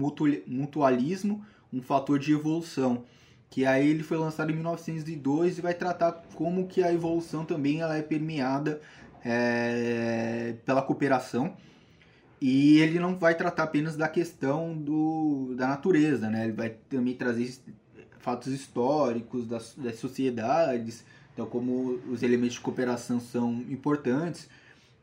Mutualismo, 0.48 1.46
um 1.72 1.80
fator 1.80 2.18
de 2.18 2.32
evolução, 2.32 3.04
que 3.48 3.64
aí 3.64 3.88
ele 3.88 4.02
foi 4.02 4.16
lançado 4.16 4.50
em 4.50 4.54
1902 4.54 5.58
e 5.58 5.60
vai 5.60 5.74
tratar 5.74 6.24
como 6.34 6.66
que 6.66 6.82
a 6.82 6.92
evolução 6.92 7.44
também 7.44 7.82
ela 7.82 7.96
é 7.96 8.02
permeada 8.02 8.80
é, 9.24 10.56
pela 10.66 10.82
cooperação. 10.82 11.56
E 12.40 12.78
ele 12.78 12.98
não 12.98 13.16
vai 13.16 13.36
tratar 13.36 13.62
apenas 13.62 13.94
da 13.96 14.08
questão 14.08 14.76
do, 14.76 15.54
da 15.56 15.68
natureza, 15.68 16.28
né? 16.28 16.44
ele 16.44 16.52
vai 16.52 16.70
também 16.90 17.14
trazer 17.14 17.60
fatos 18.18 18.52
históricos 18.52 19.46
das, 19.46 19.72
das 19.76 20.00
sociedades, 20.00 21.04
então 21.32 21.46
como 21.46 22.00
os 22.10 22.24
elementos 22.24 22.54
de 22.54 22.60
cooperação 22.60 23.20
são 23.20 23.52
importantes. 23.70 24.48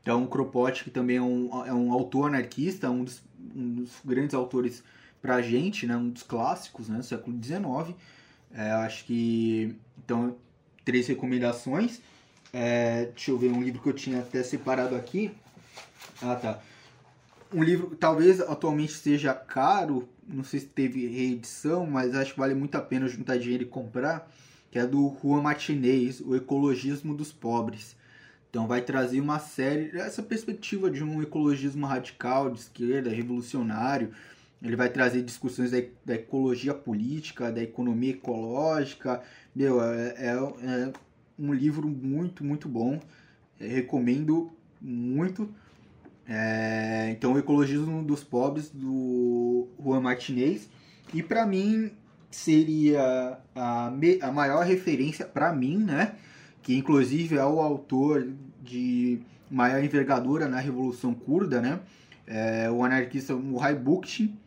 Então, 0.01 0.23
o 0.23 0.27
Kropotkin 0.27 0.89
também 0.89 1.17
é 1.17 1.21
um, 1.21 1.65
é 1.65 1.73
um 1.73 1.93
autor 1.93 2.27
anarquista, 2.27 2.89
um 2.89 3.03
dos, 3.03 3.21
um 3.55 3.73
dos 3.75 3.91
grandes 4.03 4.33
autores 4.33 4.83
para 5.21 5.35
a 5.35 5.41
gente, 5.41 5.85
né? 5.85 5.95
um 5.95 6.09
dos 6.09 6.23
clássicos 6.23 6.89
né? 6.89 6.97
do 6.97 7.03
século 7.03 7.37
XIX. 7.41 7.95
É, 8.53 8.71
acho 8.71 9.05
que. 9.05 9.75
Então, 10.03 10.35
três 10.83 11.07
recomendações. 11.07 12.01
É, 12.51 13.05
deixa 13.05 13.31
eu 13.31 13.37
ver 13.37 13.51
um 13.51 13.61
livro 13.61 13.81
que 13.81 13.87
eu 13.87 13.93
tinha 13.93 14.19
até 14.19 14.43
separado 14.43 14.95
aqui. 14.95 15.31
Ah, 16.21 16.35
tá. 16.35 16.59
Um 17.53 17.63
livro 17.63 17.95
talvez 17.95 18.39
atualmente 18.41 18.93
seja 18.93 19.33
caro, 19.33 20.07
não 20.27 20.43
sei 20.43 20.61
se 20.61 20.67
teve 20.67 21.07
reedição, 21.07 21.85
mas 21.85 22.15
acho 22.15 22.33
que 22.33 22.39
vale 22.39 22.53
muito 22.53 22.75
a 22.75 22.81
pena 22.81 23.07
juntar 23.07 23.37
dinheiro 23.37 23.63
e 23.63 23.67
comprar, 23.67 24.31
que 24.69 24.79
é 24.79 24.87
do 24.87 25.15
Juan 25.21 25.41
Martinez, 25.41 26.21
O 26.21 26.35
Ecologismo 26.35 27.13
dos 27.13 27.31
Pobres. 27.31 27.95
Então 28.51 28.67
vai 28.67 28.81
trazer 28.81 29.21
uma 29.21 29.39
série, 29.39 29.97
essa 29.97 30.21
perspectiva 30.21 30.91
de 30.91 31.01
um 31.01 31.23
ecologismo 31.23 31.87
radical, 31.87 32.51
de 32.51 32.59
esquerda, 32.59 33.09
revolucionário. 33.09 34.11
Ele 34.61 34.75
vai 34.75 34.89
trazer 34.89 35.23
discussões 35.23 35.71
da, 35.71 35.77
da 36.05 36.15
ecologia 36.15 36.73
política, 36.73 37.49
da 37.49 37.63
economia 37.63 38.11
ecológica. 38.11 39.23
Meu, 39.55 39.81
é, 39.81 40.15
é, 40.17 40.27
é 40.63 40.93
um 41.39 41.53
livro 41.53 41.87
muito, 41.87 42.43
muito 42.43 42.67
bom. 42.67 42.99
Eu 43.57 43.69
recomendo 43.69 44.51
muito. 44.81 45.49
É, 46.27 47.09
então, 47.11 47.33
o 47.33 47.39
Ecologismo 47.39 48.03
dos 48.03 48.21
Pobres, 48.21 48.69
do 48.69 49.69
Juan 49.81 50.01
Martinez. 50.01 50.69
E 51.13 51.23
para 51.23 51.45
mim, 51.45 51.89
seria 52.29 53.37
a, 53.55 53.93
a 54.21 54.31
maior 54.31 54.65
referência 54.65 55.25
para 55.25 55.53
mim, 55.53 55.77
né? 55.77 56.15
Que 56.61 56.75
inclusive 56.75 57.37
é 57.37 57.45
o 57.45 57.59
autor 57.59 58.27
de 58.61 59.19
maior 59.49 59.83
envergadura 59.83 60.47
na 60.47 60.59
Revolução 60.59 61.13
Curda, 61.13 61.61
né? 61.61 61.79
É, 62.25 62.69
o 62.71 62.83
anarquista 62.83 63.35
Murray 63.35 63.75
Bookchin. 63.75 64.37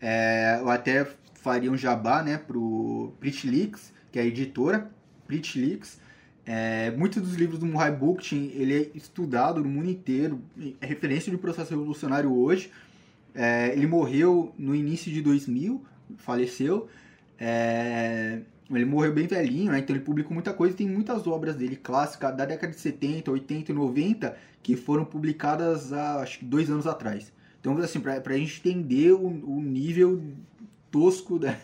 É, 0.00 0.58
eu 0.60 0.70
até 0.70 1.06
faria 1.34 1.70
um 1.70 1.76
jabá, 1.76 2.22
né, 2.22 2.38
pro 2.38 3.12
Pritlix, 3.20 3.92
que 4.10 4.18
é 4.18 4.22
a 4.22 4.24
editora 4.24 4.90
Pritlix. 5.26 5.98
É, 6.46 6.90
muitos 6.90 7.22
dos 7.22 7.34
livros 7.34 7.58
do 7.58 7.66
Murray 7.66 7.92
Bookchin 7.92 8.50
ele 8.54 8.74
é 8.74 8.90
estudado 8.94 9.62
no 9.62 9.68
mundo 9.68 9.90
inteiro, 9.90 10.42
é 10.80 10.86
referência 10.86 11.30
de 11.30 11.38
processo 11.38 11.70
revolucionário 11.70 12.32
hoje. 12.32 12.70
É, 13.34 13.72
ele 13.74 13.86
morreu 13.86 14.54
no 14.58 14.74
início 14.74 15.12
de 15.12 15.20
2000, 15.20 15.82
faleceu. 16.18 16.88
É, 17.38 18.40
ele 18.70 18.84
morreu 18.84 19.12
bem 19.12 19.26
velhinho, 19.26 19.72
né? 19.72 19.78
então 19.78 19.94
ele 19.94 20.04
publicou 20.04 20.32
muita 20.32 20.52
coisa. 20.52 20.74
Tem 20.74 20.88
muitas 20.88 21.26
obras 21.26 21.56
dele 21.56 21.76
clássicas 21.76 22.36
da 22.36 22.44
década 22.44 22.72
de 22.72 22.80
70, 22.80 23.30
80 23.30 23.72
e 23.72 23.74
90 23.74 24.36
que 24.62 24.76
foram 24.76 25.04
publicadas 25.04 25.92
há 25.92 26.22
acho 26.22 26.38
que 26.38 26.44
dois 26.44 26.70
anos 26.70 26.86
atrás. 26.86 27.32
Então, 27.60 27.76
assim, 27.78 28.00
para 28.00 28.22
a 28.26 28.38
gente 28.38 28.60
entender 28.60 29.12
o, 29.12 29.26
o 29.26 29.60
nível 29.60 30.22
tosco 30.90 31.38
da. 31.38 31.50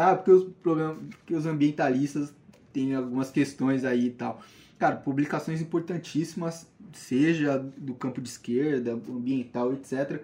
ah, 0.00 0.16
porque 0.16 0.30
os, 0.30 0.44
problemas, 0.62 0.96
porque 1.18 1.34
os 1.34 1.46
ambientalistas 1.46 2.34
tem 2.72 2.94
algumas 2.94 3.30
questões 3.30 3.84
aí 3.84 4.06
e 4.06 4.10
tal. 4.10 4.40
Cara, 4.78 4.96
publicações 4.96 5.60
importantíssimas, 5.60 6.66
seja 6.92 7.58
do 7.58 7.94
campo 7.94 8.20
de 8.20 8.28
esquerda, 8.28 8.92
ambiental, 8.92 9.72
etc. 9.72 10.22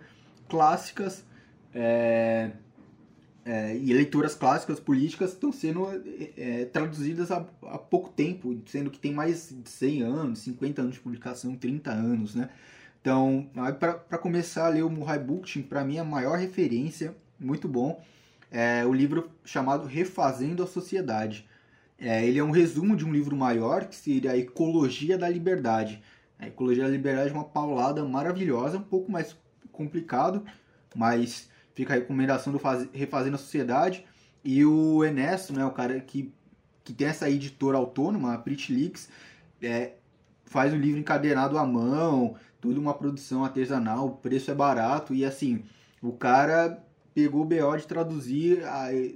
Clássicas 0.48 1.24
é, 1.74 2.50
é, 3.44 3.76
e 3.76 3.92
leituras 3.92 4.34
clássicas 4.34 4.78
políticas 4.78 5.30
estão 5.30 5.52
sendo 5.52 5.86
é, 6.36 6.64
traduzidas 6.66 7.30
há, 7.30 7.44
há, 7.64 7.78
pouco 7.78 8.08
tempo, 8.08 8.56
sendo 8.66 8.90
que 8.90 8.98
tem 8.98 9.12
mais 9.12 9.48
de 9.50 9.68
100 9.68 10.02
anos, 10.02 10.38
50 10.40 10.82
anos 10.82 10.94
de 10.94 11.00
publicação, 11.00 11.56
30 11.56 11.90
anos, 11.90 12.34
né? 12.34 12.50
Então, 13.00 13.50
para 13.80 14.16
começar 14.18 14.66
a 14.66 14.68
ler 14.68 14.84
o 14.84 14.90
Murray 14.90 15.18
Bookchin, 15.18 15.62
para 15.62 15.84
mim 15.84 15.96
é 15.96 16.00
a 16.00 16.04
maior 16.04 16.38
referência, 16.38 17.16
muito 17.38 17.66
bom, 17.66 18.00
é 18.48 18.86
o 18.86 18.92
livro 18.92 19.28
chamado 19.44 19.88
Refazendo 19.88 20.62
a 20.62 20.66
Sociedade. 20.68 21.48
É, 21.98 22.24
ele 22.24 22.38
é 22.38 22.44
um 22.44 22.52
resumo 22.52 22.96
de 22.96 23.04
um 23.04 23.12
livro 23.12 23.34
maior, 23.34 23.86
que 23.86 23.96
seria 23.96 24.32
a 24.32 24.38
Ecologia 24.38 25.18
da 25.18 25.28
Liberdade. 25.28 26.00
A 26.38 26.46
Ecologia 26.46 26.84
da 26.84 26.90
Liberdade 26.90 27.30
é 27.30 27.32
uma 27.32 27.44
paulada 27.44 28.04
maravilhosa, 28.04 28.78
um 28.78 28.82
pouco 28.82 29.10
mais 29.10 29.36
complicado, 29.72 30.44
mas 30.94 31.48
fica 31.74 31.94
a 31.94 31.96
recomendação 31.96 32.52
do 32.52 32.58
Faz... 32.58 32.88
Refazendo 32.92 33.36
a 33.36 33.38
Sociedade. 33.38 34.04
E 34.44 34.64
o 34.64 35.04
Enesto, 35.04 35.52
né, 35.52 35.64
o 35.64 35.70
cara 35.70 36.00
que, 36.00 36.32
que 36.82 36.92
tem 36.92 37.06
essa 37.06 37.30
editora 37.30 37.78
autônoma, 37.78 38.34
a 38.34 38.42
Leaks, 38.68 39.08
é, 39.62 39.92
faz 40.44 40.72
o 40.72 40.76
livro 40.76 40.98
encadernado 40.98 41.56
à 41.56 41.64
mão, 41.64 42.34
tudo 42.60 42.80
uma 42.80 42.94
produção 42.94 43.44
artesanal, 43.44 44.06
o 44.06 44.16
preço 44.16 44.50
é 44.50 44.54
barato 44.54 45.14
e 45.14 45.24
assim, 45.24 45.62
o 46.00 46.12
cara 46.12 46.84
pegou 47.14 47.42
o 47.42 47.44
BO 47.44 47.76
de 47.76 47.86
traduzir 47.86 48.62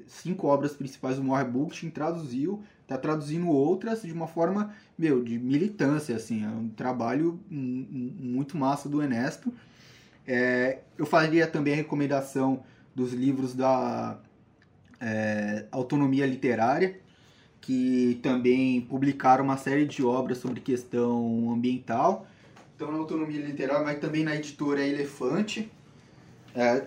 cinco 0.06 0.46
obras 0.46 0.72
principais 0.72 1.16
do 1.16 1.24
Moore 1.24 1.48
Bookchin, 1.48 1.90
traduziu, 1.90 2.62
tá 2.86 2.96
traduzindo 2.96 3.48
outras 3.48 4.02
de 4.02 4.12
uma 4.12 4.26
forma, 4.26 4.74
meu, 4.98 5.22
de 5.22 5.38
militância, 5.38 6.14
assim, 6.16 6.44
é 6.44 6.48
um 6.48 6.68
trabalho 6.68 7.40
muito 7.50 8.56
massa 8.56 8.88
do 8.88 9.02
Ernesto. 9.02 9.52
É, 10.26 10.78
eu 10.98 11.06
faria 11.06 11.46
também 11.46 11.74
a 11.74 11.76
recomendação 11.76 12.62
dos 12.94 13.12
livros 13.12 13.54
da 13.54 14.18
é, 15.00 15.66
Autonomia 15.70 16.26
Literária, 16.26 16.98
que 17.60 18.18
também 18.22 18.80
publicaram 18.80 19.44
uma 19.44 19.56
série 19.56 19.84
de 19.84 20.02
obras 20.02 20.38
sobre 20.38 20.60
questão 20.60 21.52
ambiental. 21.52 22.26
Então, 22.74 22.90
na 22.90 22.98
Autonomia 22.98 23.40
Literária, 23.40 23.84
mas 23.84 23.98
também 23.98 24.24
na 24.24 24.36
editora 24.36 24.86
Elefante. 24.86 25.70
É, 26.54 26.84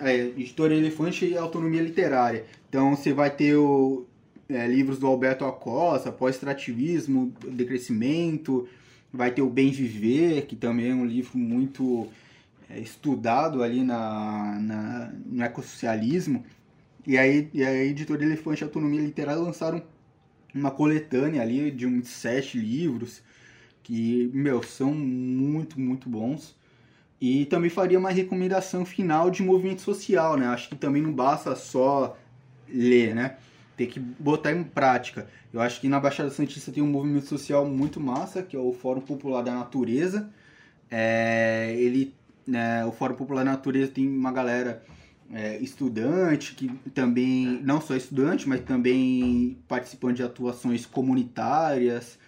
é, 0.00 0.16
editora 0.16 0.74
Elefante 0.74 1.26
e 1.26 1.36
Autonomia 1.36 1.82
Literária. 1.82 2.44
Então, 2.68 2.96
você 2.96 3.12
vai 3.12 3.30
ter 3.30 3.56
o, 3.56 4.04
é, 4.48 4.66
livros 4.66 4.98
do 4.98 5.06
Alberto 5.06 5.44
Acosta, 5.44 6.10
Pós-Extrativismo, 6.10 7.32
Decrescimento, 7.52 8.68
vai 9.12 9.30
ter 9.30 9.42
o 9.42 9.48
Bem 9.48 9.70
Viver, 9.70 10.46
que 10.46 10.56
também 10.56 10.90
é 10.90 10.94
um 10.94 11.06
livro 11.06 11.38
muito 11.38 12.08
estudado 12.78 13.62
ali 13.62 13.82
na, 13.82 14.58
na, 14.60 15.12
no 15.26 15.42
ecossocialismo. 15.42 16.44
E 17.06 17.18
aí, 17.18 17.50
e 17.52 17.62
a 17.62 17.84
editora 17.84 18.24
Elefante 18.24 18.62
e 18.62 18.64
Autonomia 18.64 19.00
Literária 19.00 19.40
lançaram 19.40 19.82
uma 20.54 20.70
coletânea 20.70 21.42
ali 21.42 21.70
de 21.70 21.86
uns 21.86 22.08
sete 22.08 22.58
livros 22.58 23.22
que, 23.82 24.30
meu, 24.32 24.62
são 24.62 24.94
muito, 24.94 25.78
muito 25.78 26.08
bons. 26.08 26.56
E 27.20 27.46
também 27.46 27.70
faria 27.70 27.98
uma 27.98 28.10
recomendação 28.10 28.84
final 28.84 29.30
de 29.30 29.42
movimento 29.42 29.82
social, 29.82 30.36
né? 30.36 30.46
Acho 30.46 30.68
que 30.68 30.76
também 30.76 31.02
não 31.02 31.12
basta 31.12 31.54
só 31.54 32.16
ler, 32.68 33.14
né? 33.14 33.36
Tem 33.76 33.86
que 33.86 34.00
botar 34.00 34.52
em 34.52 34.64
prática. 34.64 35.28
Eu 35.52 35.60
acho 35.60 35.80
que 35.80 35.88
na 35.88 36.00
Baixada 36.00 36.30
Santista 36.30 36.72
tem 36.72 36.82
um 36.82 36.88
movimento 36.88 37.26
social 37.26 37.66
muito 37.66 38.00
massa, 38.00 38.42
que 38.42 38.56
é 38.56 38.58
o 38.58 38.72
Fórum 38.72 39.00
Popular 39.00 39.42
da 39.42 39.54
Natureza. 39.54 40.30
É, 40.90 41.74
ele, 41.76 42.14
né, 42.46 42.84
o 42.84 42.92
Fórum 42.92 43.14
Popular 43.14 43.44
da 43.44 43.52
Natureza 43.52 43.92
tem 43.92 44.08
uma 44.08 44.32
galera 44.32 44.84
é, 45.32 45.58
estudante, 45.58 46.54
que 46.54 46.68
também, 46.90 47.60
não 47.62 47.80
só 47.80 47.94
estudante, 47.94 48.48
mas 48.48 48.60
também 48.60 49.58
participando 49.66 50.16
de 50.16 50.22
atuações 50.22 50.86
comunitárias, 50.86 52.18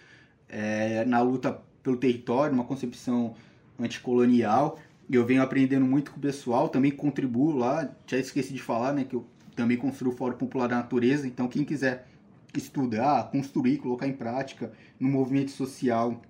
é, 0.48 1.04
na 1.04 1.20
luta 1.20 1.60
pelo 1.82 1.96
território, 1.96 2.54
uma 2.54 2.64
concepção 2.64 3.34
anticolonial. 3.78 4.78
Eu 5.10 5.24
venho 5.24 5.42
aprendendo 5.42 5.84
muito 5.84 6.10
com 6.10 6.18
o 6.18 6.20
pessoal, 6.20 6.68
também 6.68 6.90
contribuo 6.90 7.56
lá, 7.56 7.88
já 8.06 8.18
esqueci 8.18 8.52
de 8.52 8.62
falar, 8.62 8.92
né, 8.92 9.04
que 9.04 9.14
eu 9.14 9.26
também 9.54 9.76
construo 9.76 10.12
o 10.12 10.16
Fórum 10.16 10.36
Popular 10.36 10.68
da 10.68 10.76
Natureza, 10.76 11.26
então 11.26 11.48
quem 11.48 11.64
quiser 11.64 12.08
estudar, 12.54 13.30
construir, 13.30 13.78
colocar 13.78 14.06
em 14.06 14.12
prática 14.12 14.72
no 14.98 15.08
movimento 15.08 15.50
social 15.50 16.20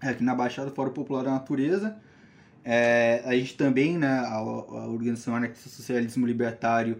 aqui 0.00 0.22
na 0.22 0.34
Baixada 0.34 0.70
Fórum 0.70 0.92
Popular 0.92 1.24
da 1.24 1.32
Natureza, 1.32 1.96
é, 2.64 3.22
a 3.24 3.34
gente 3.34 3.56
também, 3.56 3.96
né, 3.96 4.08
a, 4.08 4.36
a 4.36 4.86
Organização 4.88 5.34
Anarquista 5.34 5.68
Socialismo 5.68 6.26
Libertário 6.26 6.98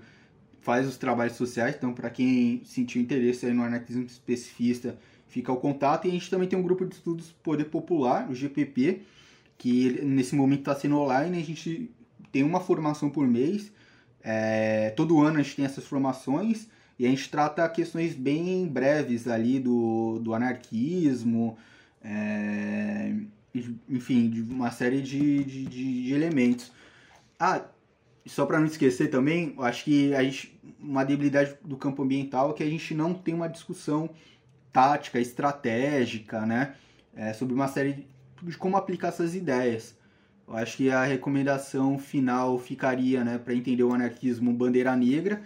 faz 0.61 0.87
os 0.87 0.97
trabalhos 0.97 1.37
sociais, 1.37 1.75
então 1.77 1.93
para 1.93 2.11
quem 2.11 2.63
sentiu 2.65 3.01
interesse 3.01 3.51
no 3.53 3.63
anarquismo 3.63 4.03
especificista, 4.03 4.99
fica 5.27 5.53
o 5.53 5.57
contato. 5.57 6.07
E 6.07 6.11
a 6.11 6.13
gente 6.13 6.31
também 6.31 6.49
tem 6.49 6.59
um 6.59 6.63
grupo 6.63 6.85
de 6.85 6.95
estudos 6.95 7.33
Poder 7.43 7.65
Popular, 7.67 8.31
o 8.31 8.35
GPP, 8.35 9.03
que 9.57 10.01
nesse 10.03 10.35
momento 10.35 10.61
está 10.61 10.75
sendo 10.75 10.99
online, 10.99 11.39
a 11.39 11.45
gente 11.45 11.91
tem 12.33 12.43
uma 12.43 12.61
formação 12.61 13.11
por 13.11 13.27
mês, 13.27 13.73
é, 14.23 14.91
todo 14.91 15.21
ano 15.21 15.39
a 15.39 15.43
gente 15.43 15.57
tem 15.57 15.65
essas 15.65 15.85
formações, 15.85 16.69
e 16.99 17.07
a 17.07 17.09
gente 17.09 17.31
trata 17.31 17.67
questões 17.69 18.15
bem 18.15 18.67
breves 18.67 19.27
ali 19.27 19.59
do, 19.59 20.19
do 20.19 20.35
anarquismo, 20.35 21.57
é, 22.03 23.15
enfim, 23.89 24.31
de 24.31 24.43
uma 24.43 24.71
série 24.71 25.01
de, 25.01 25.45
de, 25.45 25.65
de 25.65 26.13
elementos. 26.13 26.73
Ah, 27.39 27.65
só 28.27 28.47
para 28.47 28.59
não 28.59 28.67
esquecer 28.67 29.09
também, 29.09 29.55
acho 29.59 29.85
que 29.85 30.15
a 30.15 30.23
gente, 30.23 30.59
uma 30.79 31.05
debilidade 31.05 31.57
do 31.65 31.77
campo 31.77 32.03
ambiental 32.03 32.51
é 32.51 32.55
que 32.55 32.63
a 32.63 32.71
gente 32.71 32.95
não 32.95 33.15
tem 33.15 33.35
uma 33.35 33.49
discussão 33.49 34.11
tática, 34.73 35.19
estratégica, 35.19 36.47
né? 36.47 36.75
É, 37.15 37.33
sobre 37.33 37.55
uma 37.55 37.67
série 37.67 37.93
de, 37.93 38.07
de 38.43 38.57
como 38.57 38.77
aplicar 38.77 39.09
essas 39.09 39.35
ideias. 39.35 39.97
Eu 40.47 40.57
acho 40.57 40.77
que 40.77 40.91
a 40.91 41.05
recomendação 41.05 41.99
final 41.99 42.59
ficaria, 42.59 43.25
né, 43.25 43.39
para 43.39 43.55
entender 43.55 43.85
o 43.85 43.93
anarquismo 43.93 44.53
Bandeira 44.53 44.95
Negra, 44.97 45.43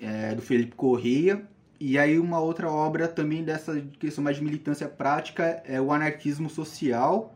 é, 0.00 0.34
do 0.34 0.40
Felipe 0.40 0.74
Correia, 0.74 1.42
e 1.80 1.98
aí 1.98 2.18
uma 2.18 2.38
outra 2.38 2.70
obra 2.70 3.08
também 3.08 3.42
dessa 3.42 3.80
questão 3.98 4.22
mais 4.22 4.36
de 4.36 4.44
militância 4.44 4.86
prática 4.86 5.62
é 5.64 5.80
o 5.80 5.90
Anarquismo 5.90 6.50
Social 6.50 7.34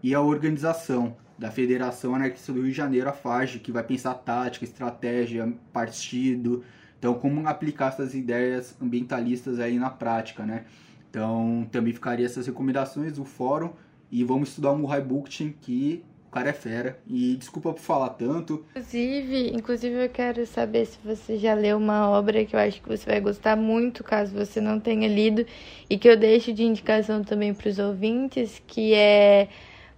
e 0.00 0.14
a 0.14 0.20
Organização, 0.20 1.16
da 1.36 1.50
Federação 1.50 2.14
Anarquista 2.14 2.52
do 2.52 2.60
Rio 2.60 2.70
de 2.70 2.76
Janeiro, 2.76 3.08
a 3.08 3.12
FAGE, 3.12 3.58
que 3.58 3.72
vai 3.72 3.82
pensar 3.82 4.14
tática, 4.14 4.64
estratégia, 4.64 5.52
partido, 5.72 6.62
então 6.98 7.14
como 7.14 7.48
aplicar 7.48 7.88
essas 7.88 8.14
ideias 8.14 8.76
ambientalistas 8.80 9.58
aí 9.58 9.78
na 9.78 9.90
prática, 9.90 10.46
né? 10.46 10.66
Então 11.08 11.66
também 11.72 11.92
ficaria 11.92 12.26
essas 12.26 12.46
recomendações 12.46 13.14
do 13.14 13.24
fórum 13.24 13.72
e 14.10 14.22
vamos 14.22 14.50
estudar 14.50 14.70
o 14.70 14.78
Murray 14.78 15.02
Bookchin, 15.02 15.52
que 15.60 16.04
o 16.30 16.32
cara 16.32 16.50
é 16.50 16.52
fera. 16.52 16.96
E 17.08 17.34
desculpa 17.34 17.72
por 17.72 17.80
falar 17.80 18.10
tanto. 18.10 18.64
Inclusive, 18.70 19.50
inclusive 19.52 20.04
eu 20.04 20.08
quero 20.08 20.46
saber 20.46 20.86
se 20.86 20.96
você 21.04 21.36
já 21.36 21.54
leu 21.54 21.76
uma 21.76 22.08
obra 22.08 22.44
que 22.44 22.54
eu 22.54 22.60
acho 22.60 22.80
que 22.80 22.88
você 22.88 23.04
vai 23.04 23.20
gostar 23.20 23.56
muito, 23.56 24.04
caso 24.04 24.32
você 24.32 24.60
não 24.60 24.78
tenha 24.78 25.08
lido, 25.08 25.44
e 25.88 25.98
que 25.98 26.08
eu 26.08 26.16
deixo 26.16 26.52
de 26.52 26.62
indicação 26.62 27.24
também 27.24 27.52
para 27.52 27.68
os 27.68 27.80
ouvintes, 27.80 28.62
que 28.64 28.94
é 28.94 29.48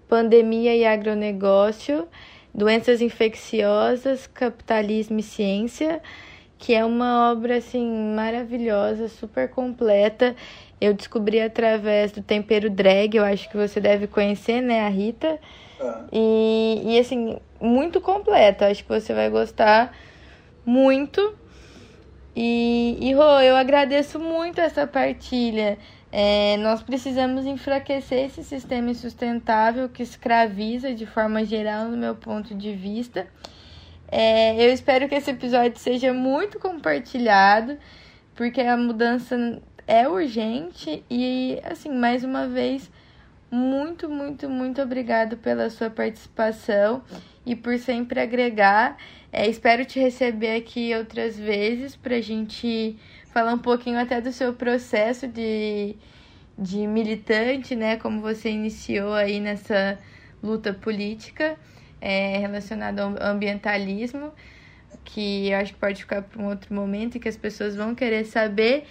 Pandemia 0.08 0.74
e 0.74 0.86
Agronegócio, 0.86 2.08
Doenças 2.54 3.02
Infecciosas, 3.02 4.26
Capitalismo 4.26 5.18
e 5.18 5.22
Ciência, 5.22 6.00
que 6.56 6.72
é 6.72 6.82
uma 6.82 7.30
obra 7.30 7.58
assim 7.58 8.14
maravilhosa, 8.14 9.06
super 9.06 9.50
completa. 9.50 10.34
Eu 10.80 10.94
descobri 10.94 11.42
através 11.42 12.10
do 12.10 12.22
Tempero 12.22 12.70
Drag, 12.70 13.16
eu 13.16 13.24
acho 13.24 13.50
que 13.50 13.56
você 13.56 13.80
deve 13.80 14.06
conhecer, 14.06 14.62
né, 14.62 14.80
a 14.80 14.88
Rita. 14.88 15.38
E, 16.12 16.82
e 16.84 16.98
assim, 16.98 17.38
muito 17.60 18.00
completa. 18.00 18.66
Acho 18.66 18.82
que 18.82 18.88
você 18.88 19.12
vai 19.12 19.30
gostar 19.30 19.96
muito. 20.64 21.34
E, 22.34 22.96
e 23.00 23.12
Rô, 23.14 23.40
eu 23.40 23.56
agradeço 23.56 24.18
muito 24.18 24.60
essa 24.60 24.86
partilha. 24.86 25.78
É, 26.10 26.58
nós 26.58 26.82
precisamos 26.82 27.46
enfraquecer 27.46 28.26
esse 28.26 28.44
sistema 28.44 28.90
insustentável 28.90 29.88
que 29.88 30.02
escraviza 30.02 30.94
de 30.94 31.06
forma 31.06 31.44
geral, 31.44 31.88
no 31.88 31.96
meu 31.96 32.14
ponto 32.14 32.54
de 32.54 32.74
vista. 32.74 33.26
É, 34.08 34.54
eu 34.62 34.70
espero 34.70 35.08
que 35.08 35.14
esse 35.14 35.30
episódio 35.30 35.78
seja 35.78 36.12
muito 36.12 36.58
compartilhado, 36.58 37.78
porque 38.34 38.60
a 38.60 38.76
mudança 38.76 39.58
é 39.86 40.06
urgente 40.06 41.02
e, 41.10 41.58
assim, 41.64 41.88
mais 41.88 42.22
uma 42.22 42.46
vez, 42.46 42.90
muito, 43.52 44.08
muito, 44.08 44.48
muito 44.48 44.80
obrigado 44.80 45.36
pela 45.36 45.68
sua 45.68 45.90
participação 45.90 47.02
e 47.44 47.54
por 47.54 47.78
sempre 47.78 48.18
agregar. 48.18 48.96
É, 49.30 49.46
espero 49.46 49.84
te 49.84 50.00
receber 50.00 50.56
aqui 50.56 50.94
outras 50.94 51.38
vezes 51.38 51.94
para 51.94 52.16
a 52.16 52.20
gente 52.22 52.96
falar 53.26 53.52
um 53.52 53.58
pouquinho 53.58 53.98
até 53.98 54.22
do 54.22 54.32
seu 54.32 54.54
processo 54.54 55.28
de, 55.28 55.96
de 56.58 56.86
militante, 56.86 57.76
né? 57.76 57.98
Como 57.98 58.22
você 58.22 58.48
iniciou 58.48 59.12
aí 59.12 59.38
nessa 59.38 59.98
luta 60.42 60.72
política 60.72 61.58
é, 62.00 62.38
relacionada 62.38 63.02
ao 63.02 63.22
ambientalismo, 63.22 64.32
que 65.04 65.50
eu 65.50 65.58
acho 65.58 65.74
que 65.74 65.78
pode 65.78 66.00
ficar 66.00 66.22
para 66.22 66.40
um 66.40 66.46
outro 66.46 66.74
momento 66.74 67.16
e 67.16 67.20
que 67.20 67.28
as 67.28 67.36
pessoas 67.36 67.76
vão 67.76 67.94
querer 67.94 68.24
saber. 68.24 68.86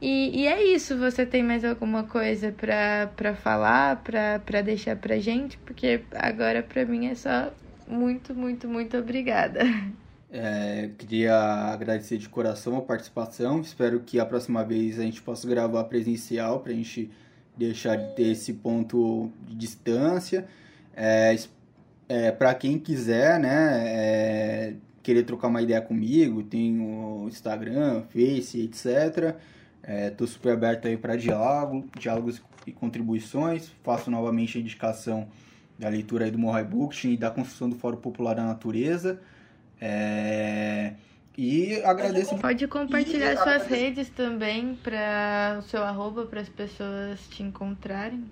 E, 0.00 0.42
e 0.42 0.46
é 0.46 0.62
isso. 0.74 0.96
Você 0.98 1.24
tem 1.24 1.42
mais 1.42 1.64
alguma 1.64 2.04
coisa 2.04 2.52
para 2.52 3.34
falar, 3.34 4.02
para 4.02 4.60
deixar 4.62 4.96
pra 4.96 5.18
gente? 5.18 5.58
Porque 5.58 6.02
agora 6.14 6.62
para 6.62 6.84
mim 6.84 7.06
é 7.06 7.14
só 7.14 7.52
muito, 7.88 8.34
muito, 8.34 8.68
muito 8.68 8.96
obrigada. 8.96 9.60
É, 10.30 10.90
queria 10.98 11.34
agradecer 11.72 12.18
de 12.18 12.28
coração 12.28 12.76
a 12.76 12.82
participação. 12.82 13.60
Espero 13.60 14.00
que 14.00 14.18
a 14.18 14.26
próxima 14.26 14.64
vez 14.64 14.98
a 14.98 15.02
gente 15.02 15.22
possa 15.22 15.48
gravar 15.48 15.84
presencial 15.84 16.60
para 16.60 16.72
a 16.72 16.74
gente 16.74 17.10
deixar 17.56 17.96
de 17.96 18.14
ter 18.14 18.32
esse 18.32 18.52
ponto 18.52 19.30
de 19.46 19.54
distância. 19.54 20.46
É, 20.94 21.34
é, 22.08 22.32
para 22.32 22.54
quem 22.54 22.78
quiser, 22.78 23.38
né, 23.40 23.82
é, 23.86 24.74
querer 25.02 25.22
trocar 25.22 25.48
uma 25.48 25.62
ideia 25.62 25.80
comigo, 25.80 26.42
tem 26.42 26.80
o 26.80 27.26
Instagram, 27.28 28.02
Face, 28.10 28.60
etc. 28.60 29.36
Estou 29.86 30.26
super 30.26 30.52
aberto 30.52 30.88
aí 30.88 30.96
para 30.96 31.14
diálogo, 31.16 31.88
diálogos 31.98 32.42
e 32.66 32.72
contribuições. 32.72 33.70
Faço 33.84 34.10
novamente 34.10 34.58
a 34.58 34.60
indicação 34.60 35.28
da 35.78 35.88
leitura 35.88 36.24
aí 36.24 36.30
do 36.30 36.38
Mohai 36.38 36.64
Bookchin 36.64 37.12
e 37.12 37.16
da 37.16 37.30
construção 37.30 37.68
do 37.68 37.76
Fórum 37.76 37.98
Popular 37.98 38.34
da 38.34 38.44
Natureza. 38.44 39.20
É... 39.80 40.94
E 41.38 41.82
agradeço. 41.82 42.36
Pode 42.38 42.66
compartilhar 42.66 43.34
e 43.34 43.36
suas 43.36 43.66
redes 43.66 44.08
também 44.08 44.74
para 44.74 45.56
o 45.58 45.62
seu 45.62 45.82
arroba 45.82 46.24
para 46.24 46.40
as 46.40 46.48
pessoas 46.48 47.20
te 47.28 47.42
encontrarem. 47.42 48.24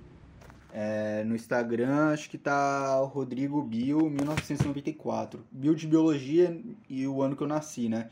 É, 0.72 1.22
no 1.22 1.36
Instagram 1.36 2.08
acho 2.12 2.28
que 2.28 2.38
tá 2.38 3.00
o 3.00 3.04
Rodrigo 3.04 3.62
Bio 3.62 4.08
1994. 4.08 5.44
Bio 5.52 5.74
de 5.74 5.86
biologia 5.86 6.58
e 6.88 7.06
o 7.06 7.22
ano 7.22 7.36
que 7.36 7.42
eu 7.42 7.46
nasci, 7.46 7.88
né? 7.88 8.08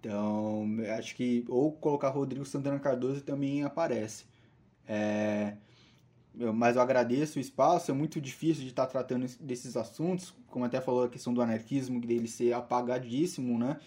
Então, 0.00 0.66
acho 0.98 1.14
que 1.14 1.44
ou 1.46 1.72
colocar 1.72 2.08
Rodrigo 2.08 2.44
Santana 2.46 2.78
Cardoso 2.78 3.20
também 3.20 3.62
aparece. 3.62 4.24
É, 4.88 5.54
mas 6.34 6.76
eu 6.76 6.82
agradeço 6.82 7.38
o 7.38 7.40
espaço, 7.40 7.90
é 7.90 7.94
muito 7.94 8.20
difícil 8.20 8.62
de 8.62 8.70
estar 8.70 8.86
tratando 8.86 9.26
desses 9.40 9.76
assuntos, 9.76 10.34
como 10.48 10.64
até 10.64 10.80
falou 10.80 11.04
a 11.04 11.08
questão 11.08 11.34
do 11.34 11.42
anarquismo, 11.42 12.00
dele 12.00 12.28
ser 12.28 12.54
apagadíssimo, 12.54 13.58
né? 13.58 13.78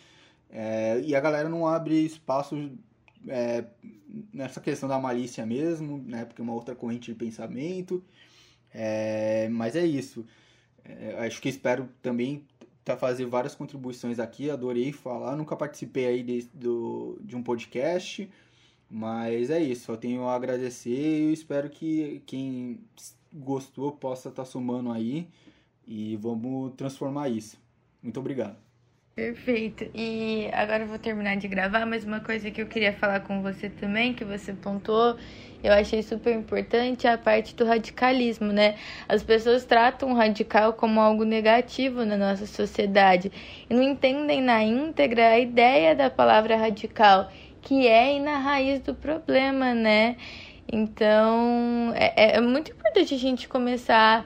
É, 0.50 1.02
e 1.02 1.16
a 1.16 1.20
galera 1.20 1.50
não 1.50 1.68
abre 1.68 2.06
espaço 2.06 2.72
é, 3.28 3.66
nessa 4.32 4.62
questão 4.62 4.88
da 4.88 5.00
malícia 5.00 5.46
mesmo, 5.46 5.98
né? 6.06 6.26
Porque 6.26 6.42
é 6.42 6.44
uma 6.44 6.54
outra 6.54 6.76
corrente 6.76 7.12
de 7.12 7.18
pensamento. 7.18 8.04
É, 8.72 9.50
mas 9.50 9.76
é 9.76 9.86
isso. 9.86 10.26
É, 10.86 11.26
acho 11.26 11.42
que 11.42 11.50
espero 11.50 11.90
também 12.02 12.46
tá 12.84 12.98
fazer 12.98 13.26
várias 13.26 13.56
contribuições 13.56 14.20
aqui. 14.20 14.50
Adorei 14.50 14.92
falar. 14.92 15.36
Nunca 15.36 15.56
participei 15.56 16.06
aí 16.06 16.24
de, 16.24 16.50
do, 16.54 17.18
de 17.22 17.36
um 17.36 17.44
podcast. 17.44 18.30
Mas 18.90 19.50
é 19.50 19.60
isso, 19.60 19.86
só 19.86 19.98
tenho 19.98 20.28
a 20.28 20.36
agradecer 20.36 21.30
e 21.30 21.34
espero 21.34 21.68
que 21.68 22.22
quem 22.28 22.80
gostou 23.34 23.92
possa 23.92 24.30
estar 24.30 24.44
tá 24.44 24.46
somando 24.46 24.92
aí 24.92 25.28
e 25.88 26.16
vamos 26.18 26.74
transformar 26.76 27.28
isso. 27.28 27.58
Muito 28.04 28.20
obrigado. 28.20 28.63
Perfeito. 29.16 29.86
E 29.94 30.50
agora 30.54 30.84
eu 30.84 30.88
vou 30.88 30.98
terminar 30.98 31.38
de 31.38 31.48
gravar, 31.48 31.86
mas 31.86 32.04
uma 32.04 32.20
coisa 32.20 32.50
que 32.50 32.60
eu 32.60 32.66
queria 32.66 32.92
falar 32.92 33.20
com 33.20 33.44
você 33.44 33.70
também, 33.70 34.12
que 34.12 34.26
você 34.26 34.54
pontuou, 34.54 35.16
eu 35.64 35.72
achei 35.72 36.02
super 36.02 36.34
importante, 36.34 37.06
é 37.06 37.12
a 37.12 37.18
parte 37.18 37.56
do 37.56 37.64
radicalismo, 37.64 38.52
né? 38.52 38.76
As 39.08 39.22
pessoas 39.24 39.66
tratam 39.66 40.12
o 40.12 40.16
radical 40.16 40.74
como 40.74 41.00
algo 41.00 41.24
negativo 41.26 42.04
na 42.04 42.18
nossa 42.18 42.48
sociedade 42.48 43.32
e 43.70 43.74
não 43.74 43.84
entendem 43.84 44.42
na 44.42 44.64
íntegra 44.64 45.28
a 45.30 45.40
ideia 45.40 45.96
da 45.96 46.10
palavra 46.10 46.56
radical 46.58 47.32
que 47.62 47.88
é 47.88 48.16
ir 48.16 48.20
na 48.20 48.40
raiz 48.40 48.80
do 48.82 48.96
problema, 48.96 49.76
né? 49.76 50.18
Então, 50.72 51.94
é, 51.96 52.38
é 52.38 52.42
muito 52.42 52.72
importante 52.72 53.14
a 53.14 53.18
gente 53.18 53.48
começar 53.48 54.26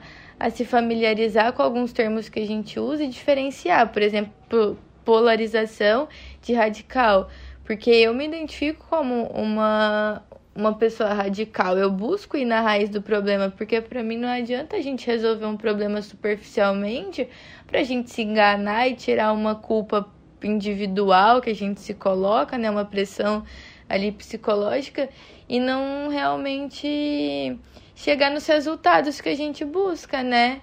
se 0.50 0.64
familiarizar 0.64 1.52
com 1.52 1.62
alguns 1.62 1.92
termos 1.92 2.28
que 2.28 2.40
a 2.40 2.46
gente 2.46 2.78
usa 2.78 3.04
e 3.04 3.08
diferenciar. 3.08 3.88
Por 3.92 4.02
exemplo, 4.02 4.78
polarização 5.04 6.08
de 6.42 6.52
radical. 6.52 7.28
Porque 7.64 7.90
eu 7.90 8.14
me 8.14 8.26
identifico 8.26 8.86
como 8.88 9.24
uma, 9.26 10.22
uma 10.54 10.74
pessoa 10.74 11.12
radical. 11.12 11.76
Eu 11.76 11.90
busco 11.90 12.36
ir 12.36 12.44
na 12.44 12.60
raiz 12.60 12.88
do 12.88 13.02
problema, 13.02 13.50
porque 13.50 13.80
para 13.80 14.02
mim 14.02 14.16
não 14.16 14.28
adianta 14.28 14.76
a 14.76 14.80
gente 14.80 15.06
resolver 15.06 15.46
um 15.46 15.56
problema 15.56 16.00
superficialmente 16.02 17.28
para 17.66 17.80
a 17.80 17.84
gente 17.84 18.10
se 18.10 18.22
enganar 18.22 18.88
e 18.88 18.94
tirar 18.94 19.32
uma 19.32 19.54
culpa 19.54 20.08
individual 20.42 21.40
que 21.40 21.50
a 21.50 21.54
gente 21.54 21.80
se 21.80 21.94
coloca, 21.94 22.56
né, 22.56 22.70
uma 22.70 22.84
pressão 22.84 23.44
ali 23.88 24.12
psicológica 24.12 25.08
e 25.48 25.58
não 25.58 26.08
realmente 26.08 27.58
chegar 27.94 28.30
nos 28.30 28.46
resultados 28.46 29.20
que 29.20 29.28
a 29.28 29.34
gente 29.34 29.64
busca, 29.64 30.22
né? 30.22 30.60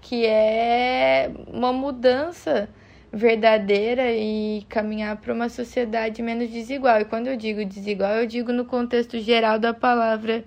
Que 0.00 0.26
é 0.26 1.30
uma 1.46 1.72
mudança 1.72 2.68
verdadeira 3.12 4.10
e 4.10 4.64
caminhar 4.68 5.16
para 5.18 5.34
uma 5.34 5.48
sociedade 5.48 6.22
menos 6.22 6.50
desigual. 6.50 7.00
E 7.00 7.04
quando 7.04 7.26
eu 7.26 7.36
digo 7.36 7.64
desigual, 7.64 8.12
eu 8.14 8.26
digo 8.26 8.52
no 8.52 8.64
contexto 8.64 9.20
geral 9.20 9.58
da 9.58 9.74
palavra 9.74 10.44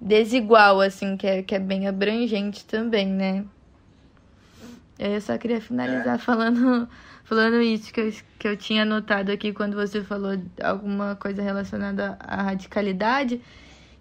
desigual, 0.00 0.80
assim, 0.80 1.16
que 1.16 1.26
é, 1.26 1.42
que 1.42 1.54
é 1.54 1.58
bem 1.58 1.88
abrangente 1.88 2.64
também, 2.64 3.06
né? 3.06 3.44
Eu 4.98 5.20
só 5.20 5.36
queria 5.36 5.60
finalizar 5.60 6.16
é. 6.16 6.18
falando 6.18 6.88
Falando 7.28 7.60
isso 7.60 7.92
que 7.92 8.00
eu, 8.00 8.10
que 8.38 8.48
eu 8.48 8.56
tinha 8.56 8.86
notado 8.86 9.30
aqui 9.30 9.52
quando 9.52 9.76
você 9.76 10.02
falou 10.02 10.30
alguma 10.62 11.14
coisa 11.14 11.42
relacionada 11.42 12.16
à 12.20 12.40
radicalidade, 12.40 13.42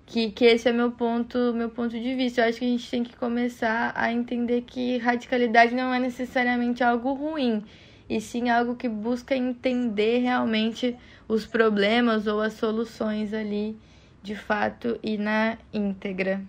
que, 0.05 0.31
que 0.31 0.45
esse 0.45 0.69
é 0.69 0.71
meu 0.71 0.93
ponto, 0.93 1.53
meu 1.53 1.69
ponto 1.69 1.89
de 1.89 2.15
vista. 2.15 2.39
Eu 2.39 2.47
acho 2.47 2.59
que 2.59 2.63
a 2.63 2.69
gente 2.69 2.89
tem 2.89 3.03
que 3.03 3.17
começar 3.17 3.91
a 3.97 4.13
entender 4.13 4.61
que 4.61 4.97
radicalidade 4.99 5.75
não 5.75 5.93
é 5.93 5.99
necessariamente 5.99 6.81
algo 6.81 7.11
ruim, 7.11 7.65
e 8.09 8.21
sim 8.21 8.49
algo 8.49 8.77
que 8.77 8.87
busca 8.87 9.35
entender 9.35 10.19
realmente 10.19 10.95
os 11.27 11.45
problemas 11.45 12.27
ou 12.27 12.39
as 12.39 12.53
soluções 12.53 13.33
ali 13.33 13.77
de 14.23 14.37
fato 14.37 14.97
e 15.03 15.17
na 15.17 15.57
íntegra. 15.73 16.41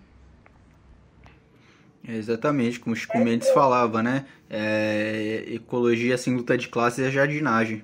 Exatamente, 2.11 2.79
como 2.79 2.93
o 2.93 2.97
Chico 2.97 3.17
Mendes 3.19 3.49
falava, 3.51 4.01
né? 4.01 4.25
É, 4.49 5.43
ecologia 5.47 6.17
sem 6.17 6.35
luta 6.35 6.57
de 6.57 6.67
classes 6.67 7.05
é 7.05 7.11
jardinagem. 7.11 7.83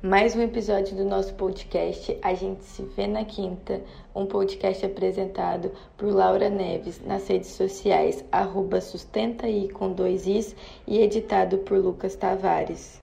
Mais 0.00 0.36
um 0.36 0.40
episódio 0.40 0.96
do 0.96 1.04
nosso 1.04 1.34
podcast. 1.34 2.16
A 2.22 2.32
gente 2.32 2.62
se 2.62 2.82
vê 2.96 3.08
na 3.08 3.24
quinta. 3.24 3.82
Um 4.14 4.26
podcast 4.26 4.86
apresentado 4.86 5.72
por 5.96 6.06
Laura 6.12 6.48
Neves 6.48 7.00
nas 7.04 7.26
redes 7.26 7.50
sociais, 7.50 8.24
arroba 8.30 8.80
sustentaí 8.80 9.68
com 9.68 9.92
dois 9.92 10.24
is 10.26 10.54
e 10.86 11.00
editado 11.00 11.58
por 11.58 11.78
Lucas 11.78 12.14
Tavares. 12.14 12.98